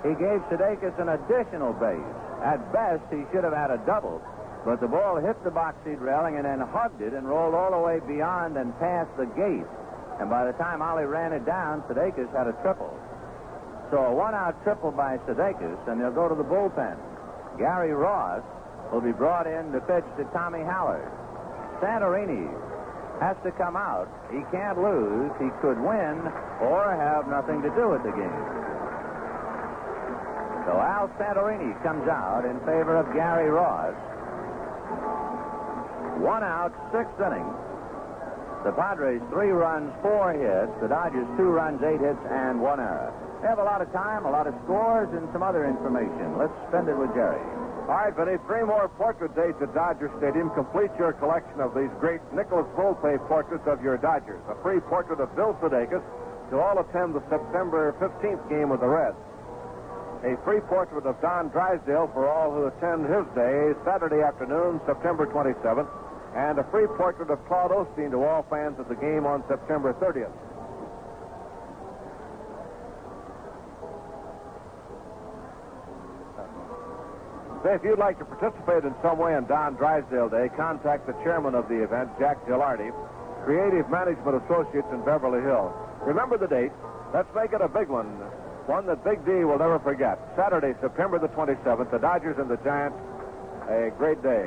[0.06, 2.14] he gave Sudakis an additional base.
[2.42, 4.22] At best, he should have had a double,
[4.64, 7.72] but the ball hit the box seat railing and then hugged it and rolled all
[7.72, 9.66] the way beyond and past the gate.
[10.20, 12.94] And by the time Ollie ran it down, Sudakis had a triple.
[13.90, 16.96] So a one-out triple by Sudakis, and they'll go to the bullpen.
[17.58, 18.42] Gary Ross
[18.92, 21.10] will be brought in to pitch to Tommy Haller.
[21.80, 22.46] Santorini
[23.20, 24.08] has to come out.
[24.30, 25.32] He can't lose.
[25.40, 26.16] He could win
[26.60, 28.42] or have nothing to do with the game.
[30.66, 33.94] So Al Santorini comes out in favor of Gary Ross.
[36.20, 37.46] One out, sixth inning.
[38.64, 40.74] The Padres three runs, four hits.
[40.82, 43.14] The Dodgers two runs, eight hits, and one error.
[43.40, 46.36] They have a lot of time, a lot of scores, and some other information.
[46.36, 47.38] Let's spend it with Jerry.
[47.86, 50.50] All right, Vinny, three more portrait days at eh, Dodger Stadium.
[50.58, 54.42] Complete your collection of these great Nicholas Volpe portraits of your Dodgers.
[54.50, 56.02] A free portrait of Bill Sudakis
[56.50, 59.14] to all attend the September 15th game with the Reds.
[60.26, 65.30] A free portrait of Don Drysdale for all who attend his day, Saturday afternoon, September
[65.30, 65.86] 27th.
[66.34, 69.94] And a free portrait of Claude Osteen to all fans of the game on September
[69.94, 70.34] 30th.
[77.66, 81.18] Say, if you'd like to participate in some way on Don Drysdale Day, contact the
[81.26, 82.94] chairman of the event, Jack Gilardi,
[83.42, 85.74] Creative Management Associates in Beverly Hills.
[86.06, 86.70] Remember the date.
[87.12, 88.06] Let's make it a big one.
[88.70, 90.14] One that Big D will never forget.
[90.36, 93.02] Saturday, September the 27th, the Dodgers and the Giants.
[93.66, 94.46] A great day.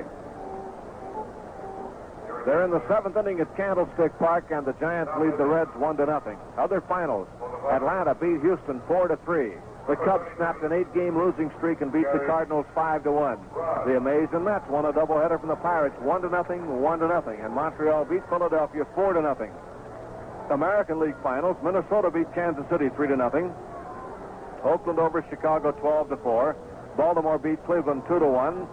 [2.47, 5.97] They're in the seventh inning at Candlestick Park, and the Giants lead the Reds one
[5.97, 6.37] to nothing.
[6.57, 7.27] Other finals:
[7.69, 9.59] Atlanta beat Houston four to three.
[9.89, 13.41] The Cubs snapped an eight-game losing streak and beat the Cardinals five to one.
[13.89, 17.41] The Amazing Mets won a doubleheader from the Pirates, one to nothing, one to nothing,
[17.41, 19.49] and Montreal beat Philadelphia four to nothing.
[20.51, 23.49] American League Finals: Minnesota beat Kansas City three to nothing.
[24.63, 26.55] Oakland over Chicago 12 to 4.
[26.95, 28.67] Baltimore beat Cleveland 2 to 1.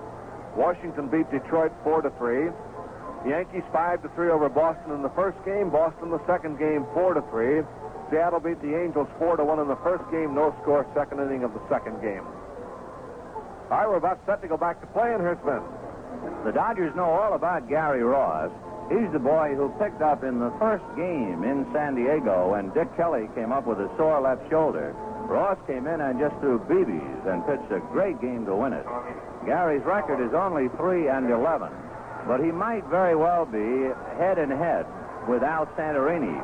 [0.57, 2.51] Washington beat Detroit 4 to 3.
[3.31, 5.71] Yankees 5 to 3 over Boston in the first game.
[5.71, 7.63] Boston the second game 4 to 3.
[8.11, 10.35] Seattle beat the Angels 4 to 1 in the first game.
[10.35, 12.23] No score second inning of the second game.
[13.71, 15.39] All right, we're about set to go back to play, and here's.
[16.45, 18.51] The Dodgers know all about Gary Ross.
[18.89, 22.87] He's the boy who picked up in the first game in San Diego when Dick
[22.97, 24.95] Kelly came up with a sore left shoulder.
[25.27, 28.87] Ross came in and just threw BBs and pitched a great game to win it.
[29.45, 31.69] Gary's record is only 3 and 11,
[32.29, 34.87] but he might very well be head and head
[35.27, 36.39] with Al Santorini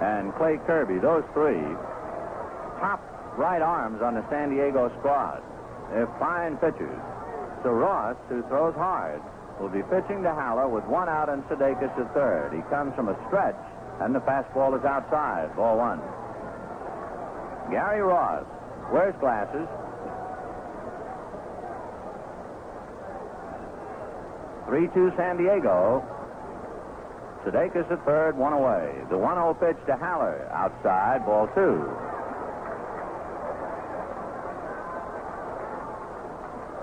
[0.00, 1.62] and Clay Kirby, those three
[2.80, 3.00] top
[3.38, 5.42] right arms on the San Diego squad.
[5.90, 7.00] They're fine pitchers.
[7.62, 9.22] So Ross, who throws hard,
[9.60, 12.52] will be pitching to Haller with one out and Sudakis at third.
[12.52, 13.56] He comes from a stretch,
[14.00, 15.54] and the fastball is outside.
[15.56, 16.00] Ball one.
[17.70, 18.44] Gary Ross
[18.92, 19.66] wears glasses.
[24.66, 26.04] Three-two San Diego.
[27.46, 28.90] Sudakis at third, one away.
[29.08, 30.50] The 1-0 pitch to Haller.
[30.50, 31.78] Outside, ball two.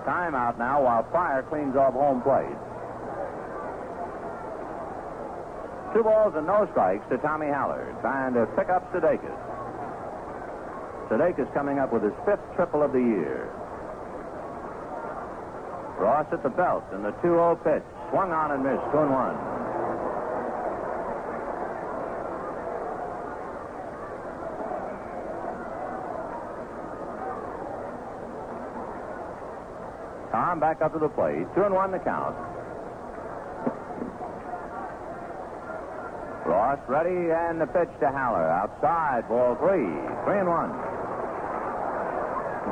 [0.07, 2.55] Timeout now while Fire cleans off home plate.
[5.93, 9.35] Two balls and no strikes to Tommy Haller, trying to pick up Sudakis.
[11.11, 13.51] Sudakis coming up with his fifth triple of the year.
[15.99, 17.83] Ross at the belt, and the 2-0 pitch.
[18.11, 19.52] Swung on and missed, 2 and 1.
[30.33, 31.45] Tom back up to the plate.
[31.53, 32.33] Two and one the count.
[36.49, 38.49] Ross ready and the pitch to Haller.
[38.49, 39.85] Outside, ball three.
[40.25, 40.73] Three and one.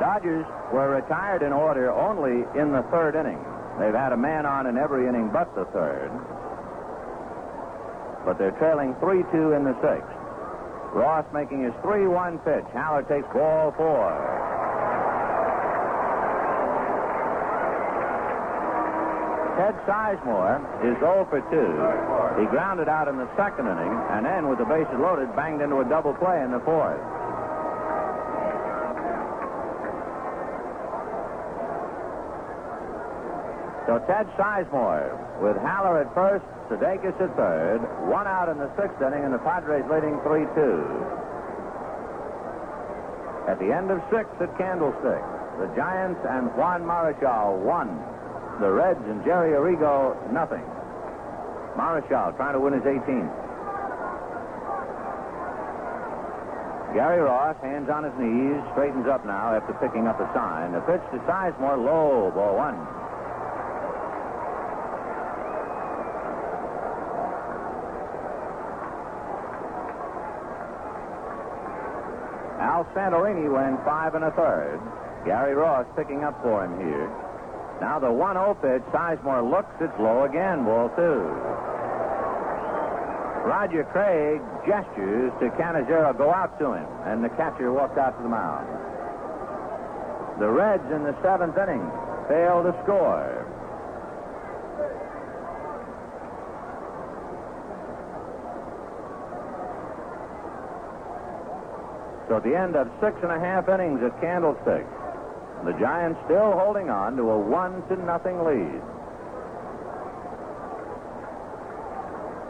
[0.02, 0.44] Dodgers
[0.74, 3.38] were retired in order only in the third inning.
[3.78, 6.10] They've had a man on in every inning but the third.
[8.26, 10.10] But they're trailing 3 2 in the sixth.
[10.94, 12.66] Ross making his 3 1 pitch.
[12.74, 14.61] Haller takes ball four.
[19.62, 22.42] Ted Sizemore is 0 for 2.
[22.42, 25.78] He grounded out in the second inning, and then, with the bases loaded, banged into
[25.78, 26.98] a double play in the fourth.
[33.86, 38.98] So Ted Sizemore with Haller at first, Sudakis at third, one out in the sixth
[38.98, 43.46] inning, and the Padres leading 3 2.
[43.46, 45.22] At the end of six at Candlestick,
[45.62, 48.02] the Giants and Juan Marichal won.
[48.60, 50.64] The Reds and Jerry Arrigo, nothing.
[51.76, 53.42] Marichal trying to win his 18th.
[56.94, 60.72] Gary Ross, hands on his knees, straightens up now after picking up a sign.
[60.72, 62.76] The pitch to Sizemore, low, ball one.
[72.60, 74.78] Al Santorini went five and a third.
[75.24, 77.10] Gary Ross picking up for him here.
[77.82, 78.86] Now the 1 0 pitch.
[78.94, 79.74] Sizemore looks.
[79.80, 80.62] It's low again.
[80.62, 81.26] Ball two.
[83.42, 88.22] Roger Craig gestures to Cannizzaro, go out to him, and the catcher walks out to
[88.22, 88.70] the mound.
[90.38, 91.82] The Reds in the seventh inning
[92.30, 93.50] fail to score.
[102.28, 104.86] So at the end of six and a half innings at Candlestick,
[105.64, 108.82] the Giants still holding on to a one to nothing lead.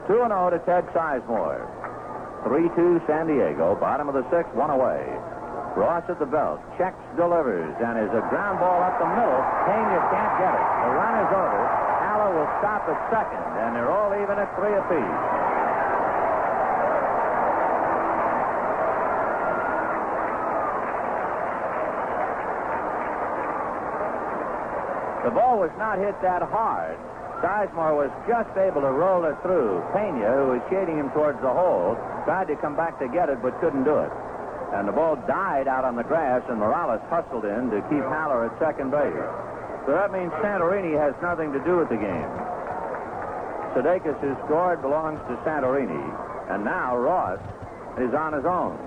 [0.08, 1.62] 2 0 to Ted Sizemore.
[2.44, 3.76] 3 2 San Diego.
[3.76, 5.04] Bottom of the sixth, one away.
[5.76, 6.60] Ross at the belt.
[6.76, 9.42] Checks, delivers, and is a ground ball up the middle.
[9.64, 10.66] Pena can't get it.
[10.84, 11.62] The run is over.
[12.02, 15.41] Haller will stop at second, and they're all even at three apiece.
[25.24, 26.98] The ball was not hit that hard.
[27.42, 29.82] Sizemore was just able to roll it through.
[29.94, 33.42] Pena, who was shading him towards the hole, tried to come back to get it,
[33.42, 34.10] but couldn't do it.
[34.74, 38.46] And the ball died out on the grass, and Morales hustled in to keep Haller
[38.46, 39.26] at second base.
[39.86, 42.30] So that means Santorini has nothing to do with the game.
[43.74, 46.06] Sudakis, who scored, belongs to Santorini,
[46.50, 47.40] and now Ross
[47.98, 48.78] is on his own.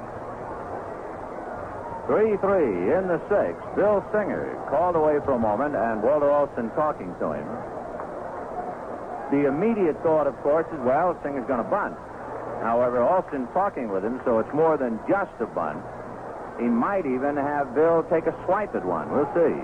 [2.08, 3.66] 3 3 in the sixth.
[3.76, 7.48] Bill Singer called away for a moment, and Walter Alston talking to him.
[9.34, 11.98] The immediate thought, of course, is well, Singer's going to bunt.
[12.62, 15.82] However, Alston talking with him, so it's more than just a bunt.
[16.62, 19.10] He might even have Bill take a swipe at one.
[19.10, 19.58] We'll see.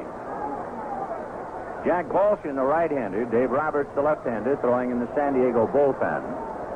[1.85, 6.21] Jack Baldschun, the right-hander, Dave Roberts, the left-hander, throwing in the San Diego bullpen.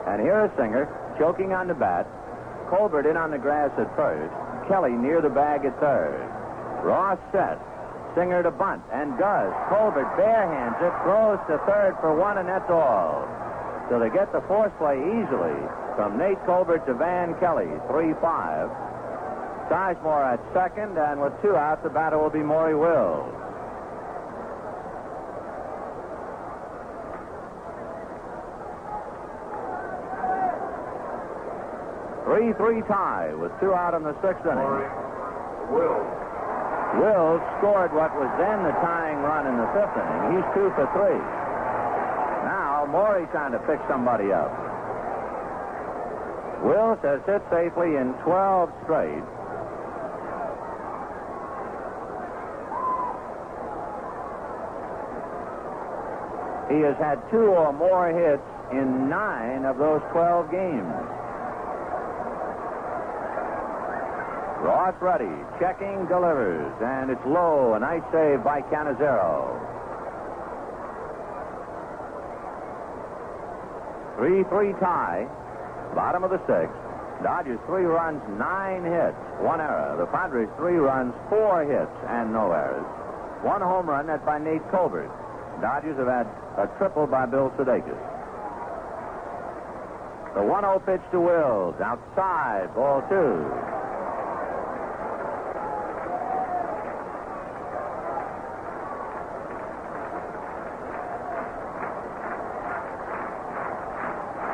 [0.07, 2.07] And here is Singer, choking on the bat.
[2.69, 4.33] Colbert in on the grass at first.
[4.67, 6.19] Kelly near the bag at third.
[6.83, 7.59] Ross set.
[8.15, 9.51] Singer to bunt, and does.
[9.69, 13.27] Colbert barehands it, throws to third for one, and that's all.
[13.89, 15.59] So they get the force play easily
[15.95, 18.69] from Nate Colbert to Van Kelly, 3 5.
[19.69, 23.33] Sizemore at second, and with two outs, the batter will be Maury Wills.
[32.26, 34.73] Three three tie with two out in the sixth inning.
[35.69, 36.02] Will.
[36.97, 40.23] Wills scored what was then the tying run in the fifth inning.
[40.34, 41.22] He's two for three.
[42.49, 44.49] Now Maury trying to pick somebody up.
[46.65, 49.22] Wills has hit safely in 12 straight.
[56.73, 58.41] He has had two or more hits
[58.72, 61.06] in nine of those 12 games.
[64.65, 65.29] Ross ready,
[65.59, 67.75] checking, delivers, and it's low.
[67.75, 69.53] A nice save by Cannizzaro.
[74.17, 75.29] 3 3 tie.
[75.93, 76.73] Bottom of the sixth.
[77.21, 79.95] Dodgers three runs, nine hits, one error.
[79.99, 82.83] The Padres three runs, four hits, and no errors.
[83.45, 85.11] One home run, that by Nate Colbert.
[85.61, 86.25] Dodgers have had
[86.57, 88.01] a triple by Bill Sudakis.
[90.33, 91.75] The 1 0 pitch to Wills.
[91.79, 93.74] Outside, ball two.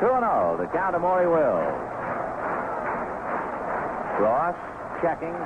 [0.01, 0.57] Two and zero.
[0.57, 1.77] The count Maury Wills.
[4.17, 4.57] Ross
[4.97, 5.37] checking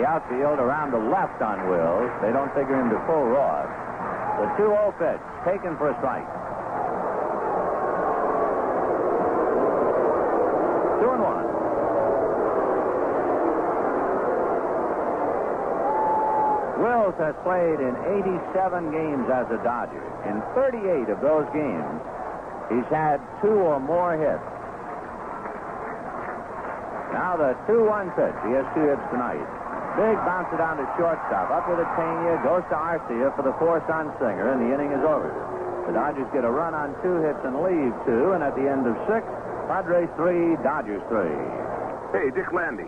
[0.00, 2.08] the outfield around the left on Wills.
[2.24, 3.68] They don't figure him to pull Ross.
[4.40, 6.24] The 2-0 pitch taken for a strike.
[11.04, 11.44] Two and one.
[16.80, 17.92] Wills has played in
[18.24, 20.00] 87 games as a Dodger.
[20.24, 22.00] In 38 of those games,
[22.70, 24.46] He's had two or more hits.
[27.12, 28.38] Now the 2-1 pitch.
[28.46, 29.42] He has two hits tonight.
[29.98, 31.50] Big bouncer down to shortstop.
[31.50, 32.38] Up with it, Pena.
[32.46, 35.34] Goes to Arcia for the force on Singer, and the inning is over.
[35.90, 38.86] The Dodgers get a run on two hits and leave two, and at the end
[38.86, 39.26] of six,
[39.66, 41.34] Padres three, Dodgers three.
[42.14, 42.86] Hey, Dick Landy.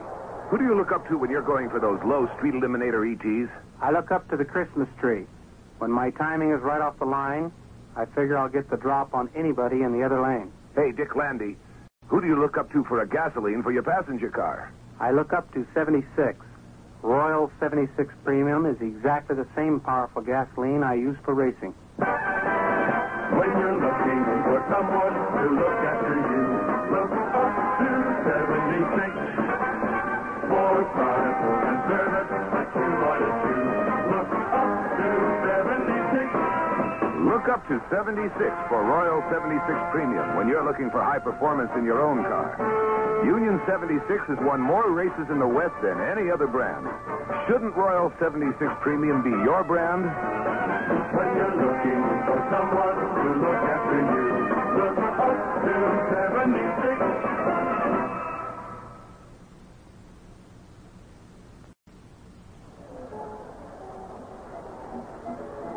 [0.50, 3.50] Who do you look up to when you're going for those low street eliminator ETs?
[3.80, 5.26] I look up to the Christmas tree.
[5.78, 7.50] When my timing is right off the line,
[7.96, 10.50] I figure I'll get the drop on anybody in the other lane.
[10.74, 11.56] Hey, Dick Landy.
[12.08, 14.72] Who do you look up to for a gasoline for your passenger car?
[15.00, 16.06] I look up to 76.
[17.02, 21.74] Royal 76 Premium is exactly the same powerful gasoline I use for racing.
[21.98, 25.11] When you're looking for someone
[37.52, 38.32] up to 76
[38.72, 39.60] for Royal 76
[39.92, 42.56] Premium when you're looking for high performance in your own car.
[43.28, 46.88] Union 76 has won more races in the West than any other brand.
[47.44, 50.08] Shouldn't Royal 76 Premium be your brand?
[51.12, 53.71] When you're looking for someone to look after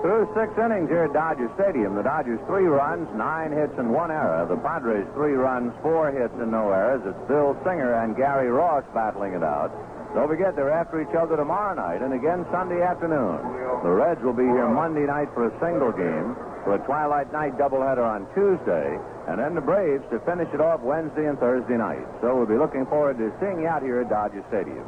[0.06, 4.14] Through six innings here at Dodger Stadium, the Dodgers three runs, nine hits, and one
[4.14, 4.46] error.
[4.46, 7.02] The Padres three runs, four hits, and no errors.
[7.10, 9.74] It's Bill Singer and Gary Ross battling it out.
[10.14, 13.42] Don't forget they're after each other tomorrow night and again Sunday afternoon.
[13.82, 17.58] The Reds will be here Monday night for a single game, for a twilight night
[17.58, 22.06] doubleheader on Tuesday, and then the Braves to finish it off Wednesday and Thursday night.
[22.22, 24.86] So we'll be looking forward to seeing you out here at Dodger Stadium.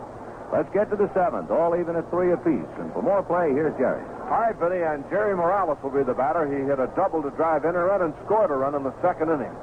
[0.53, 2.69] Let's get to the seventh, all even at three apiece.
[2.77, 4.05] And for more play, here's Jerry.
[4.27, 6.43] Right, Vinny, and Jerry Morales will be the batter.
[6.51, 8.93] He hit a double to drive in a run and scored a run in the
[9.01, 9.55] second inning.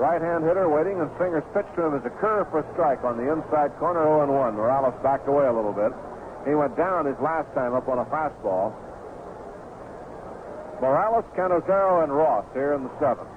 [0.00, 3.04] Right hand hitter waiting, and Singer's pitch to him is a curve for a strike
[3.04, 4.54] on the inside corner, 0 1.
[4.54, 5.92] Morales backed away a little bit.
[6.48, 8.72] He went down his last time up on a fastball.
[10.80, 13.28] Morales, Cannizzaro, and Ross here in the seventh.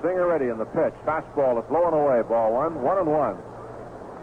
[0.00, 0.94] Singer ready in the pitch.
[1.04, 2.22] Fastball is low and away.
[2.22, 3.36] Ball one, one and one.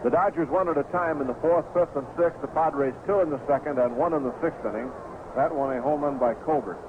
[0.03, 2.39] The Dodgers one at a time in the fourth, fifth, and sixth.
[2.41, 4.89] The Padres two in the second and one in the sixth inning.
[5.35, 6.80] That one a home run by Colbert.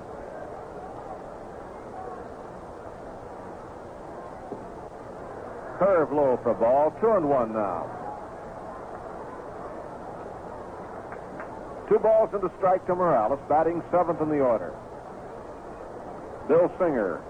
[5.79, 6.95] Curve low for ball.
[7.01, 7.91] Two and one now.
[11.89, 14.73] Two balls and a strike to Morales, batting seventh in the order.
[16.47, 17.21] Bill Singer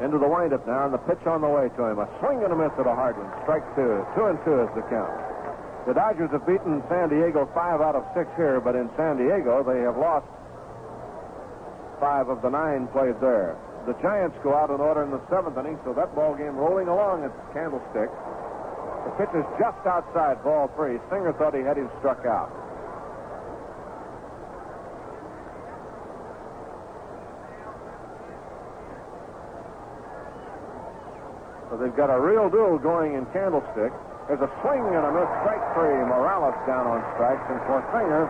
[0.00, 2.00] into the windup now, and the pitch on the way to him.
[2.00, 3.28] A swing and a miss at a hard one.
[3.44, 4.00] Strike two.
[4.16, 5.12] Two and two is the count.
[5.86, 9.64] The Dodgers have beaten San Diego five out of six here, but in San Diego
[9.64, 10.28] they have lost
[12.00, 13.56] five of the nine played there.
[13.86, 16.88] The Giants go out in order in the seventh inning, so that ball game rolling
[16.88, 18.12] along at Candlestick.
[19.04, 21.00] The pitch is just outside ball three.
[21.08, 22.52] Singer thought he had him struck out.
[31.70, 33.94] So they've got a real duel going in Candlestick.
[34.26, 35.94] There's a swing and a miss, strike three.
[36.02, 38.26] Morales down on strikes, and for Singer,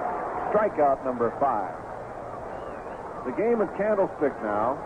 [0.53, 1.73] strikeout number five.
[3.25, 4.77] The game at Candlestick now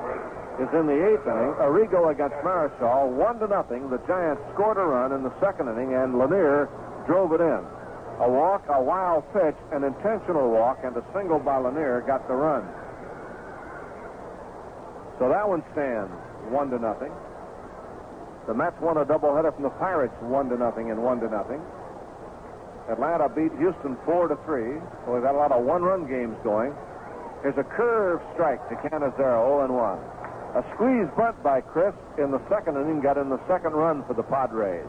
[0.62, 1.54] is in the eighth inning.
[1.58, 3.90] Arrigo against Marichal, one to nothing.
[3.90, 6.70] The Giants scored a run in the second inning, and Lanier
[7.06, 7.62] drove it in.
[8.22, 12.34] A walk, a wild pitch, an intentional walk, and a single by Lanier got the
[12.34, 12.62] run.
[15.18, 16.10] So that one stands
[16.50, 17.10] one to nothing.
[18.46, 21.62] The Mets won a doubleheader from the Pirates, one to nothing and one to nothing.
[22.90, 26.74] Atlanta beat Houston four to three, so we've got a lot of one-run games going.
[27.42, 29.98] There's a curve strike to Cannizzaro, 0 and 1.
[30.60, 34.12] A squeeze bunt by Chris in the second inning got in the second run for
[34.12, 34.86] the Padres.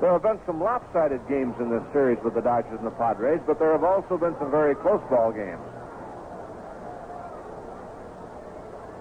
[0.00, 3.40] There have been some lopsided games in this series with the Dodgers and the Padres,
[3.46, 5.62] but there have also been some very close ball games.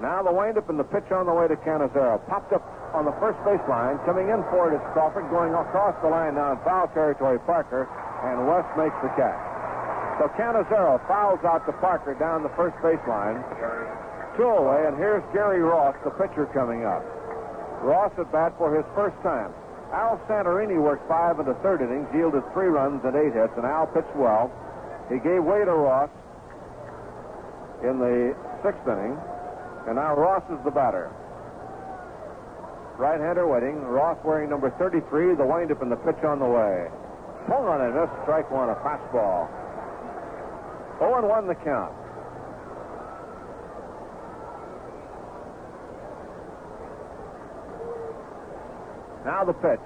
[0.02, 2.26] Now the windup and the pitch on the way to Cannizzaro.
[2.26, 2.66] Popped up
[2.98, 4.02] on the first baseline.
[4.04, 5.30] Coming in for it is Crawford.
[5.30, 7.86] Going across the line now in foul territory, Parker.
[8.26, 9.38] And Wes makes the catch.
[10.18, 13.46] So Cannizzaro fouls out to Parker down the first baseline.
[14.38, 17.06] Two away, and here's Gary Ross, the pitcher, coming up.
[17.82, 19.54] Ross at bat for his first time.
[19.94, 23.66] Al Santorini worked five in the third innings, yielded three runs and eight hits, and
[23.66, 24.50] Al pitched well.
[25.10, 26.10] He gave way to Ross
[27.84, 28.34] in the
[28.64, 29.18] sixth inning.
[29.88, 31.12] And now Ross is the batter.
[32.98, 33.82] Right-hander waiting.
[33.82, 35.36] Ross wearing number 33.
[35.36, 36.88] The windup and the pitch on the way.
[37.48, 37.98] Swung on it.
[37.98, 38.70] Missed strike one.
[38.70, 39.50] A fastball.
[41.00, 41.94] 0 and 1 the count.
[49.26, 49.82] Now the pitch.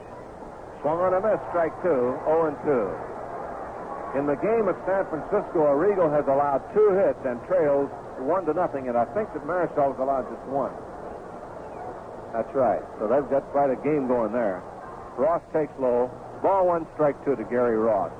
[0.82, 1.40] Swung on a miss.
[1.56, 2.20] Strike two.
[2.28, 4.20] 0 and 2.
[4.20, 7.90] In the game at San Francisco, Arrigo has allowed two hits and trails
[8.22, 10.72] one to nothing, and I think that Marichal's allowed just one.
[12.34, 12.84] That's right.
[13.00, 14.62] So they've got quite a game going there.
[15.18, 16.12] Ross takes low.
[16.44, 18.12] Ball one, strike two to Gary Ross.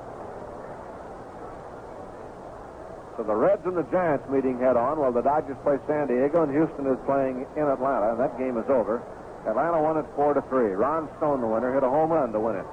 [3.16, 6.44] So the Reds and the Giants meeting head on while the Dodgers play San Diego
[6.44, 9.00] and Houston is playing in Atlanta, and that game is over.
[9.48, 10.72] Atlanta won it four to three.
[10.72, 12.66] Ron Stone, the winner, hit a home run to win it.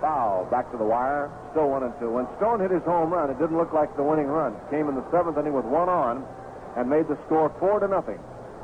[0.00, 1.30] Foul back to the wire.
[1.50, 2.10] Still one and two.
[2.10, 4.54] When Stone hit his home run, it didn't look like the winning run.
[4.70, 6.24] Came in the seventh inning with one on
[6.76, 8.18] and made the score four to nothing.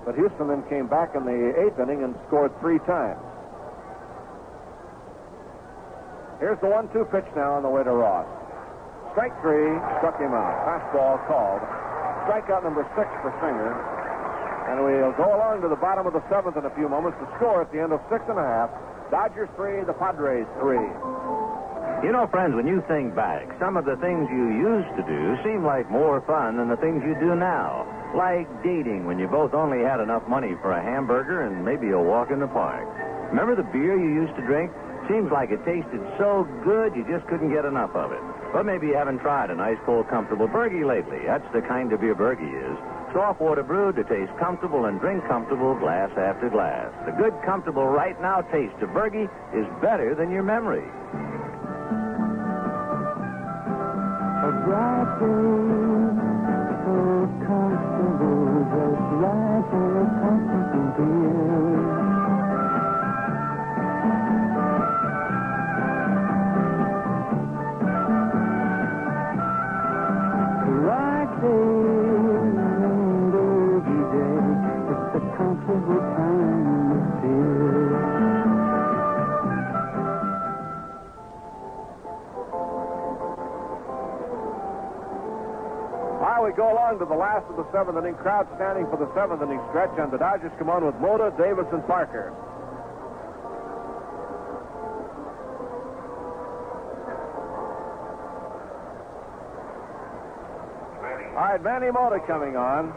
[0.06, 3.18] But Houston then came back in the eighth inning and scored three times.
[6.38, 8.26] Here's the one-two pitch now on the way to Ross.
[9.14, 9.70] Strike three,
[10.02, 10.54] struck him out.
[10.66, 11.62] Fastball called.
[12.26, 13.72] Strikeout number six for Singer.
[14.68, 17.16] And we'll go along to the bottom of the seventh in a few moments.
[17.20, 18.70] The score at the end of six and a half.
[19.10, 20.88] Dodgers three, the Padres three.
[22.02, 25.36] You know, friends, when you think back, some of the things you used to do
[25.44, 27.88] seem like more fun than the things you do now.
[28.12, 31.98] Like dating when you both only had enough money for a hamburger and maybe a
[31.98, 32.84] walk in the park.
[33.30, 34.70] Remember the beer you used to drink?
[35.08, 38.20] Seems like it tasted so good you just couldn't get enough of it.
[38.52, 41.24] But maybe you haven't tried a nice, cold, comfortable Burgie lately.
[41.26, 42.76] That's the kind of beer Burgie is.
[43.14, 46.90] Soft water brewed to taste comfortable and drink comfortable glass after glass.
[47.06, 50.82] The good, comfortable, right now taste of Burgie is better than your memory.
[54.42, 55.62] A bright day,
[56.82, 61.94] so comfortable, just right for comfortable beer.
[70.82, 71.93] Right day,
[75.74, 75.82] While
[86.44, 89.42] we go along to the last of the seventh inning, crowd standing for the seventh
[89.42, 92.32] inning stretch, and the Dodgers come on with Mota, Davis, and Parker.
[101.34, 102.94] All right, Manny Mota coming on.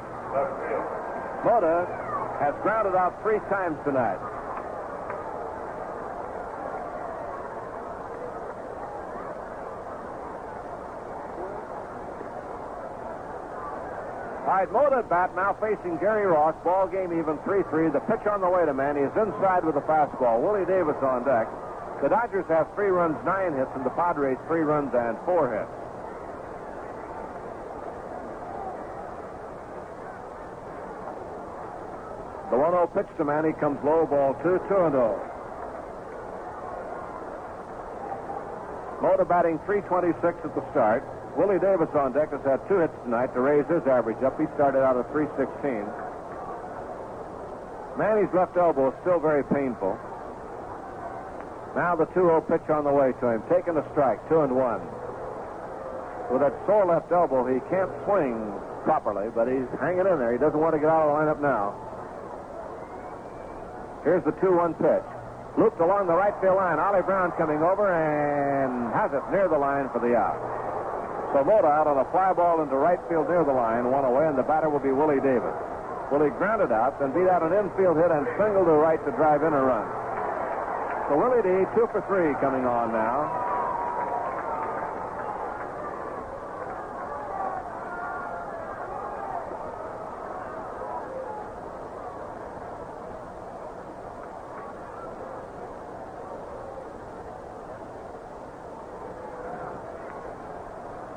[1.44, 2.07] Mota
[2.40, 4.20] has grounded out three times tonight.
[14.48, 16.56] All right, Mota at bat now facing Gary Ross.
[16.64, 17.92] Ball game even 3-3.
[17.92, 20.42] The pitch on the way to Manny is inside with a fastball.
[20.42, 21.52] Willie Davis on deck.
[22.02, 25.87] The Dodgers have three runs, nine hits, and the Padres three runs and four hits.
[32.50, 35.20] The 1-0 pitch to Manny comes low, ball two, 2 and 0.
[39.02, 41.04] Mota batting 326 at the start.
[41.36, 44.40] Willie Davis on deck has had two hits tonight to raise his average up.
[44.40, 45.86] He started out at 316.
[48.00, 50.00] Manny's left elbow is still very painful.
[51.76, 53.44] Now the 2-0 pitch on the way to him.
[53.52, 54.82] Taking a strike, 2 and 1.
[56.32, 58.40] With that sore left elbow, he can't swing
[58.84, 60.32] properly, but he's hanging in there.
[60.32, 61.87] He doesn't want to get out of the lineup now.
[64.04, 65.08] Here's the 2-1 pitch.
[65.58, 66.78] Looped along the right field line.
[66.78, 70.38] Ollie Brown coming over and has it near the line for the out.
[71.34, 74.30] So Mota out on a fly ball into right field near the line, one away,
[74.30, 75.56] and the batter will be Willie Davis.
[76.14, 79.44] Willie grounded out, then beat out an infield hit and singled to right to drive
[79.44, 79.84] in a run.
[81.10, 83.28] So Willie D, two for three coming on now.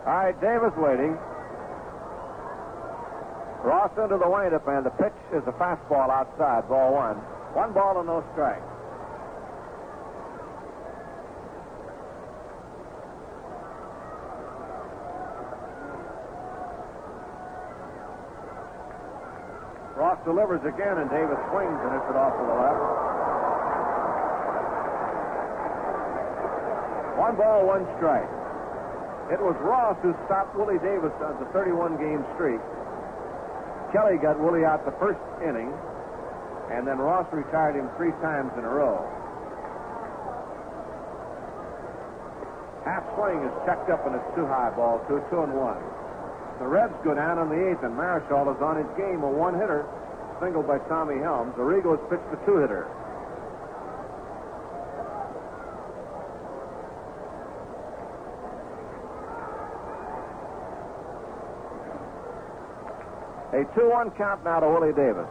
[0.06, 1.18] All right, Davis waiting.
[3.62, 7.16] Ross into the windup, and the pitch is a fastball outside, ball one.
[7.52, 8.62] One ball and no strike.
[20.00, 22.80] Ross delivers again, and Davis swings and hits it off to the left.
[27.20, 28.39] One ball, one strike.
[29.30, 32.58] It was Ross who stopped Willie Davis on the 31 game streak.
[33.94, 35.70] Kelly got Willie out the first inning,
[36.70, 39.06] and then Ross retired him three times in a row.
[42.84, 45.78] Half swing is checked up and it's too high ball, two, two and one.
[46.58, 49.54] The Reds go down in the eighth, and Marichal is on his game, a one
[49.54, 49.86] hitter,
[50.42, 51.54] singled by Tommy Helms.
[51.56, 52.84] Arrigo has pitched a two hitter.
[63.50, 65.26] A 2-1 count now to Willie Davis.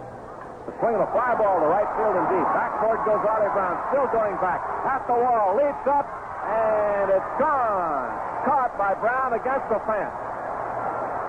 [0.68, 2.48] The swing of the fly ball to right field and deep.
[2.52, 4.60] Backboard goes Ollie Brown, still going back.
[4.86, 6.04] At the wall, leaps up,
[6.44, 8.12] and it's gone.
[8.44, 10.14] Caught by Brown against the fence.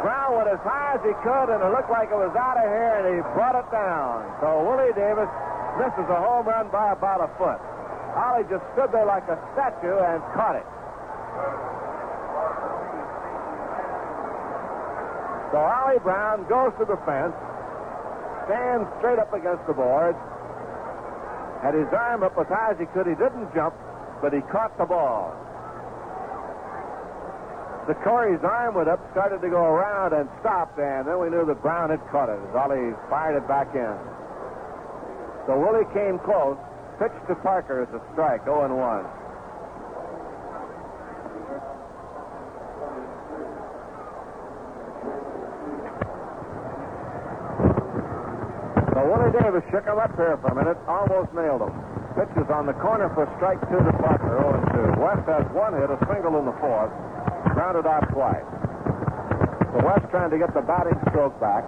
[0.03, 2.67] Brown went as high as he could, and it looked like it was out of
[2.67, 4.27] here, and he brought it down.
[4.43, 5.31] So Willie Davis
[5.79, 7.61] misses a home run by about a foot.
[8.19, 10.67] Ollie just stood there like a statue and caught it.
[15.51, 17.35] So Ollie Brown goes to the fence,
[18.47, 20.15] stands straight up against the board,
[21.63, 23.07] had his arm up as high as he could.
[23.07, 23.75] He didn't jump,
[24.23, 25.35] but he caught the ball.
[27.89, 31.45] The Corey's arm went up, started to go around and stopped, and then we knew
[31.47, 33.97] that Brown had caught it as Ollie fired it back in.
[35.47, 36.57] So Willie came close,
[37.01, 39.05] pitched to Parker as a strike, 0 and 1.
[48.95, 51.73] So Willie Davis shook him up here for a minute, almost nailed him.
[52.15, 55.01] Pitches on the corner for strike two to Parker, 0 and 2.
[55.01, 56.93] Wes has one hit, a single in the fourth,
[57.57, 58.45] grounded out twice.
[59.73, 61.65] So Wes trying to get the batting stroke back.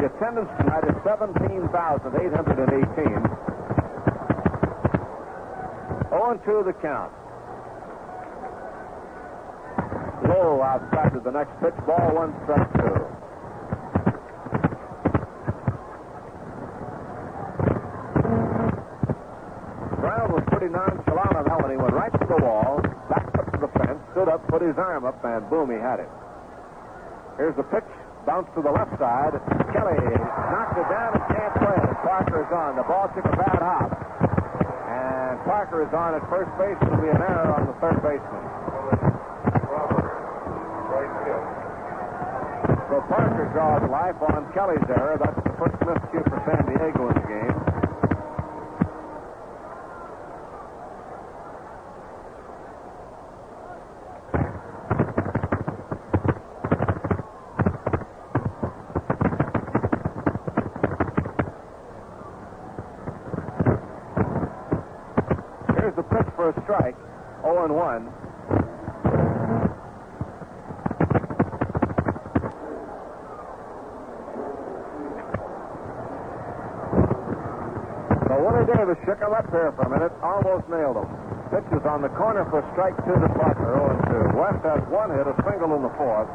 [0.00, 1.60] The attendance tonight is 17,818.
[6.10, 7.12] 0 and 2 the count.
[10.30, 11.74] Low outside to the next pitch.
[11.86, 12.94] Ball one, strike two.
[20.00, 21.70] Brown was pretty nonchalant on that one.
[21.70, 24.76] He went right to the wall, backed up to the fence, stood up, put his
[25.00, 26.08] arm up, and boom, he had it.
[27.36, 27.88] Here's the pitch.
[28.26, 29.32] Bounce to the left side.
[29.72, 31.96] Kelly knocks it down and can't play it.
[32.04, 32.76] Parker is on.
[32.76, 33.88] The ball took a bad hop.
[33.88, 36.76] And Parker is on at first base.
[36.84, 38.44] It'll be an error on the third baseman.
[42.90, 45.16] So Parker draws life on Kelly's error.
[45.16, 47.80] That's the first miscue for San Diego in the game.
[65.90, 66.96] Here's the pitch for a strike.
[67.42, 68.12] 0 and 1.
[78.28, 78.34] So
[78.90, 81.06] Davis shook him up here for a minute, almost nailed him.
[81.54, 84.02] Pitches on the corner for strike two to Parker, 0 and
[84.34, 84.34] 2.
[84.34, 86.26] Wes has one hit, a single in the fourth,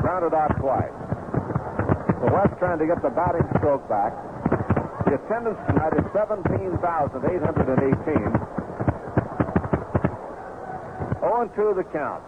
[0.00, 0.96] grounded out twice.
[2.24, 4.16] So Wes trying to get the batting stroke back.
[5.04, 7.20] The attendance tonight is 17,818.
[11.20, 12.24] 0 and 2 the count.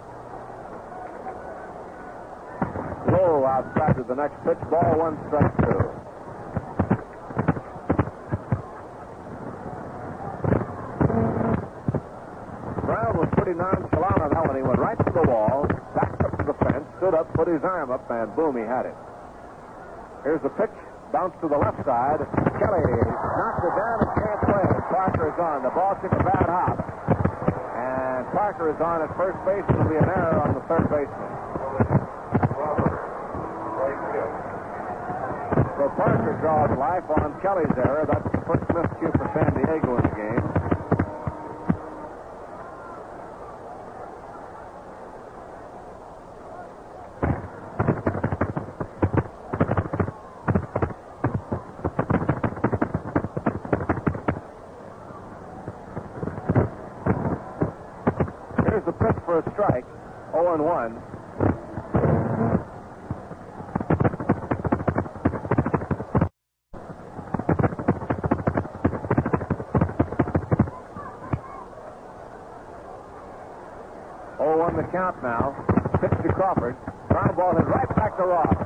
[3.09, 4.61] Low outside to the next pitch.
[4.69, 5.81] Ball one, strike two.
[12.93, 14.57] Brown was pretty nonchalant on that one.
[14.57, 17.62] He went right to the wall, backed up to the fence, stood up, put his
[17.73, 18.95] up, and boom, he had it.
[20.25, 20.71] Here's the pitch.
[21.13, 22.21] Bounce to the left side.
[22.61, 24.65] Kelly knocks it down and can't play.
[24.93, 25.63] Parker is on.
[25.65, 26.77] The ball took a bad hop.
[27.77, 29.65] And Parker is on at first base.
[29.69, 31.33] It'll be an error on the third baseman.
[35.77, 38.07] So Parker draws life on Kelly's error.
[38.07, 40.63] That's the first miscue for San Diego in the game.
[58.69, 59.85] Here's the pitch for a strike.
[60.53, 61.03] 0 and 1.
[74.41, 75.57] Oh, on the count now.
[76.01, 76.77] Pitch to Crawford.
[77.09, 78.57] Ground ball hit right back to Ross.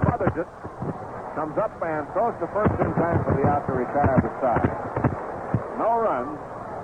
[0.00, 0.48] Smothers it.
[1.34, 4.70] Comes up and throws to first in time for the out to retire the side.
[5.78, 6.38] No runs,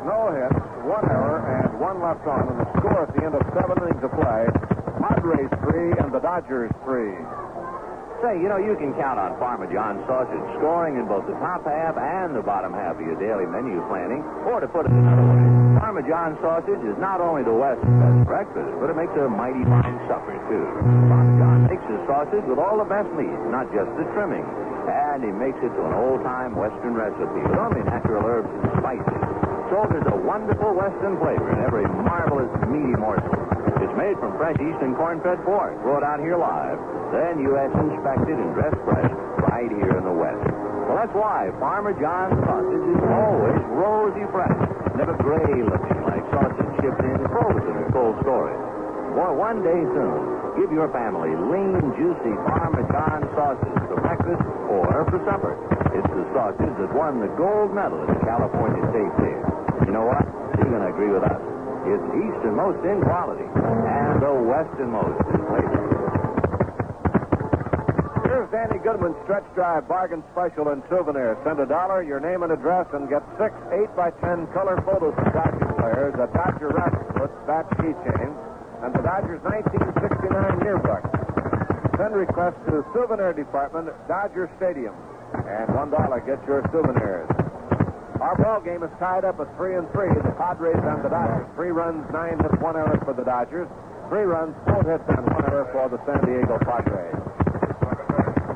[0.05, 2.49] no hits, one error, and one left on.
[2.49, 4.47] And the score at the end of seven innings of play,
[5.03, 7.19] Padres three and the Dodgers three.
[8.25, 11.67] Say, you know, you can count on Farmer Parmesan sausage scoring in both the top
[11.69, 14.25] half and the bottom half of your daily menu planning.
[14.49, 15.45] Or to put it another way,
[15.77, 19.61] Farmer Parmesan sausage is not only the West's best breakfast, but it makes a mighty
[19.69, 20.65] fine supper, too.
[21.13, 24.47] Farmer John makes his sausage with all the best meat, not just the trimming.
[24.89, 29.26] And he makes it to an old-time Western recipe with only natural herbs and spices.
[29.67, 33.35] There's a wonderful Western flavor in every marvelous meaty morsel.
[33.83, 36.79] It's made from fresh Eastern corn-fed pork, brought out here live,
[37.11, 37.75] then U.S.
[37.75, 39.11] inspected and dressed fresh
[39.51, 40.39] right here in the West.
[40.87, 44.55] Well, that's why Farmer John's sausage is always rosy fresh,
[44.95, 48.63] never gray-looking like sausage shipped in frozen or cold storage.
[49.19, 55.11] For one day soon, give your family lean, juicy Farmer John sausage for breakfast or
[55.11, 55.59] for supper.
[55.91, 59.56] It's the sausage that won the gold medal at the California State Fair.
[59.87, 60.27] You know what?
[60.59, 61.39] You're going to agree with us.
[61.87, 65.83] It's easternmost in quality and the westernmost in flavor.
[68.27, 71.39] Here's Danny Goodman's stretch drive bargain special and souvenir.
[71.47, 75.15] Send a dollar, your name and address, and get six 8 by 10 color photos
[75.15, 76.75] of Dodger players, a Dodger
[77.15, 78.35] foot, bat keychain,
[78.83, 81.07] and the Dodgers 1969 yearbook.
[81.95, 84.99] Send request to the Souvenir Department, Dodger Stadium.
[85.47, 87.46] And $1 gets your souvenirs.
[88.21, 90.09] Our ball game is tied up at 3 and 3.
[90.25, 91.47] The Padres and the Dodgers.
[91.55, 93.69] Three runs, nine hits, one error for the Dodgers.
[94.09, 97.17] Three runs, four hits, and one error for the San Diego Padres.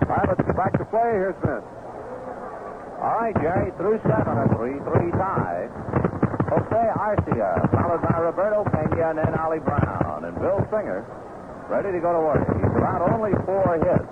[0.07, 1.13] Pilots back to play.
[1.13, 1.67] Here's Vince.
[3.01, 5.69] All right, Jerry, through seven, a 3-3 tie.
[6.51, 10.25] Jose Arcia, followed by Roberto Pena and then Ollie Brown.
[10.25, 11.07] And Bill Singer,
[11.69, 12.45] ready to go to work.
[12.59, 14.09] He's allowed only four hits.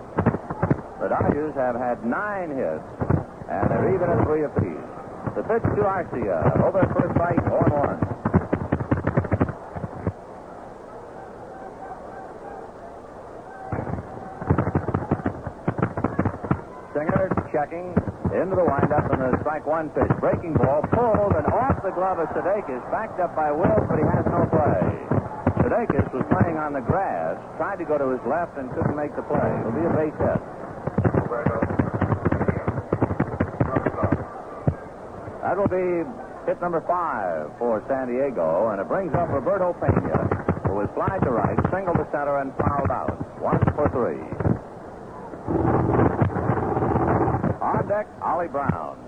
[1.00, 2.86] The Dodgers have had nine hits,
[3.50, 4.87] and they're even at three apiece.
[5.38, 7.70] The pitch to Arcia, over at first strike, 1-1.
[16.90, 17.94] Singer checking
[18.34, 20.10] into the windup and the strike one pitch.
[20.18, 24.06] Breaking ball pulled and off the glove of Sudakis, backed up by Wills, but he
[24.10, 24.90] has no play.
[25.62, 29.14] Sudakis was playing on the grass, tried to go to his left and couldn't make
[29.14, 29.54] the play.
[29.62, 31.77] It'll be a base hit.
[35.48, 36.04] That will be
[36.44, 40.28] hit number five for San Diego, and it brings up Roberto Pena,
[40.68, 43.16] who is fly to right, single to center, and fouled out.
[43.40, 44.20] One for three.
[47.64, 49.00] On deck, Ollie Brown.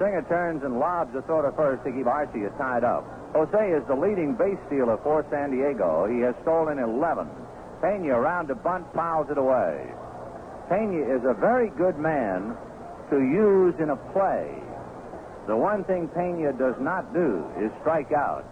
[0.00, 3.04] Singer turns and lobs a throw to first to keep Arcia tied up.
[3.34, 6.08] Jose is the leading base stealer for San Diego.
[6.08, 7.28] He has stolen 11.
[7.82, 9.92] Pena around to bunt, fouls it away.
[10.68, 12.56] Pena is a very good man
[13.10, 14.52] to use in a play.
[15.46, 18.44] The one thing Pena does not do is strike out.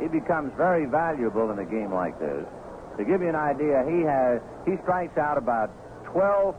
[0.00, 2.46] He becomes very valuable in a game like this.
[2.98, 5.70] To give you an idea, he has he strikes out about
[6.14, 6.54] 12%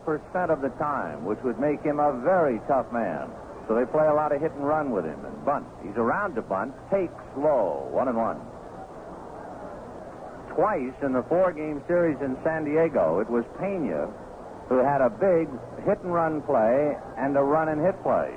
[0.50, 3.30] of the time, which would make him a very tough man.
[3.68, 5.66] So they play a lot of hit and run with him and bunt.
[5.84, 8.40] He's around to bunt, takes low, one and one.
[10.56, 14.12] Twice in the four-game series in San Diego, it was Pena
[14.72, 15.52] who had a big
[15.84, 18.32] hit and run play and a run and hit play.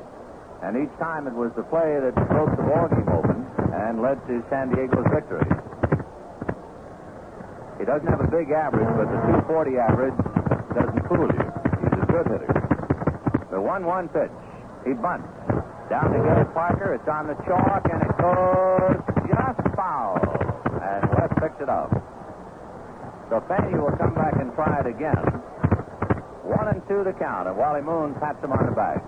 [0.67, 4.43] And each time it was the play that broke the ballgame open and led to
[4.51, 5.47] San Diego's victory.
[7.79, 10.19] He doesn't have a big average, but the 240 average
[10.75, 11.47] doesn't fool you.
[11.87, 12.51] He's a good hitter.
[13.55, 14.35] The 1-1 pitch.
[14.83, 15.31] He bunts.
[15.87, 16.99] Down to it, Parker.
[16.99, 18.99] It's on the chalk, and it goes
[19.31, 20.19] just foul.
[20.83, 21.95] And Wes picks it up.
[23.31, 25.45] So Fanny will come back and try it again.
[26.45, 29.01] One and two to count, and Wally Moon pats him on the back.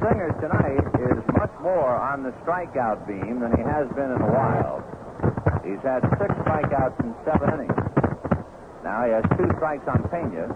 [0.00, 4.32] Singer tonight is much more on the strikeout beam than he has been in a
[4.32, 4.80] while.
[5.62, 7.76] He's had six strikeouts in seven innings.
[8.82, 10.48] Now he has two strikes on Pena.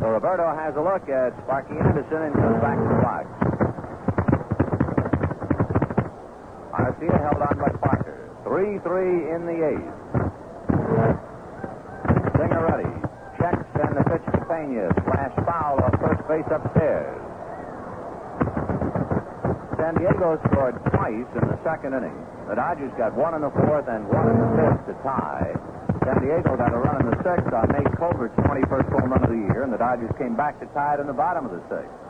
[0.00, 3.67] So Roberto has a look at Sparky Anderson and comes back to the box.
[6.98, 8.30] Arcia held on by Parker.
[8.44, 9.94] 3-3 in the eighth.
[12.58, 12.90] Ready.
[13.38, 14.90] Checks and the pitch to Pena.
[15.06, 17.22] Flash foul off first base upstairs.
[19.78, 22.18] San Diego scored twice in the second inning.
[22.48, 25.54] The Dodgers got one in the fourth and one in the fifth to tie.
[26.02, 29.30] San Diego got a run in the sixth on Nate Colbert's 21st home run of
[29.30, 31.62] the year, and the Dodgers came back to tie it in the bottom of the
[31.70, 32.07] sixth.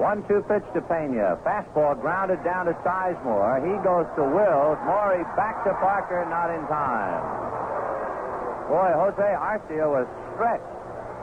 [0.00, 1.36] One-two pitch to Pena.
[1.44, 3.60] Fastball grounded down to Sizemore.
[3.60, 4.80] He goes to Wills.
[4.88, 7.20] Maury back to Parker, not in time.
[8.72, 10.64] Boy, Jose Arcia was stretched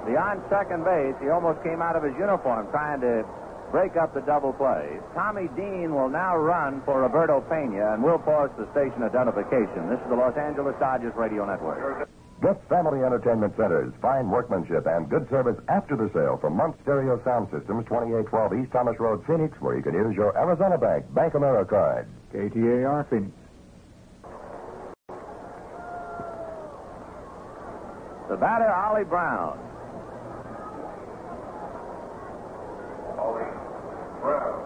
[0.05, 1.17] beyond second base.
[1.17, 3.25] He almost came out of his uniform trying to
[3.71, 5.01] break up the double play.
[5.17, 9.89] Tommy Dean will now run for Roberto Pena, and we'll pause the station identification.
[9.89, 12.07] This is the Los Angeles Dodgers Radio Network.
[12.41, 17.19] Get Family Entertainment Center's fine workmanship and good service after the sale from Monk Stereo
[17.25, 21.33] Sound Systems, 2812 East Thomas Road, Phoenix, where you can use your Arizona Bank Bank
[21.33, 22.07] America card.
[22.31, 23.33] KTAR Phoenix.
[28.29, 29.57] The batter, Ollie Brown.
[33.17, 33.49] Ollie
[34.21, 34.61] Brown.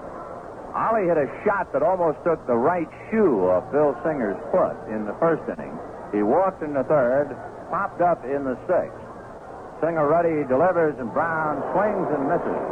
[0.75, 5.05] Ollie hit a shot that almost took the right shoe off Bill Singer's foot in
[5.05, 5.71] the first inning.
[6.11, 7.31] He walked in the third,
[7.71, 8.99] popped up in the sixth.
[9.79, 12.63] Singer ready, delivers, and Brown swings and misses.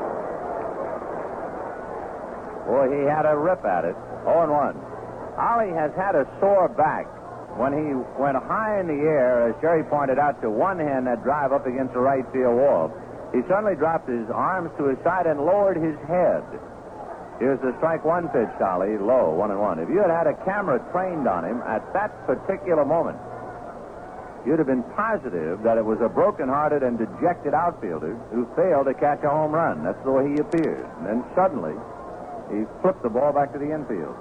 [2.68, 3.96] Boy, he had a rip at it.
[4.28, 4.78] 0 1.
[5.40, 7.08] Ollie has had a sore back
[7.58, 11.24] when he went high in the air, as Jerry pointed out, to one hand that
[11.24, 12.94] drive up against the right field wall.
[13.34, 16.44] He suddenly dropped his arms to his side and lowered his head.
[17.40, 19.80] Here's the strike one pitch, Dolly, low, one and one.
[19.80, 23.18] If you had had a camera trained on him at that particular moment,
[24.46, 28.94] you'd have been positive that it was a broken-hearted and dejected outfielder who failed to
[28.94, 29.84] catch a home run.
[29.84, 30.86] That's the way he appeared.
[30.98, 31.74] And then suddenly,
[32.52, 34.16] he flipped the ball back to the infield.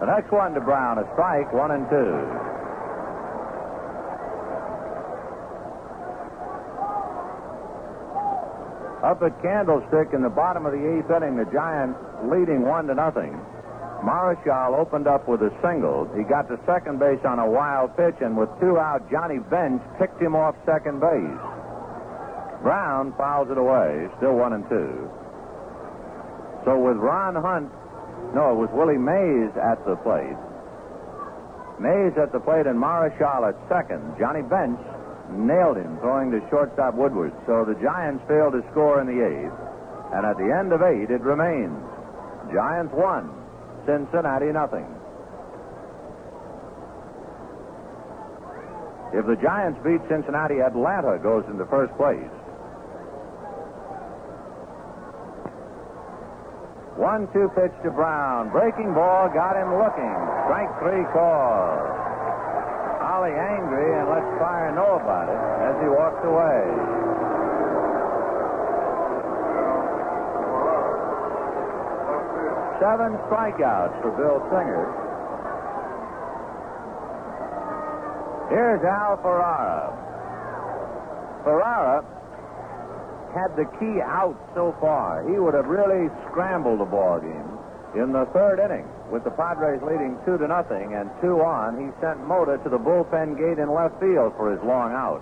[0.00, 2.69] The next one to Brown, a strike, one and two.
[9.02, 11.98] Up at Candlestick in the bottom of the eighth inning, the Giants
[12.28, 13.32] leading one to nothing.
[14.04, 16.08] Marichal opened up with a single.
[16.16, 19.80] He got to second base on a wild pitch, and with two out, Johnny Bench
[19.98, 21.40] picked him off second base.
[22.62, 25.08] Brown fouls it away, still one and two.
[26.64, 27.72] So with Ron Hunt,
[28.34, 30.36] no, it was Willie Mays at the plate.
[31.80, 34.04] Mays at the plate and Marichal at second.
[34.20, 34.76] Johnny Bench
[35.32, 37.32] nailed him, throwing to shortstop Woodward.
[37.46, 39.56] So the Giants failed to score in the eighth.
[40.12, 41.78] And at the end of eight, it remains
[42.52, 43.30] Giants one,
[43.86, 44.86] Cincinnati nothing.
[49.12, 52.30] If the Giants beat Cincinnati, Atlanta goes into first place.
[56.94, 58.50] One two pitch to Brown.
[58.50, 60.14] Breaking ball got him looking.
[60.46, 61.80] Strike three call.
[63.10, 66.62] Ollie angry and lets Pryor know about it as he walks away.
[72.78, 74.86] Seven strikeouts for Bill Singer.
[78.48, 79.90] Here's Al Ferrara.
[81.42, 82.04] Ferrara
[83.34, 85.28] had the key out so far.
[85.28, 87.58] He would have really scrambled the ball game
[88.00, 88.86] in the third inning.
[89.10, 92.78] With the Padres leading two to nothing and two on, he sent Mota to the
[92.78, 95.20] bullpen gate in left field for his long out.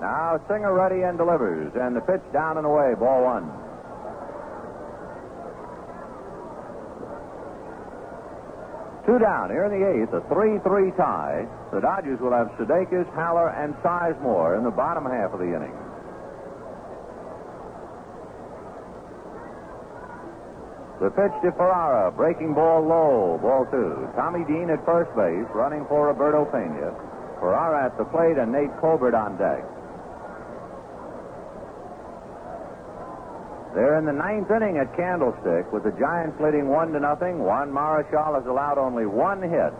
[0.00, 3.65] Now Singer ready and delivers, and the pitch down and away, ball one.
[9.06, 11.46] Two down here in the eighth, a 3-3 tie.
[11.72, 15.74] The Dodgers will have Sudakis, Haller, and Sizemore in the bottom half of the inning.
[20.98, 24.08] The pitch to Ferrara, breaking ball low, ball two.
[24.16, 26.90] Tommy Dean at first base, running for Roberto Pena.
[27.38, 29.62] Ferrara at the plate and Nate Colbert on deck.
[33.76, 37.44] They're in the ninth inning at Candlestick with the Giants leading one to nothing.
[37.44, 39.74] Juan Marichal has allowed only one hit.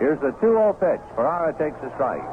[0.00, 1.04] Here's the 2-0 pitch.
[1.14, 2.24] Ferrara takes a strike.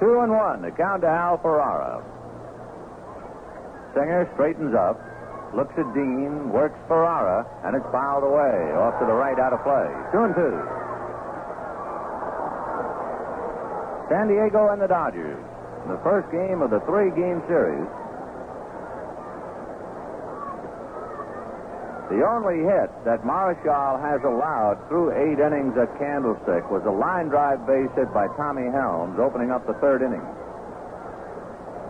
[0.00, 0.62] Two and one.
[0.62, 2.02] The count to Al Ferrara.
[3.92, 4.96] Singer straightens up,
[5.54, 9.62] looks at Dean, works Ferrara, and it's fouled away off to the right out of
[9.66, 9.88] play.
[10.14, 10.56] Two and two.
[14.10, 15.38] San Diego and the Dodgers.
[15.86, 17.86] The first game of the three-game series.
[22.10, 27.30] The only hit that Marichal has allowed through eight innings at Candlestick was a line
[27.30, 30.22] drive base hit by Tommy Helms, opening up the third inning.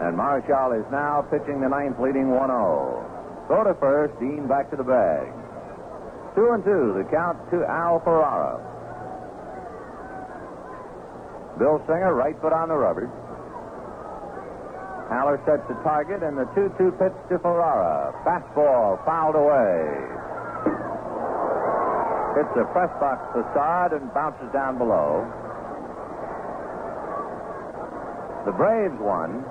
[0.05, 3.10] And Marichal is now pitching the ninth, leading 1 0.
[3.51, 5.27] Throw to first, Dean back to the bag.
[6.39, 8.62] Two and two, the count to Al Ferrara.
[11.59, 13.10] Bill Singer, right foot on the rubber.
[15.10, 18.14] Haller sets the target, and the 2 2 pitch to Ferrara.
[18.22, 19.82] Fastball fouled away.
[22.39, 25.27] Hits the press box facade and bounces down below.
[28.47, 29.43] The Braves won.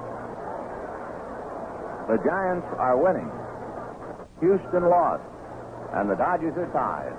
[2.07, 3.30] The Giants are winning.
[4.40, 5.24] Houston lost,
[5.94, 7.16] and the Dodgers are tied.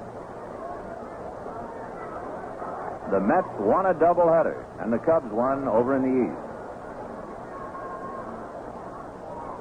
[3.10, 6.42] The Mets won a doubleheader, and the Cubs won over in the East.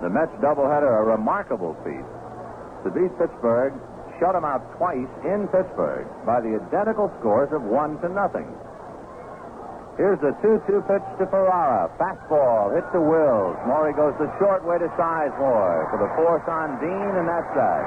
[0.01, 2.05] The Mets doubleheader, a remarkable feat.
[2.85, 3.73] To beat Pittsburgh,
[4.19, 8.47] shut them out twice in Pittsburgh by the identical scores of one to nothing.
[9.99, 11.91] Here's the 2-2 pitch to Ferrara.
[11.99, 13.59] Fastball hit to Wills.
[13.67, 17.83] Maury goes the short way to Sizemore for the force on Dean, and that's that.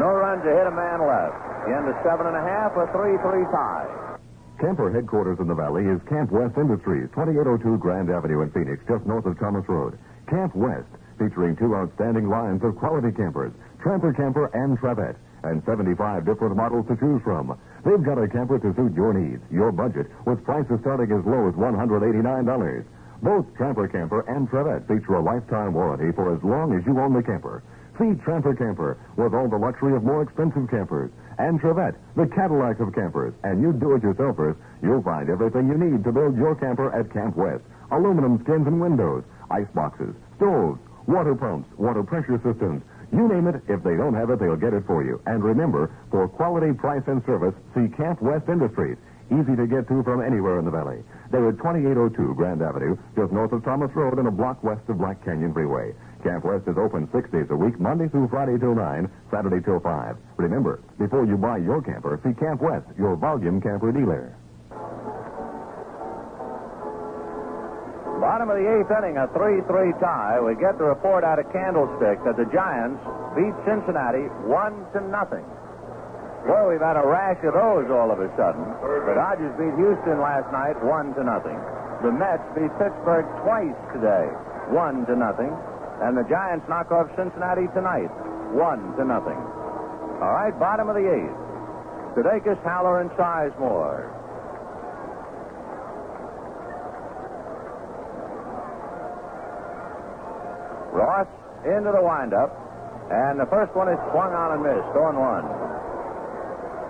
[0.00, 1.36] No runs, a hit, a man left.
[1.68, 3.20] The end of seven and a half, a 3-3
[3.52, 4.16] tie.
[4.56, 9.04] Camper headquarters in the valley is Camp West Industries, 2802 Grand Avenue in Phoenix, just
[9.04, 9.98] north of Thomas Road.
[10.24, 10.88] Camp West,
[11.20, 13.52] featuring two outstanding lines of quality campers,
[13.84, 17.60] Tramper Camper and Travette, and 75 different models to choose from.
[17.84, 21.48] They've got a camper to suit your needs, your budget, with prices starting as low
[21.48, 22.84] as $189.
[23.22, 27.12] Both Tramper Camper and Travette feature a lifetime warranty for as long as you own
[27.12, 27.62] the camper.
[27.98, 31.10] See Tramper Camper with all the luxury of more expensive campers.
[31.38, 33.34] And Travette, the Cadillac of campers.
[33.44, 37.62] And you do-it-yourselfers, you'll find everything you need to build your camper at Camp West.
[37.92, 42.82] Aluminum skins and windows, ice boxes, stoves, water pumps, water pressure systems.
[43.12, 45.20] You name it, if they don't have it, they'll get it for you.
[45.26, 48.96] And remember, for quality, price, and service, see Camp West Industries.
[49.32, 51.02] Easy to get to from anywhere in the valley.
[51.30, 54.98] They're at 2802 Grand Avenue, just north of Thomas Road and a block west of
[54.98, 55.94] Black Canyon Freeway.
[56.22, 59.80] Camp West is open six days a week, Monday through Friday till 9, Saturday till
[59.80, 60.16] 5.
[60.36, 64.36] Remember, before you buy your camper, see Camp West, your volume camper dealer.
[68.20, 69.66] Bottom of the eighth inning, a 3-3
[70.00, 70.40] tie.
[70.40, 73.02] We get the report out of Candlestick that the Giants
[73.36, 75.44] beat Cincinnati one to nothing.
[76.46, 78.64] Boy, we've had a rash of those all of a sudden.
[78.84, 81.56] The Dodgers beat Houston last night one to nothing.
[82.04, 84.28] The Mets beat Pittsburgh twice today,
[84.68, 85.52] one to nothing.
[86.04, 88.12] And the Giants knock off Cincinnati tonight,
[88.52, 89.40] one to nothing.
[90.20, 91.38] All right, bottom of the eighth.
[92.14, 94.23] Sudakis, Haller, and Sizemore.
[100.94, 101.26] Ross
[101.66, 102.54] into the windup,
[103.10, 105.74] and the first one is swung on and missed, 0 1.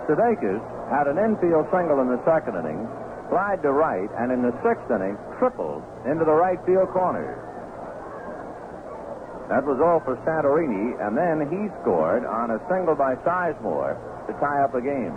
[0.05, 0.60] Sudakis
[0.93, 2.85] had an infield single in the second inning,
[3.32, 7.40] slide to right, and in the sixth inning, tripled into the right field corner.
[9.48, 13.97] That was all for Santorini, and then he scored on a single by Sizemore
[14.28, 15.16] to tie up the game.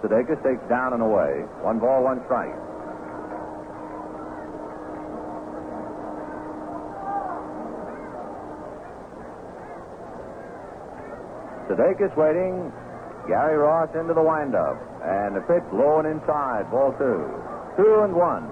[0.00, 1.44] Sudakis takes down and away.
[1.60, 2.56] One ball, one strike.
[11.72, 12.70] Sudakis waiting.
[13.26, 14.76] Gary Ross into the windup.
[15.00, 16.68] And the pitch low and inside.
[16.70, 17.24] Ball two.
[17.80, 18.44] Two and one.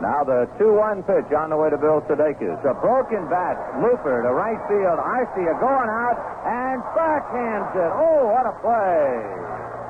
[0.00, 2.60] Now the 2-1 pitch on the way to Bill Sudakis.
[2.64, 5.00] A broken bat, looper to right field.
[5.00, 7.92] I see Arcia going out and backhands it.
[7.92, 9.83] Oh, what a play.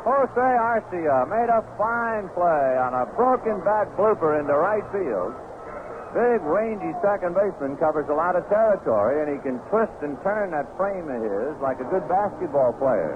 [0.00, 5.36] Oh, Jose Arcia made a fine play on a broken bat blooper into right field.
[6.16, 10.50] Big, rangy second baseman covers a lot of territory, and he can twist and turn
[10.56, 13.14] that frame of his like a good basketball player.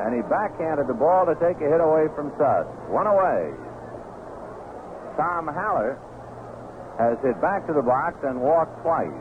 [0.00, 2.68] And he backhanded the ball to take a hit away from Suds.
[2.88, 3.52] One away.
[5.20, 6.00] Tom Haller
[6.98, 9.12] has hit back to the box and walked twice.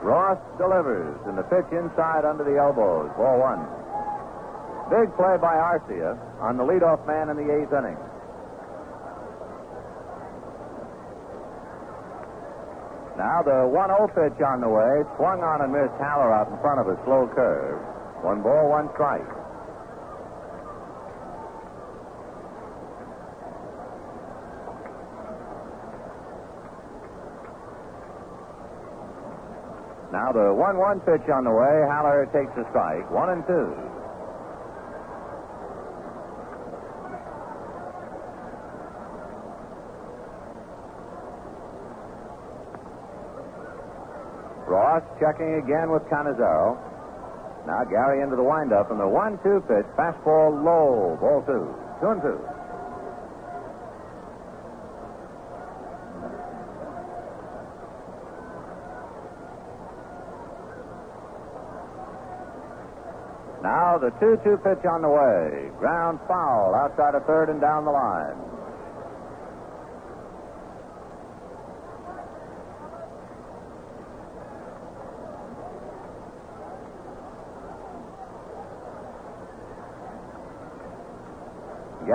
[0.00, 3.12] Ross delivers, and the pitch inside under the elbows.
[3.16, 3.64] Ball one.
[4.86, 7.98] Big play by Arcia on the leadoff man in the eighth inning.
[13.18, 15.02] Now the 1-0 pitch on the way.
[15.16, 17.80] Swung on and missed Haller out in front of a slow curve.
[18.22, 19.26] One ball, one strike.
[30.12, 31.74] Now the 1-1 pitch on the way.
[31.88, 33.10] Haller takes a strike.
[33.10, 33.85] One and two.
[44.66, 46.76] Ross checking again with Cannizzaro.
[47.66, 51.66] Now Gary into the windup, and the one-two pitch, fastball low, ball two,
[52.00, 52.38] two and two.
[63.62, 67.90] Now the two-two pitch on the way, ground foul outside of third and down the
[67.90, 68.55] line.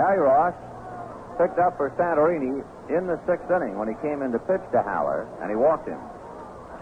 [0.02, 0.54] Ross
[1.38, 4.82] picked up for Santorini in the sixth inning when he came in to pitch to
[4.82, 6.00] Haller, and he walked him.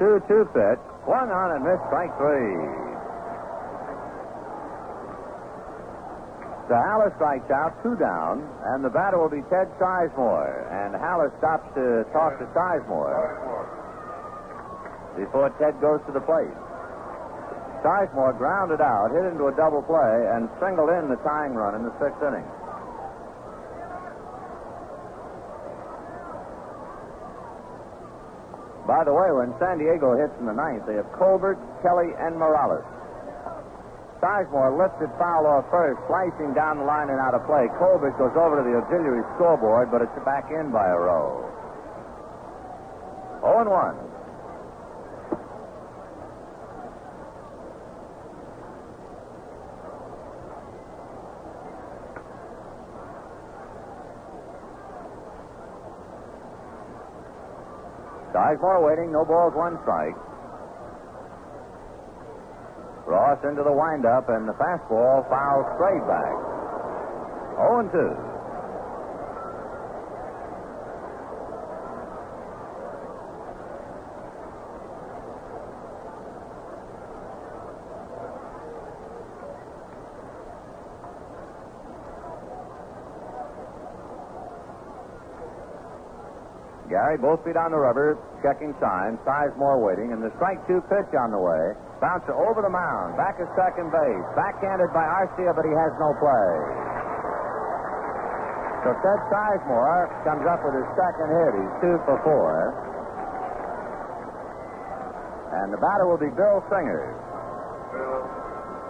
[0.00, 2.56] 2 2 pitch, swung on and missed strike three.
[6.70, 10.70] So Haller strikes out, two down, and the batter will be Ted Sizemore.
[10.70, 13.10] And Haller stops to talk to Sizemore.
[15.18, 16.54] before Ted goes to the plate.
[17.82, 21.82] Sizemore grounded out, hit into a double play, and singled in the tying run in
[21.82, 22.46] the sixth inning.
[28.90, 32.34] By the way, when San Diego hits in the ninth, they have Colbert, Kelly, and
[32.34, 32.82] Morales.
[34.18, 37.70] Sizemore lifted foul off first, slicing down the line and out of play.
[37.78, 41.38] Colbert goes over to the auxiliary scoreboard, but it's back in by a row.
[43.46, 44.09] 0 and 1.
[58.50, 60.16] Sizemore waiting, no balls, one strike.
[63.06, 66.34] Ross into the windup, and the fastball fouls straight back.
[67.54, 68.29] 0 and 2.
[86.90, 89.14] Gary, both feet on the rubber, checking signs.
[89.22, 91.78] Sizemore waiting, and the strike two pitch on the way.
[92.02, 94.26] Bouncer over the mound, back at second base.
[94.34, 96.50] Backhanded by Arcia, but he has no play.
[98.82, 101.52] So Ted Sizemore comes up with his second hit.
[101.62, 102.74] He's two for four.
[105.62, 107.14] And the batter will be Bill Singer.
[107.94, 108.26] Bill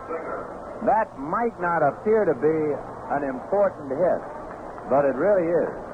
[0.08, 0.40] Singer.
[0.88, 2.58] That might not appear to be
[3.12, 4.22] an important hit,
[4.88, 5.89] but it really is.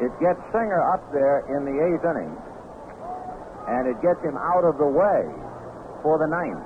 [0.00, 2.32] It gets Singer up there in the eighth inning,
[3.68, 5.28] and it gets him out of the way
[6.00, 6.64] for the ninth.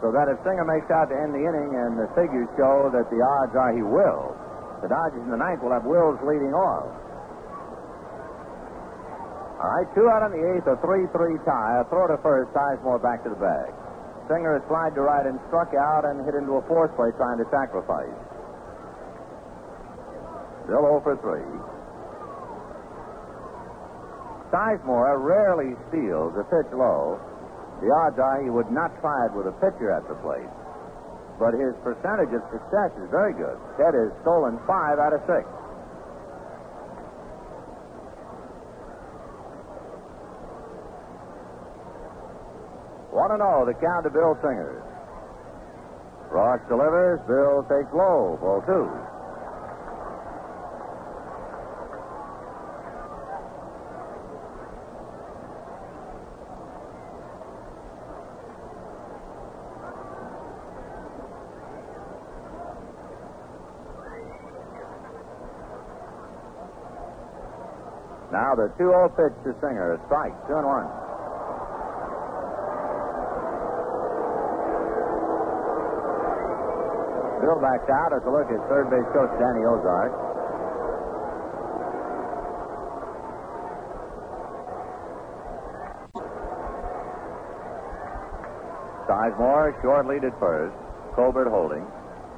[0.00, 3.06] So that if Singer makes out to end the inning, and the figures show that
[3.12, 4.34] the odds are he will,
[4.80, 6.90] the Dodgers in the ninth will have Wills leading off.
[9.62, 11.78] All right, two out in the eighth, a 3 3 tie.
[11.78, 13.70] A throw to first, Sizemore back to the bag.
[14.26, 17.38] Singer has slid to right and struck out and hit into a fourth play trying
[17.38, 18.10] to sacrifice.
[20.64, 21.42] Still 0 for 3.
[24.52, 27.18] Sizemore rarely steals a pitch low.
[27.80, 30.52] The odds are he would not try it with a pitcher at the plate.
[31.40, 33.58] But his percentage of success is very good.
[33.80, 35.48] Ted has stolen five out of six.
[43.10, 44.84] One and oh, the count to Bill Singer.
[46.30, 47.20] Ross delivers.
[47.26, 48.38] Bill takes low.
[48.40, 48.88] Ball two.
[68.52, 69.96] Now the 2 0 pitch to Singer.
[69.96, 70.36] A strike.
[70.44, 70.84] 2 and 1.
[77.40, 80.12] Bill backs out as a look at third base coach Danny Ozark.
[89.08, 90.76] Sizemore short lead at first.
[91.16, 91.88] Colbert holding.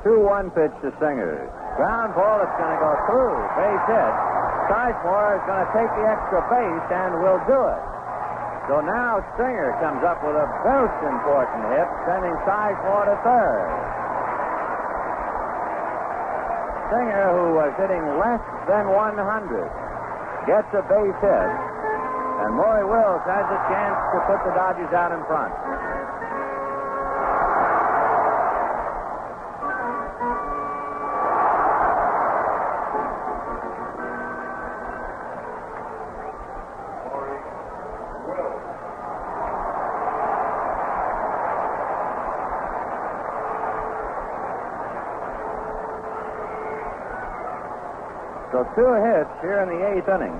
[0.07, 1.51] 2-1 pitch to Singer.
[1.75, 3.35] Ground ball that's going to go through.
[3.59, 4.34] Base hit.
[4.69, 7.83] Sizemore is going to take the extra base and will do it.
[8.69, 13.69] So now Singer comes up with a most important hit, sending Sizemore to third.
[16.89, 19.69] Singer, who was hitting less than 100,
[20.49, 21.51] gets a base hit,
[22.41, 25.53] and Maury Wills has a chance to put the Dodgers out in front.
[48.55, 50.39] So two hits here in the eighth inning.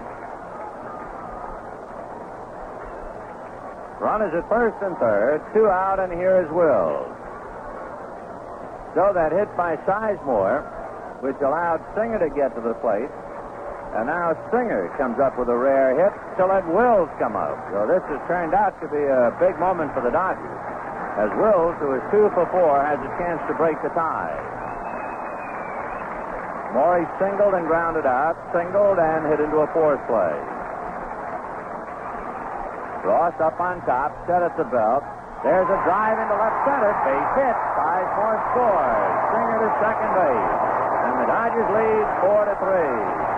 [3.99, 7.11] Runners at first and third, two out, and here is Wills.
[8.95, 10.63] So that hit by Sizemore,
[11.27, 13.11] which allowed Singer to get to the plate,
[13.99, 17.59] and now Singer comes up with a rare hit to let Wills come up.
[17.75, 20.63] So this has turned out to be a big moment for the Dodgers,
[21.19, 24.64] as Wills, who is two for four, has a chance to break the tie.
[26.75, 30.35] Maury singled and grounded out, singled and hit into a fourth play.
[33.07, 35.07] Ross up on top, set at the belt.
[35.45, 36.89] There's a drive into left center.
[37.05, 37.57] Base hit.
[37.77, 39.15] Sizemore scores.
[39.29, 40.57] Singer to second base.
[41.05, 43.34] And the Dodgers lead four to three.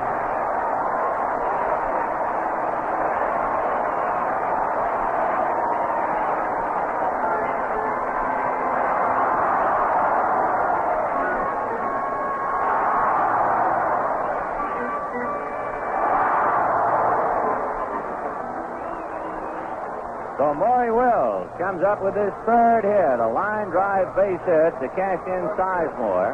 [21.76, 26.32] Comes up with his third hit, a line drive base hit to cash in Sizemore.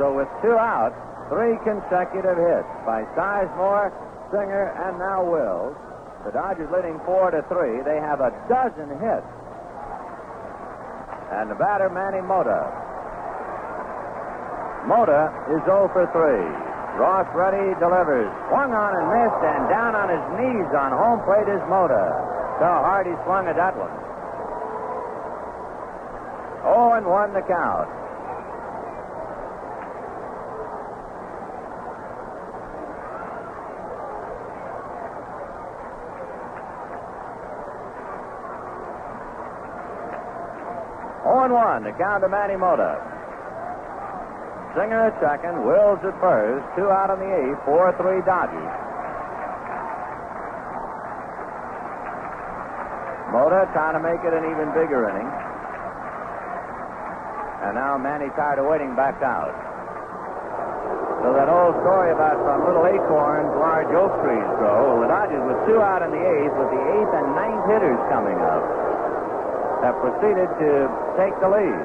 [0.00, 0.96] So with two outs,
[1.28, 3.92] three consecutive hits by Sizemore,
[4.32, 5.76] Singer, and now Wills.
[6.24, 7.84] The Dodgers leading four to three.
[7.84, 9.28] They have a dozen hits.
[11.36, 12.64] And the batter, Manny Mota.
[14.88, 16.16] Mota is 0 for 3.
[16.96, 18.32] Ross Ruddy delivers.
[18.48, 22.08] Swung on and missed, and down on his knees on home plate is Mota.
[22.56, 24.05] So hard he swung at that one.
[26.96, 27.88] 0 and 1 the count.
[41.46, 42.98] And 1 the count to Manny Mota.
[44.74, 48.72] Singer at second, Wills at first, two out in the eighth, 4 3 Dodgers.
[53.30, 55.45] Mota trying to make it an even bigger inning.
[57.66, 59.50] And now Manny, tired of waiting, backed out.
[61.26, 64.94] So that old story about from little acorns, large oak trees grow.
[64.94, 67.98] Well, the Dodgers with two out in the eighth, with the eighth and ninth hitters
[68.06, 68.62] coming up,
[69.82, 70.86] have proceeded to
[71.18, 71.82] take the lead.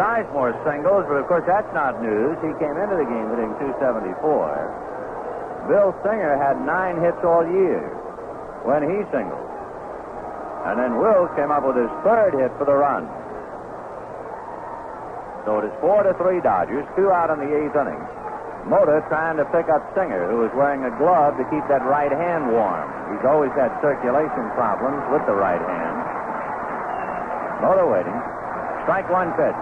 [0.00, 2.40] Sizemore singles, but of course that's not news.
[2.40, 5.68] He came into the game hitting 274.
[5.68, 7.84] Bill Singer had nine hits all year
[8.64, 9.44] when he singled.
[10.64, 13.12] And then Wills came up with his third hit for the run.
[15.44, 17.98] So it is four to three Dodgers, two out in the eighth inning.
[18.70, 22.14] Mota trying to pick up Singer, who is wearing a glove to keep that right
[22.14, 22.86] hand warm.
[23.10, 25.96] He's always had circulation problems with the right hand.
[27.58, 28.14] Mota waiting.
[28.86, 29.58] Strike one pitch.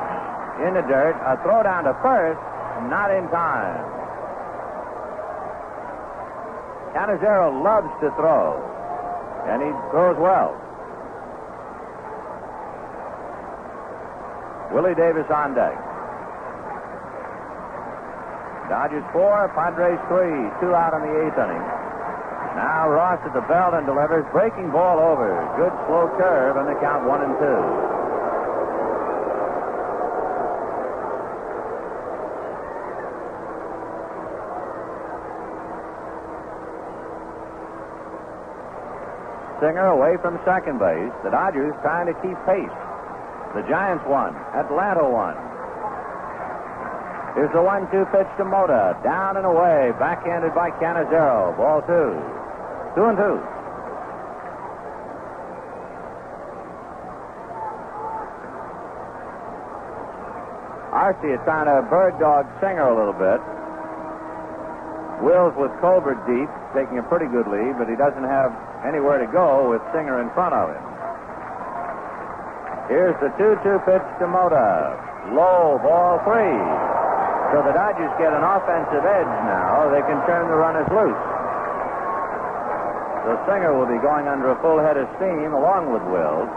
[0.69, 1.17] In the dirt.
[1.25, 2.41] A throw down to first.
[2.93, 3.81] Not in time.
[6.93, 8.61] Cannizzaro loves to throw.
[9.49, 10.53] And he throws well.
[14.73, 15.75] Willie Davis on deck.
[18.71, 21.65] Dodgers four, Padres three, two out in the eighth inning.
[22.55, 25.35] Now Ross at the belt and delivers, breaking ball over.
[25.59, 27.63] Good slow curve, and the count one and two.
[39.59, 41.13] Singer away from second base.
[41.23, 42.90] The Dodgers trying to keep pace.
[43.55, 44.37] The Giants won.
[44.55, 45.35] Atlanta won.
[47.35, 48.99] Here's the one-two pitch to Mota.
[49.03, 49.91] Down and away.
[49.99, 51.57] Backhanded by Cannizzaro.
[51.57, 52.15] Ball two.
[52.95, 53.39] Two and two.
[60.91, 63.39] Arcia is trying to bird dog Singer a little bit.
[65.23, 68.51] Wills with Colbert deep, taking a pretty good lead, but he doesn't have
[68.87, 70.83] anywhere to go with Singer in front of him.
[72.91, 74.99] Here's the 2 2 pitch to Mota.
[75.31, 76.59] Low, ball three.
[77.55, 79.87] So the Dodgers get an offensive edge now.
[79.95, 81.23] They can turn the runners loose.
[83.31, 86.51] The Singer will be going under a full head of steam along with Wills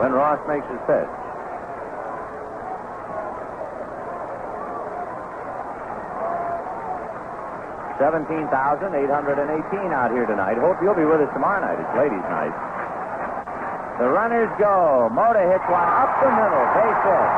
[0.00, 1.12] when Ross makes his pitch.
[8.00, 10.56] Seventeen thousand eight hundred and eighteen out here tonight.
[10.56, 11.76] Hope you'll be with us tomorrow night.
[11.76, 12.56] It's ladies' night.
[13.98, 15.10] The runners go.
[15.12, 16.64] Mota hits one up the middle.
[16.72, 17.28] Base hit.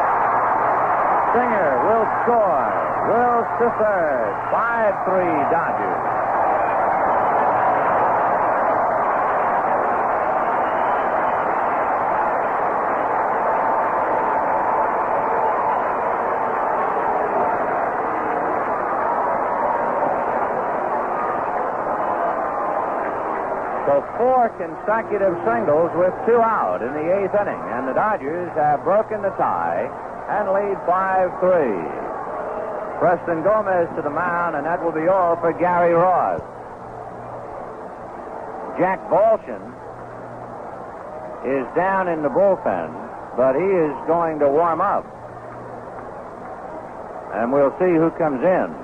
[1.35, 2.71] Singer will score.
[3.11, 4.31] Wills to third.
[4.55, 6.24] 5-3 Dodgers.
[24.19, 29.23] Four consecutive singles with two out in the eighth inning, and the Dodgers have broken
[29.23, 29.87] the tie
[30.31, 32.99] and lead 5-3.
[32.99, 36.41] Preston Gomez to the mound, and that will be all for Gary Ross.
[38.79, 39.61] Jack Baldschun
[41.45, 42.91] is down in the bullpen,
[43.37, 45.05] but he is going to warm up.
[47.35, 48.75] And we'll see who comes in.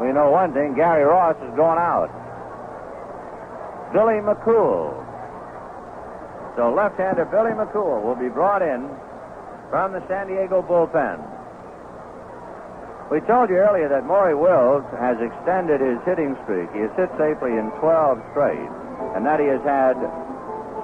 [0.00, 2.10] We know one thing, Gary Ross is going out.
[3.92, 4.94] Billy McCool.
[6.56, 8.88] So left-hander Billy McCool will be brought in
[9.70, 11.18] from the San Diego bullpen.
[13.10, 16.70] We told you earlier that Maury Wills has extended his hitting streak.
[16.70, 18.70] He has hit safely in 12 straight,
[19.18, 19.98] and that he has had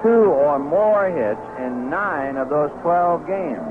[0.03, 3.63] two or more hits in nine of those 12 games.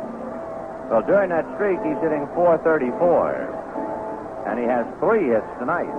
[0.88, 5.92] Well, during that streak, he's hitting 434, and he has three hits tonight.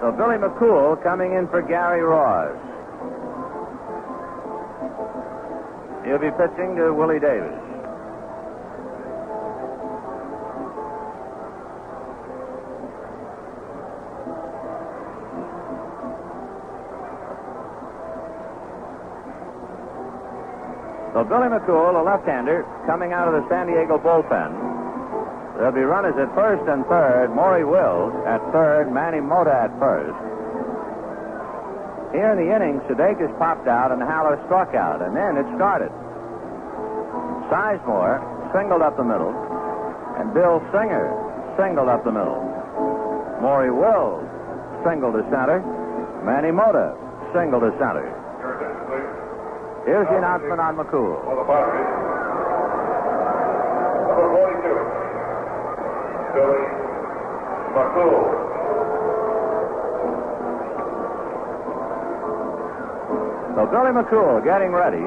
[0.00, 2.54] So Billy McCool coming in for Gary Ross.
[6.06, 7.58] He'll be pitching to Willie Davis.
[21.12, 24.67] So Billy McCool, a left-hander, coming out of the San Diego bullpen.
[25.58, 27.34] There'll be runners at first and third.
[27.34, 28.94] Maury Wills at third.
[28.94, 30.14] Manny Mota at first.
[32.14, 35.90] Here in the inning, Sudakis popped out and Haller struck out, and then it started.
[37.50, 38.22] Sizemore
[38.54, 39.34] singled up the middle,
[40.22, 41.10] and Bill Singer
[41.58, 42.38] singled up the middle.
[43.42, 44.22] Maury Wills
[44.86, 45.58] singled to center.
[46.22, 46.94] Manny Mota
[47.34, 48.06] singled to center.
[49.84, 51.18] Here's the announcement on McCool.
[51.26, 51.82] For the Padres.
[54.06, 55.07] Number 42.
[56.38, 56.66] Billy
[57.74, 58.22] McCool.
[63.58, 65.02] So Billy McCool getting ready.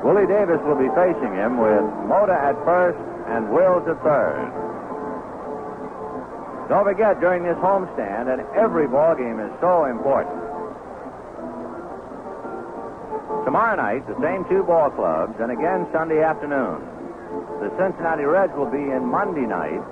[0.00, 2.96] Willie Davis will be facing him with Mota at first
[3.28, 4.48] and Wills at third.
[6.72, 10.40] Don't forget, during this homestand, and every ball game is so important.
[13.44, 16.80] Tomorrow night, the same two ball clubs, and again Sunday afternoon.
[17.60, 19.84] The Cincinnati Reds will be in Monday night,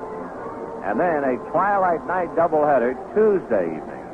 [0.84, 4.04] and then a twilight night doubleheader Tuesday evening,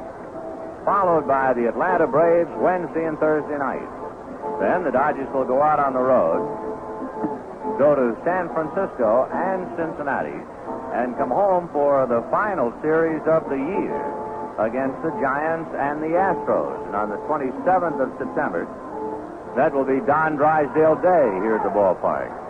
[0.84, 3.88] followed by the Atlanta Braves Wednesday and Thursday night.
[4.60, 6.44] Then the Dodgers will go out on the road,
[7.78, 10.36] go to San Francisco and Cincinnati,
[10.92, 14.00] and come home for the final series of the year
[14.58, 16.84] against the Giants and the Astros.
[16.86, 18.66] And on the 27th of September,
[19.56, 22.47] that will be Don Drysdale Day here at the ballpark.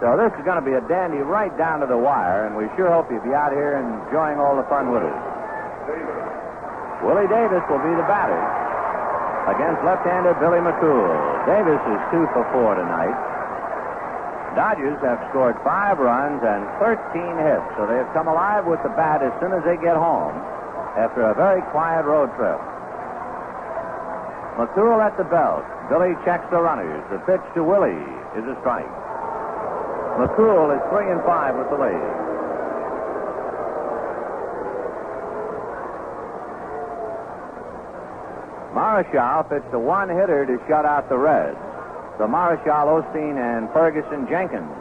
[0.00, 2.68] So this is going to be a dandy right down to the wire, and we
[2.76, 5.20] sure hope you'll be out here enjoying all the fun with us.
[7.00, 8.36] Willie Davis will be the batter
[9.48, 11.08] against left-hander Billy McCool.
[11.48, 13.16] Davis is two for four tonight.
[14.52, 17.00] Dodgers have scored five runs and 13
[17.40, 20.36] hits, so they have come alive with the bat as soon as they get home
[21.00, 22.60] after a very quiet road trip.
[24.60, 25.64] McCool at the belt.
[25.88, 27.04] Billy checks the runners.
[27.08, 28.04] The pitch to Willie
[28.36, 29.05] is a strike.
[30.16, 32.26] McCool is three and five with the lead.
[38.72, 41.56] Marichal pitched a one hitter to shut out the Reds.
[42.18, 44.72] The Marichal, Osteen, and Ferguson Jenkins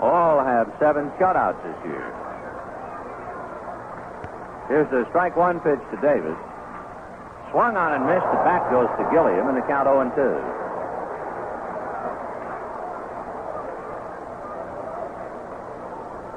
[0.00, 2.06] all have seven shutouts this year.
[4.66, 6.38] Here's the strike one pitch to Davis.
[7.50, 8.26] Swung on and missed.
[8.26, 10.63] The back goes to Gilliam, and the count 0 and 2.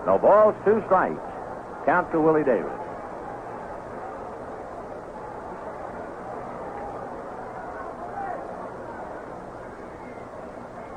[0.07, 1.19] No balls, two strikes.
[1.85, 2.71] Count to Willie Davis.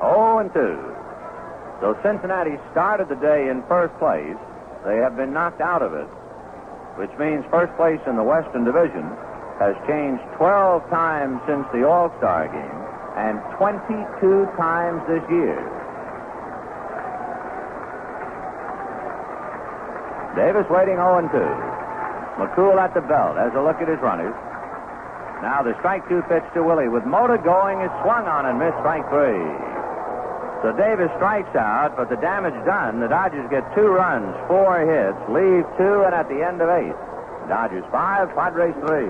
[0.01, 0.61] Oh and 2.
[1.81, 4.39] So Cincinnati started the day in first place.
[4.87, 6.07] They have been knocked out of it,
[6.95, 9.11] which means first place in the Western Division
[9.59, 12.81] has changed 12 times since the All Star game
[13.19, 15.80] and 22 times this year.
[20.37, 21.71] Davis waiting 0 2.
[22.41, 24.33] McCool at the belt has a look at his runners.
[25.43, 28.77] Now the strike two pitch to Willie with Mota going is swung on and missed
[28.81, 29.41] strike three.
[30.63, 33.01] So Davis strikes out, but the damage done.
[33.01, 36.97] The Dodgers get two runs, four hits, leave two, and at the end of eight.
[37.49, 39.09] Dodgers five, Padres three.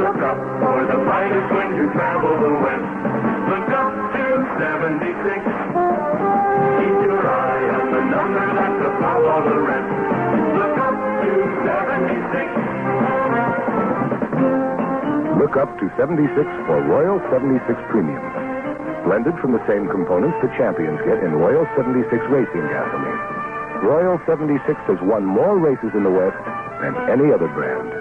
[0.00, 2.93] Look up for the brightest when you travel the west.
[15.44, 16.24] Look up to 76
[16.64, 17.60] for Royal 76
[17.92, 18.24] Premium.
[19.04, 22.00] Blended from the same components the champions get in Royal 76
[22.32, 23.20] racing gasoline.
[23.84, 24.56] Royal 76
[24.88, 26.40] has won more races in the West
[26.80, 27.92] than any other brand.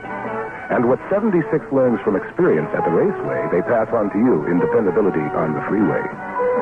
[0.72, 1.44] And what 76
[1.76, 5.64] learns from experience at the raceway, they pass on to you in dependability on the
[5.68, 6.00] freeway.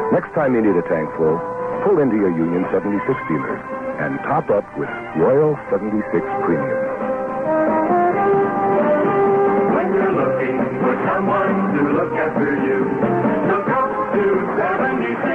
[0.10, 1.38] Next time you need a tank full,
[1.86, 3.58] pull into your Union 76 dealer
[4.02, 5.94] and top up with Royal 76
[6.42, 6.91] Premium.
[10.82, 12.80] For someone to look after you,
[13.54, 14.24] look up to
[14.58, 15.32] 76.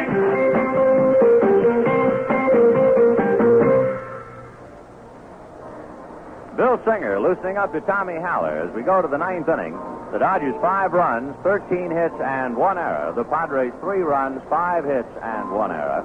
[6.56, 9.78] Bill Singer loosening up to Tommy Haller as we go to the ninth inning.
[10.12, 13.12] The Dodgers five runs, 13 hits, and one error.
[13.14, 16.02] The Padres three runs, five hits, and one error.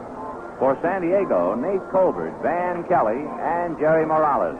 [0.59, 4.59] For San Diego, Nate Colbert, Van Kelly, and Jerry Morales.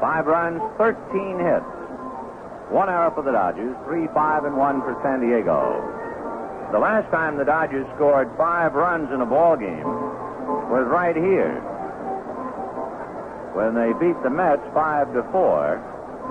[0.00, 1.64] Five runs, 13 hits.
[2.68, 5.80] One error for the Dodgers, three, five, and one for San Diego.
[6.72, 9.86] The last time the Dodgers scored five runs in a ball game
[10.66, 11.62] was right here
[13.54, 15.78] when they beat the Mets five to four.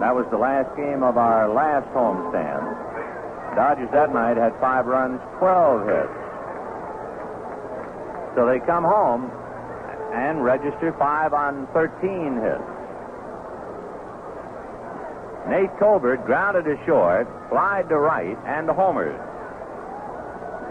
[0.04, 2.68] That was the last game of our last homestand.
[3.56, 6.18] Dodgers that night had five runs, 12 hits.
[8.36, 9.32] So they come home
[10.12, 12.75] and register five on 13 hits.
[15.50, 19.16] Nate Colbert grounded to short, flied to right, and homers.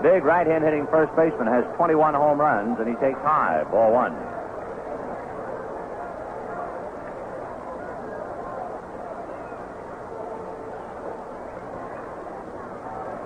[0.02, 3.92] Big right hand hitting first baseman has 21 home runs, and he takes high, ball
[3.92, 4.12] one.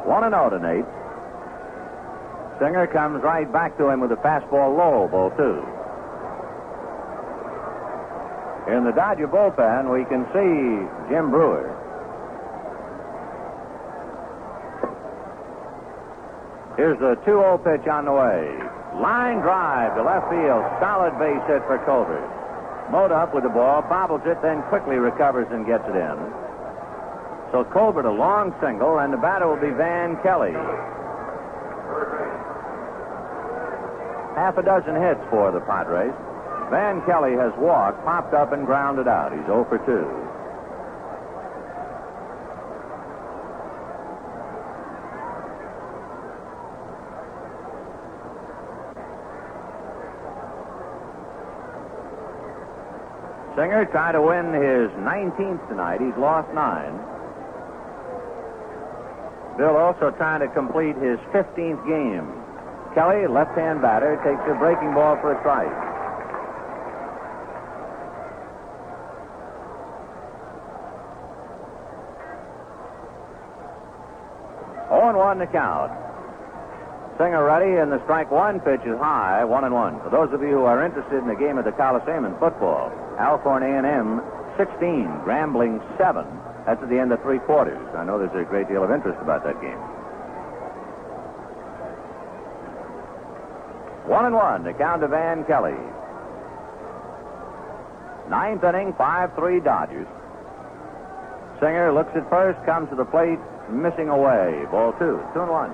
[0.06, 0.84] One and out to Nate.
[2.60, 5.77] Singer comes right back to him with a fastball low, ball two.
[8.68, 11.72] In the Dodger bullpen, we can see Jim Brewer.
[16.76, 18.44] Here's the 2 0 pitch on the way.
[19.00, 20.62] Line drive to left field.
[20.84, 22.22] Solid base hit for Colbert.
[22.92, 26.16] Mowed up with the ball, bobbles it, then quickly recovers and gets it in.
[27.52, 30.52] So Colbert a long single, and the batter will be Van Kelly.
[34.36, 36.12] Half a dozen hits for the Padres.
[36.70, 39.32] Van Kelly has walked, popped up, and grounded out.
[39.32, 40.28] He's 0 for 2.
[53.56, 56.00] Singer trying to win his 19th tonight.
[56.00, 56.94] He's lost nine.
[59.56, 62.30] Bill also trying to complete his 15th game.
[62.94, 65.97] Kelly, left-hand batter, takes a breaking ball for a strike.
[74.90, 75.92] Oh and one to count.
[77.18, 80.00] Singer ready, and the strike one pitch is high, one and one.
[80.00, 82.92] For those of you who are interested in the game at the Coliseum in football,
[83.18, 84.22] Alcorn A&M
[84.56, 86.24] 16, Grambling 7.
[86.64, 87.82] That's at the end of three quarters.
[87.96, 89.78] I know there's a great deal of interest about that game.
[94.06, 95.76] One and one to count to Van Kelly.
[98.30, 100.06] Ninth inning, 5-3 Dodgers.
[101.60, 103.40] Singer looks at first, comes to the plate,
[103.70, 104.64] missing away.
[104.70, 105.72] Ball two, two and one.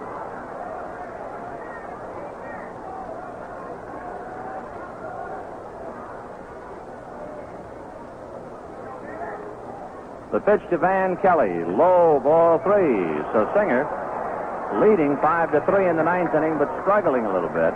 [10.33, 13.07] The pitch to Van Kelly, low ball three.
[13.33, 13.87] So Singer
[14.83, 17.75] leading five to three in the ninth inning, but struggling a little bit.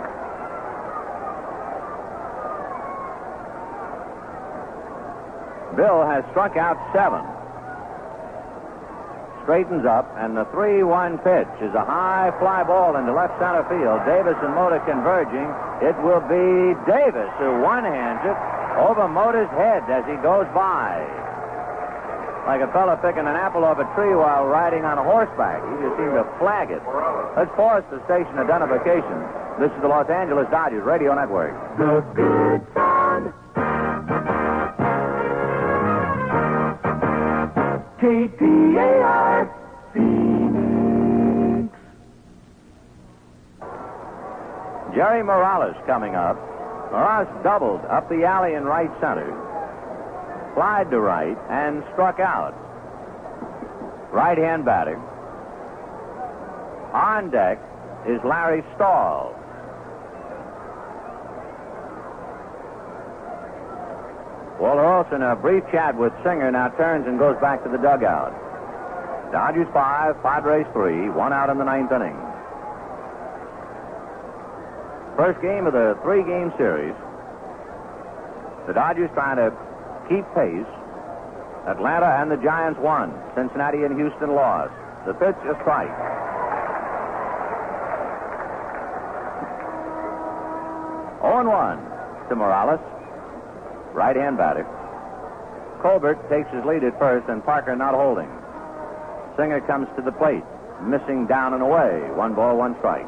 [5.77, 7.38] Bill has struck out seven.
[9.49, 13.65] Straightens up, and the 3 1 pitch is a high fly ball into left center
[13.65, 13.97] field.
[14.05, 15.49] Davis and Mota converging.
[15.81, 18.37] It will be Davis who one hands it
[18.77, 21.01] over Mota's head as he goes by.
[22.45, 25.65] Like a fella picking an apple off a tree while riding on a horseback.
[25.65, 26.85] He just seemed to flag it.
[27.33, 29.17] Let's pause the station identification.
[29.57, 31.57] This is the Los Angeles Dodgers Radio Network.
[37.99, 39.51] KTAR
[39.93, 41.75] Phoenix.
[44.95, 46.37] Jerry Morales coming up.
[46.91, 49.27] Morales doubled up the alley in right center,
[50.55, 52.55] flied to right, and struck out.
[54.13, 54.97] Right hand batter.
[56.93, 57.59] On deck
[58.07, 59.38] is Larry Stahl.
[64.59, 68.35] Walter Alston, a brief chat with Singer, now turns and goes back to the dugout.
[69.31, 72.17] Dodgers five, Padres three, one out in the ninth inning.
[75.15, 76.95] First game of the three game series.
[78.67, 79.55] The Dodgers trying to
[80.09, 80.67] keep pace.
[81.67, 83.15] Atlanta and the Giants won.
[83.35, 84.73] Cincinnati and Houston lost.
[85.05, 85.87] The pitch, is strike.
[91.23, 91.79] And one
[92.27, 92.98] to Morales.
[93.99, 94.63] Right hand batter.
[95.83, 98.31] Colbert takes his lead at first, and Parker not holding.
[99.35, 100.47] Singer comes to the plate,
[100.87, 101.99] missing down and away.
[102.15, 103.03] One ball, one strike.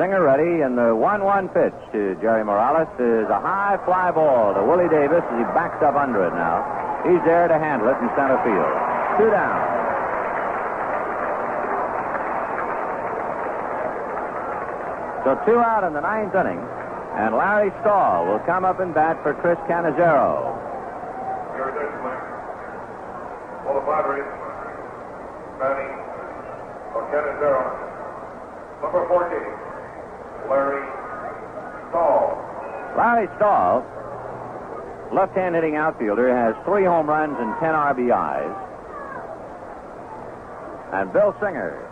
[0.00, 4.54] Singer ready, and the 1 1 pitch to Jerry Morales is a high fly ball
[4.54, 6.64] to Willie Davis as he backs up under it now.
[7.04, 9.20] He's there to handle it in center field.
[9.20, 9.75] Two down.
[15.26, 16.62] So two out in the ninth inning,
[17.18, 20.54] and Larry Stahl will come up and bat for Chris Cannizzaro.
[23.66, 24.22] For the Padres,
[26.94, 27.74] for Cannizzaro,
[28.86, 30.86] number 14, Larry
[31.90, 32.38] Stahl.
[32.96, 33.82] Larry Stahl,
[35.12, 38.54] left-hand hitting outfielder, has three home runs and 10 RBIs.
[40.92, 41.82] And Bill Singer,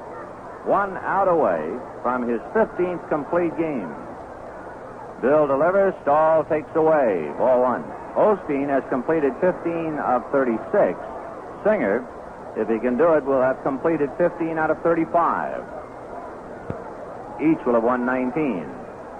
[0.64, 1.60] one out away
[2.02, 3.92] from his 15th complete game.
[5.20, 7.84] Bill delivers, Stahl takes away, ball one.
[8.16, 10.60] Osteen has completed 15 of 36.
[11.64, 12.04] Singer,
[12.56, 15.64] if he can do it, will have completed 15 out of 35.
[17.40, 18.64] Each will have won 19.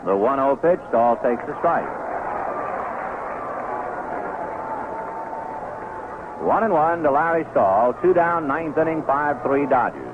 [0.06, 1.88] The 1 0 pitch, Stahl takes the strike.
[6.44, 7.94] One and one to Larry Stahl.
[8.02, 10.13] Two down, ninth inning, 5 3 Dodgers.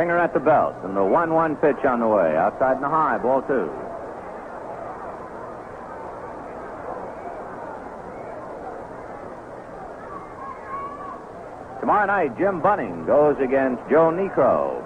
[0.00, 2.32] Singer at the belt, and the 1 1 pitch on the way.
[2.32, 3.68] Outside in the high, ball two.
[11.84, 14.80] Tomorrow night, Jim Bunning goes against Joe Niekro.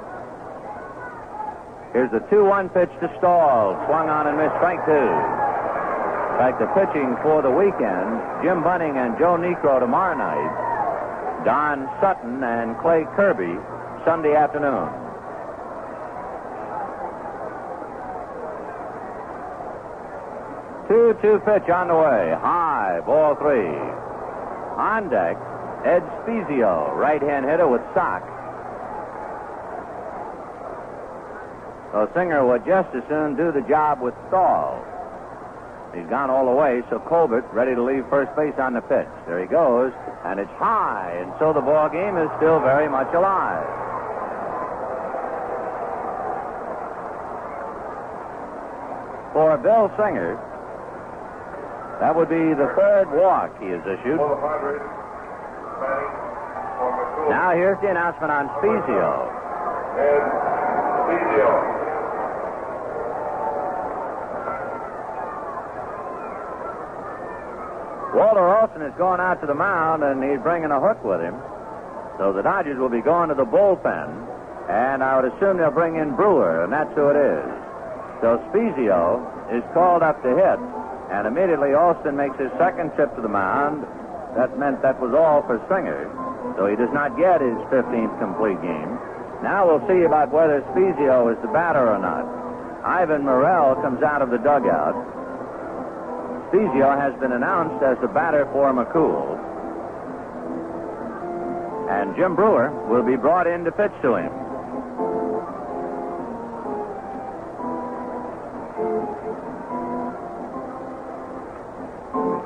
[1.94, 3.78] Here's the 2 1 pitch to Stahl.
[3.86, 4.98] Swung on and missed strike two.
[4.98, 11.46] In fact, the pitching for the weekend Jim Bunning and Joe Niekro tomorrow night.
[11.46, 13.54] Don Sutton and Clay Kirby
[14.02, 15.03] Sunday afternoon.
[20.88, 22.34] Two two pitch on the way.
[22.40, 23.72] High, ball three.
[24.76, 25.36] On deck,
[25.84, 28.22] Ed Spiezio, right hand hitter with sock.
[31.92, 34.84] So Singer would just as soon do the job with Stahl.
[35.94, 39.06] He's gone all the way, so Colbert ready to leave first base on the pitch.
[39.28, 39.92] There he goes,
[40.24, 43.62] and it's high, and so the ball game is still very much alive.
[49.32, 50.34] For Bill Singer,
[52.00, 54.18] that would be the third walk he has issued.
[54.18, 54.82] For the Padres,
[55.78, 56.12] batting
[56.78, 57.30] for McCool.
[57.30, 59.30] Now here's the announcement on Spiezio.
[68.14, 71.34] Walter Alston has gone out to the mound, and he's bringing a hook with him.
[72.18, 74.06] So the Dodgers will be going to the bullpen,
[74.70, 77.42] and I would assume they'll bring in Brewer, and that's who it is.
[78.22, 79.18] So Spiezio
[79.50, 80.58] is called up to hit,
[81.14, 83.86] and immediately Alston makes his second trip to the mound.
[84.34, 86.10] That meant that was all for Singer,
[86.58, 88.98] so he does not get his 15th complete game.
[89.46, 92.26] Now we'll see about whether Spiezio is the batter or not.
[92.82, 94.98] Ivan Murrell comes out of the dugout.
[96.50, 99.38] Spiezio has been announced as the batter for McCool.
[101.94, 104.32] And Jim Brewer will be brought in to pitch to him.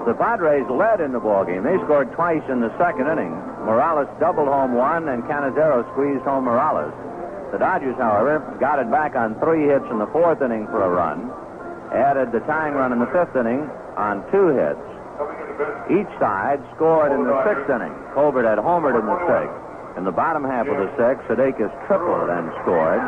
[0.06, 1.64] The Padres led in the ballgame.
[1.64, 3.34] They scored twice in the second inning.
[3.66, 6.94] Morales doubled home one, and Cannizzaro squeezed home Morales.
[7.52, 10.88] The Dodgers, however, got it back on three hits in the fourth inning for a
[10.88, 11.32] run.
[11.92, 14.84] Added the tying run in the fifth inning on two hits.
[15.90, 17.92] Each side scored in the sixth inning.
[18.14, 19.56] Colbert had homered in the sixth.
[19.96, 23.02] In the bottom half of the sixth, Sudakis tripled and scored.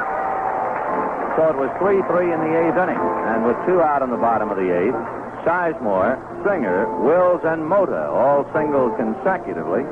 [1.38, 2.98] So it was 3 3 in the eighth inning.
[2.98, 4.98] And with two out in the bottom of the eighth,
[5.44, 9.82] Sizemore, Singer, Wills, and Mota all singled consecutively.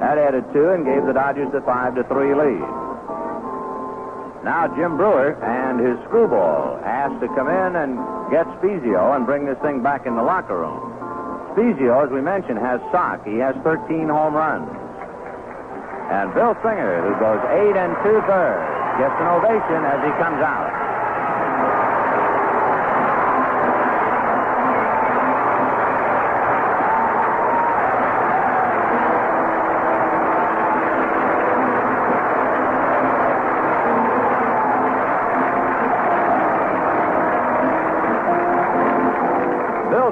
[0.00, 2.64] That added two and gave the Dodgers the 5 to 3 lead.
[4.40, 8.00] Now Jim Brewer and his screwball asked to come in and
[8.32, 10.80] get Spiezio and bring this thing back in the locker room.
[11.52, 13.20] Spiezio, as we mentioned, has sock.
[13.28, 14.70] He has 13 home runs.
[16.08, 18.64] And Bill Singer, who goes eight and two thirds,
[18.96, 20.89] gets an ovation as he comes out.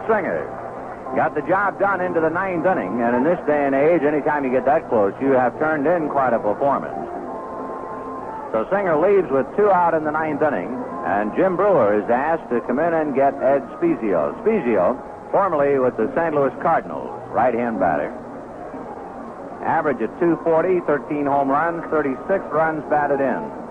[0.08, 0.40] Bill Singer
[1.16, 4.44] got the job done into the ninth inning, and in this day and age, anytime
[4.44, 6.96] you get that close, you have turned in quite a performance.
[8.52, 10.72] So Singer leaves with two out in the ninth inning,
[11.04, 14.32] and Jim Brewer is asked to come in and get Ed Spiezio.
[14.40, 14.96] Spiezio,
[15.30, 16.34] formerly with the St.
[16.34, 18.08] Louis Cardinals, right-hand batter.
[19.60, 22.16] Average at 240, 13 home runs, 36
[22.48, 23.67] runs batted in.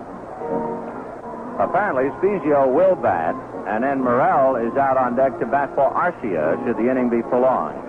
[1.58, 3.34] Apparently, Spiezio will bat,
[3.66, 7.20] and then Murrell is out on deck to bat for Arcia should the inning be
[7.22, 7.82] prolonged.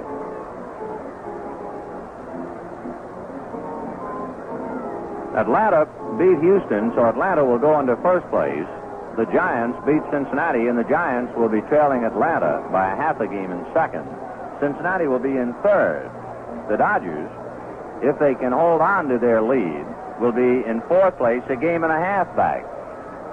[5.37, 5.85] Atlanta
[6.17, 8.65] beat Houston, so Atlanta will go into first place.
[9.15, 13.27] The Giants beat Cincinnati, and the Giants will be trailing Atlanta by a half a
[13.27, 14.09] game in second.
[14.59, 16.09] Cincinnati will be in third.
[16.69, 17.29] The Dodgers,
[18.01, 19.85] if they can hold on to their lead,
[20.19, 22.65] will be in fourth place, a game and a half back.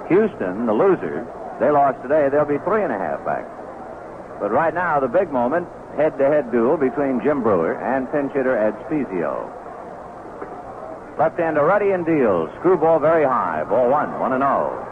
[0.08, 1.26] Houston, the loser,
[1.58, 2.28] they lost today.
[2.30, 3.44] They'll be three and a half back.
[4.38, 8.74] But right now, the big moment, head-to-head duel between Jim Brewer and pinch hitter Ed
[8.84, 9.50] Spiezio.
[11.18, 12.50] Left-hander ready and deals.
[12.58, 13.64] Screwball very high.
[13.64, 14.82] Ball one, one and oh.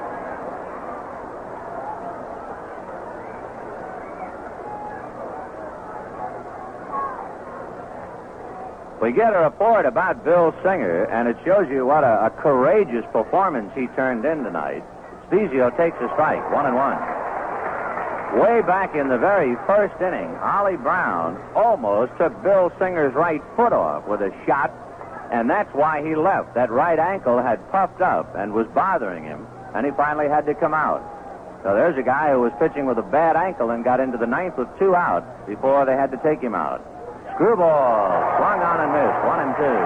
[9.02, 13.04] We get a report about Bill Singer, and it shows you what a, a courageous
[13.12, 14.82] performance he turned in tonight.
[15.28, 16.98] Spiezio takes a strike, one and one.
[18.40, 23.72] Way back in the very first inning, Ollie Brown almost took Bill Singer's right foot
[23.72, 24.74] off with a shot,
[25.30, 26.54] and that's why he left.
[26.54, 30.54] That right ankle had puffed up and was bothering him, and he finally had to
[30.54, 31.02] come out.
[31.62, 34.26] So there's a guy who was pitching with a bad ankle and got into the
[34.26, 36.82] ninth with two out before they had to take him out.
[37.34, 39.80] Screwball swung on and missed, one and two.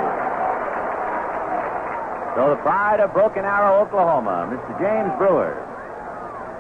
[2.38, 4.70] So the pride of Broken Arrow, Oklahoma, Mr.
[4.78, 5.58] James Brewer,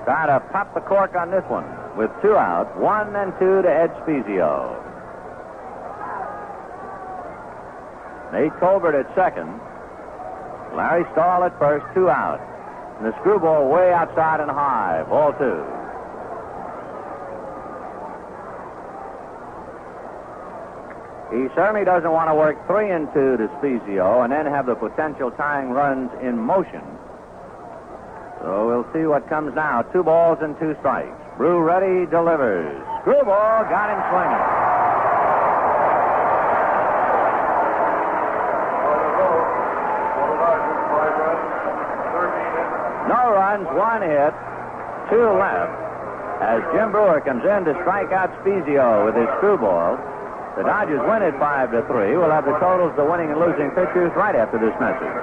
[0.02, 1.62] trying to pop the cork on this one
[1.96, 4.74] with two out, one and two to Ed Spiezio.
[8.34, 9.46] Nate Colbert at second.
[10.74, 12.42] Larry Stahl at first, two out.
[12.98, 15.62] And the screwball way outside and high, ball two.
[21.30, 24.74] He certainly doesn't want to work three and two to Spiezio and then have the
[24.74, 26.80] potential tying runs in motion.
[28.40, 29.82] So we'll see what comes now.
[29.92, 31.12] Two balls and two strikes.
[31.36, 32.72] Brew ready, delivers.
[33.02, 34.46] Screwball got him swinging.
[43.12, 44.32] No runs, one hit,
[45.12, 45.76] two left.
[46.40, 49.98] As Jim Brewer comes in to strike out Spiezio with his screwball,
[50.58, 52.18] the Dodgers win it five to three.
[52.18, 55.14] We'll have the totals, the winning and losing pitchers, right after this message.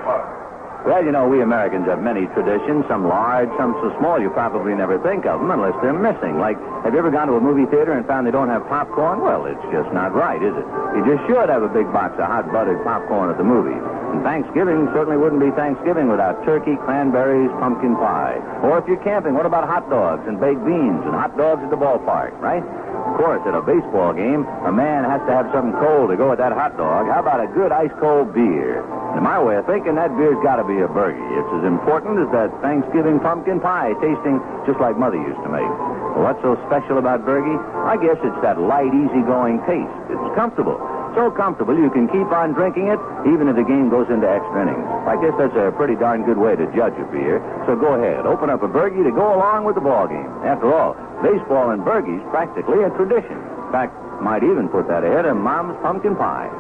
[0.88, 4.72] Well, you know, we Americans have many traditions, some large, some so small you probably
[4.77, 6.39] never think of them unless they're missing.
[6.39, 6.55] Like,
[6.85, 9.19] have you ever gone to a movie theater and found they don't have popcorn?
[9.19, 10.65] Well, it's just not right, is it?
[10.95, 13.81] You just should have a big box of hot buttered popcorn at the movies.
[14.14, 18.39] And Thanksgiving certainly wouldn't be Thanksgiving without turkey, cranberries, pumpkin pie.
[18.61, 21.73] Or if you're camping, what about hot dogs and baked beans and hot dogs at
[21.73, 22.64] the ballpark, right?
[22.95, 26.32] Of course, at a baseball game, a man has to have something cold to go
[26.32, 27.07] with that hot dog.
[27.07, 28.83] How about a good ice cold beer?
[29.15, 31.24] In my way of thinking, that beer's got to be a Burgie.
[31.40, 35.72] It's as important as that Thanksgiving pumpkin pie, tasting just like Mother used to make.
[36.19, 37.59] What's so special about Burgie?
[37.88, 39.95] I guess it's that light, easygoing taste.
[40.11, 40.80] It's comfortable.
[41.16, 44.68] So comfortable you can keep on drinking it even if the game goes into extra
[44.68, 44.84] innings.
[45.08, 47.40] I guess that's a pretty darn good way to judge a beer.
[47.66, 50.27] So go ahead, open up a Burgie to go along with the ball game.
[50.44, 53.40] After all, baseball and Burgie's practically a tradition.
[53.40, 56.52] In fact, might even put that ahead of Mom's pumpkin pie.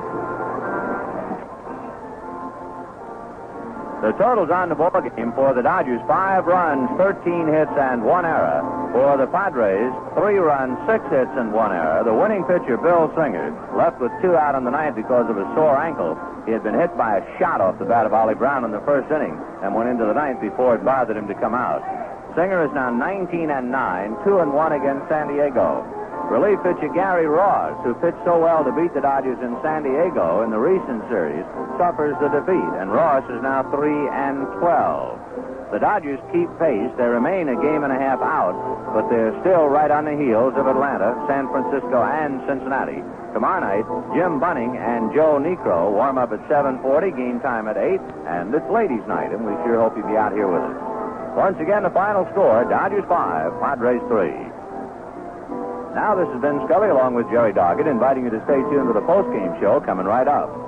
[4.01, 8.25] The totals on the ball game for the Dodgers: five runs, 13 hits, and one
[8.25, 8.59] error.
[8.91, 12.03] For the Padres, three runs, six hits, and one error.
[12.03, 15.47] The winning pitcher, Bill Singer, left with two out in the ninth because of a
[15.55, 16.19] sore ankle.
[16.45, 18.83] He had been hit by a shot off the bat of Ollie Brown in the
[18.83, 21.81] first inning and went into the ninth before it bothered him to come out.
[22.35, 25.87] Singer is now 19 and 9, 2 and 1 against San Diego.
[26.29, 30.41] Relief pitcher Gary Ross, who pitched so well to beat the Dodgers in San Diego
[30.41, 31.45] in the recent series,
[31.77, 35.71] suffers the defeat, and Ross is now 3 and 12.
[35.71, 36.91] The Dodgers keep pace.
[36.97, 38.57] They remain a game and a half out,
[38.93, 43.01] but they're still right on the heels of Atlanta, San Francisco, and Cincinnati.
[43.33, 47.11] Tomorrow night, Jim Bunning and Joe Niekro warm up at 7:40.
[47.11, 50.33] Game time at 8, and it's ladies' night, and we sure hope you'll be out
[50.33, 50.77] here with us.
[51.35, 54.31] Once again, the final score: Dodgers 5, Padres 3.
[55.95, 58.93] Now, this has been Scully along with Jerry Doggett, inviting you to stay tuned to
[58.93, 60.64] the postgame show coming right up.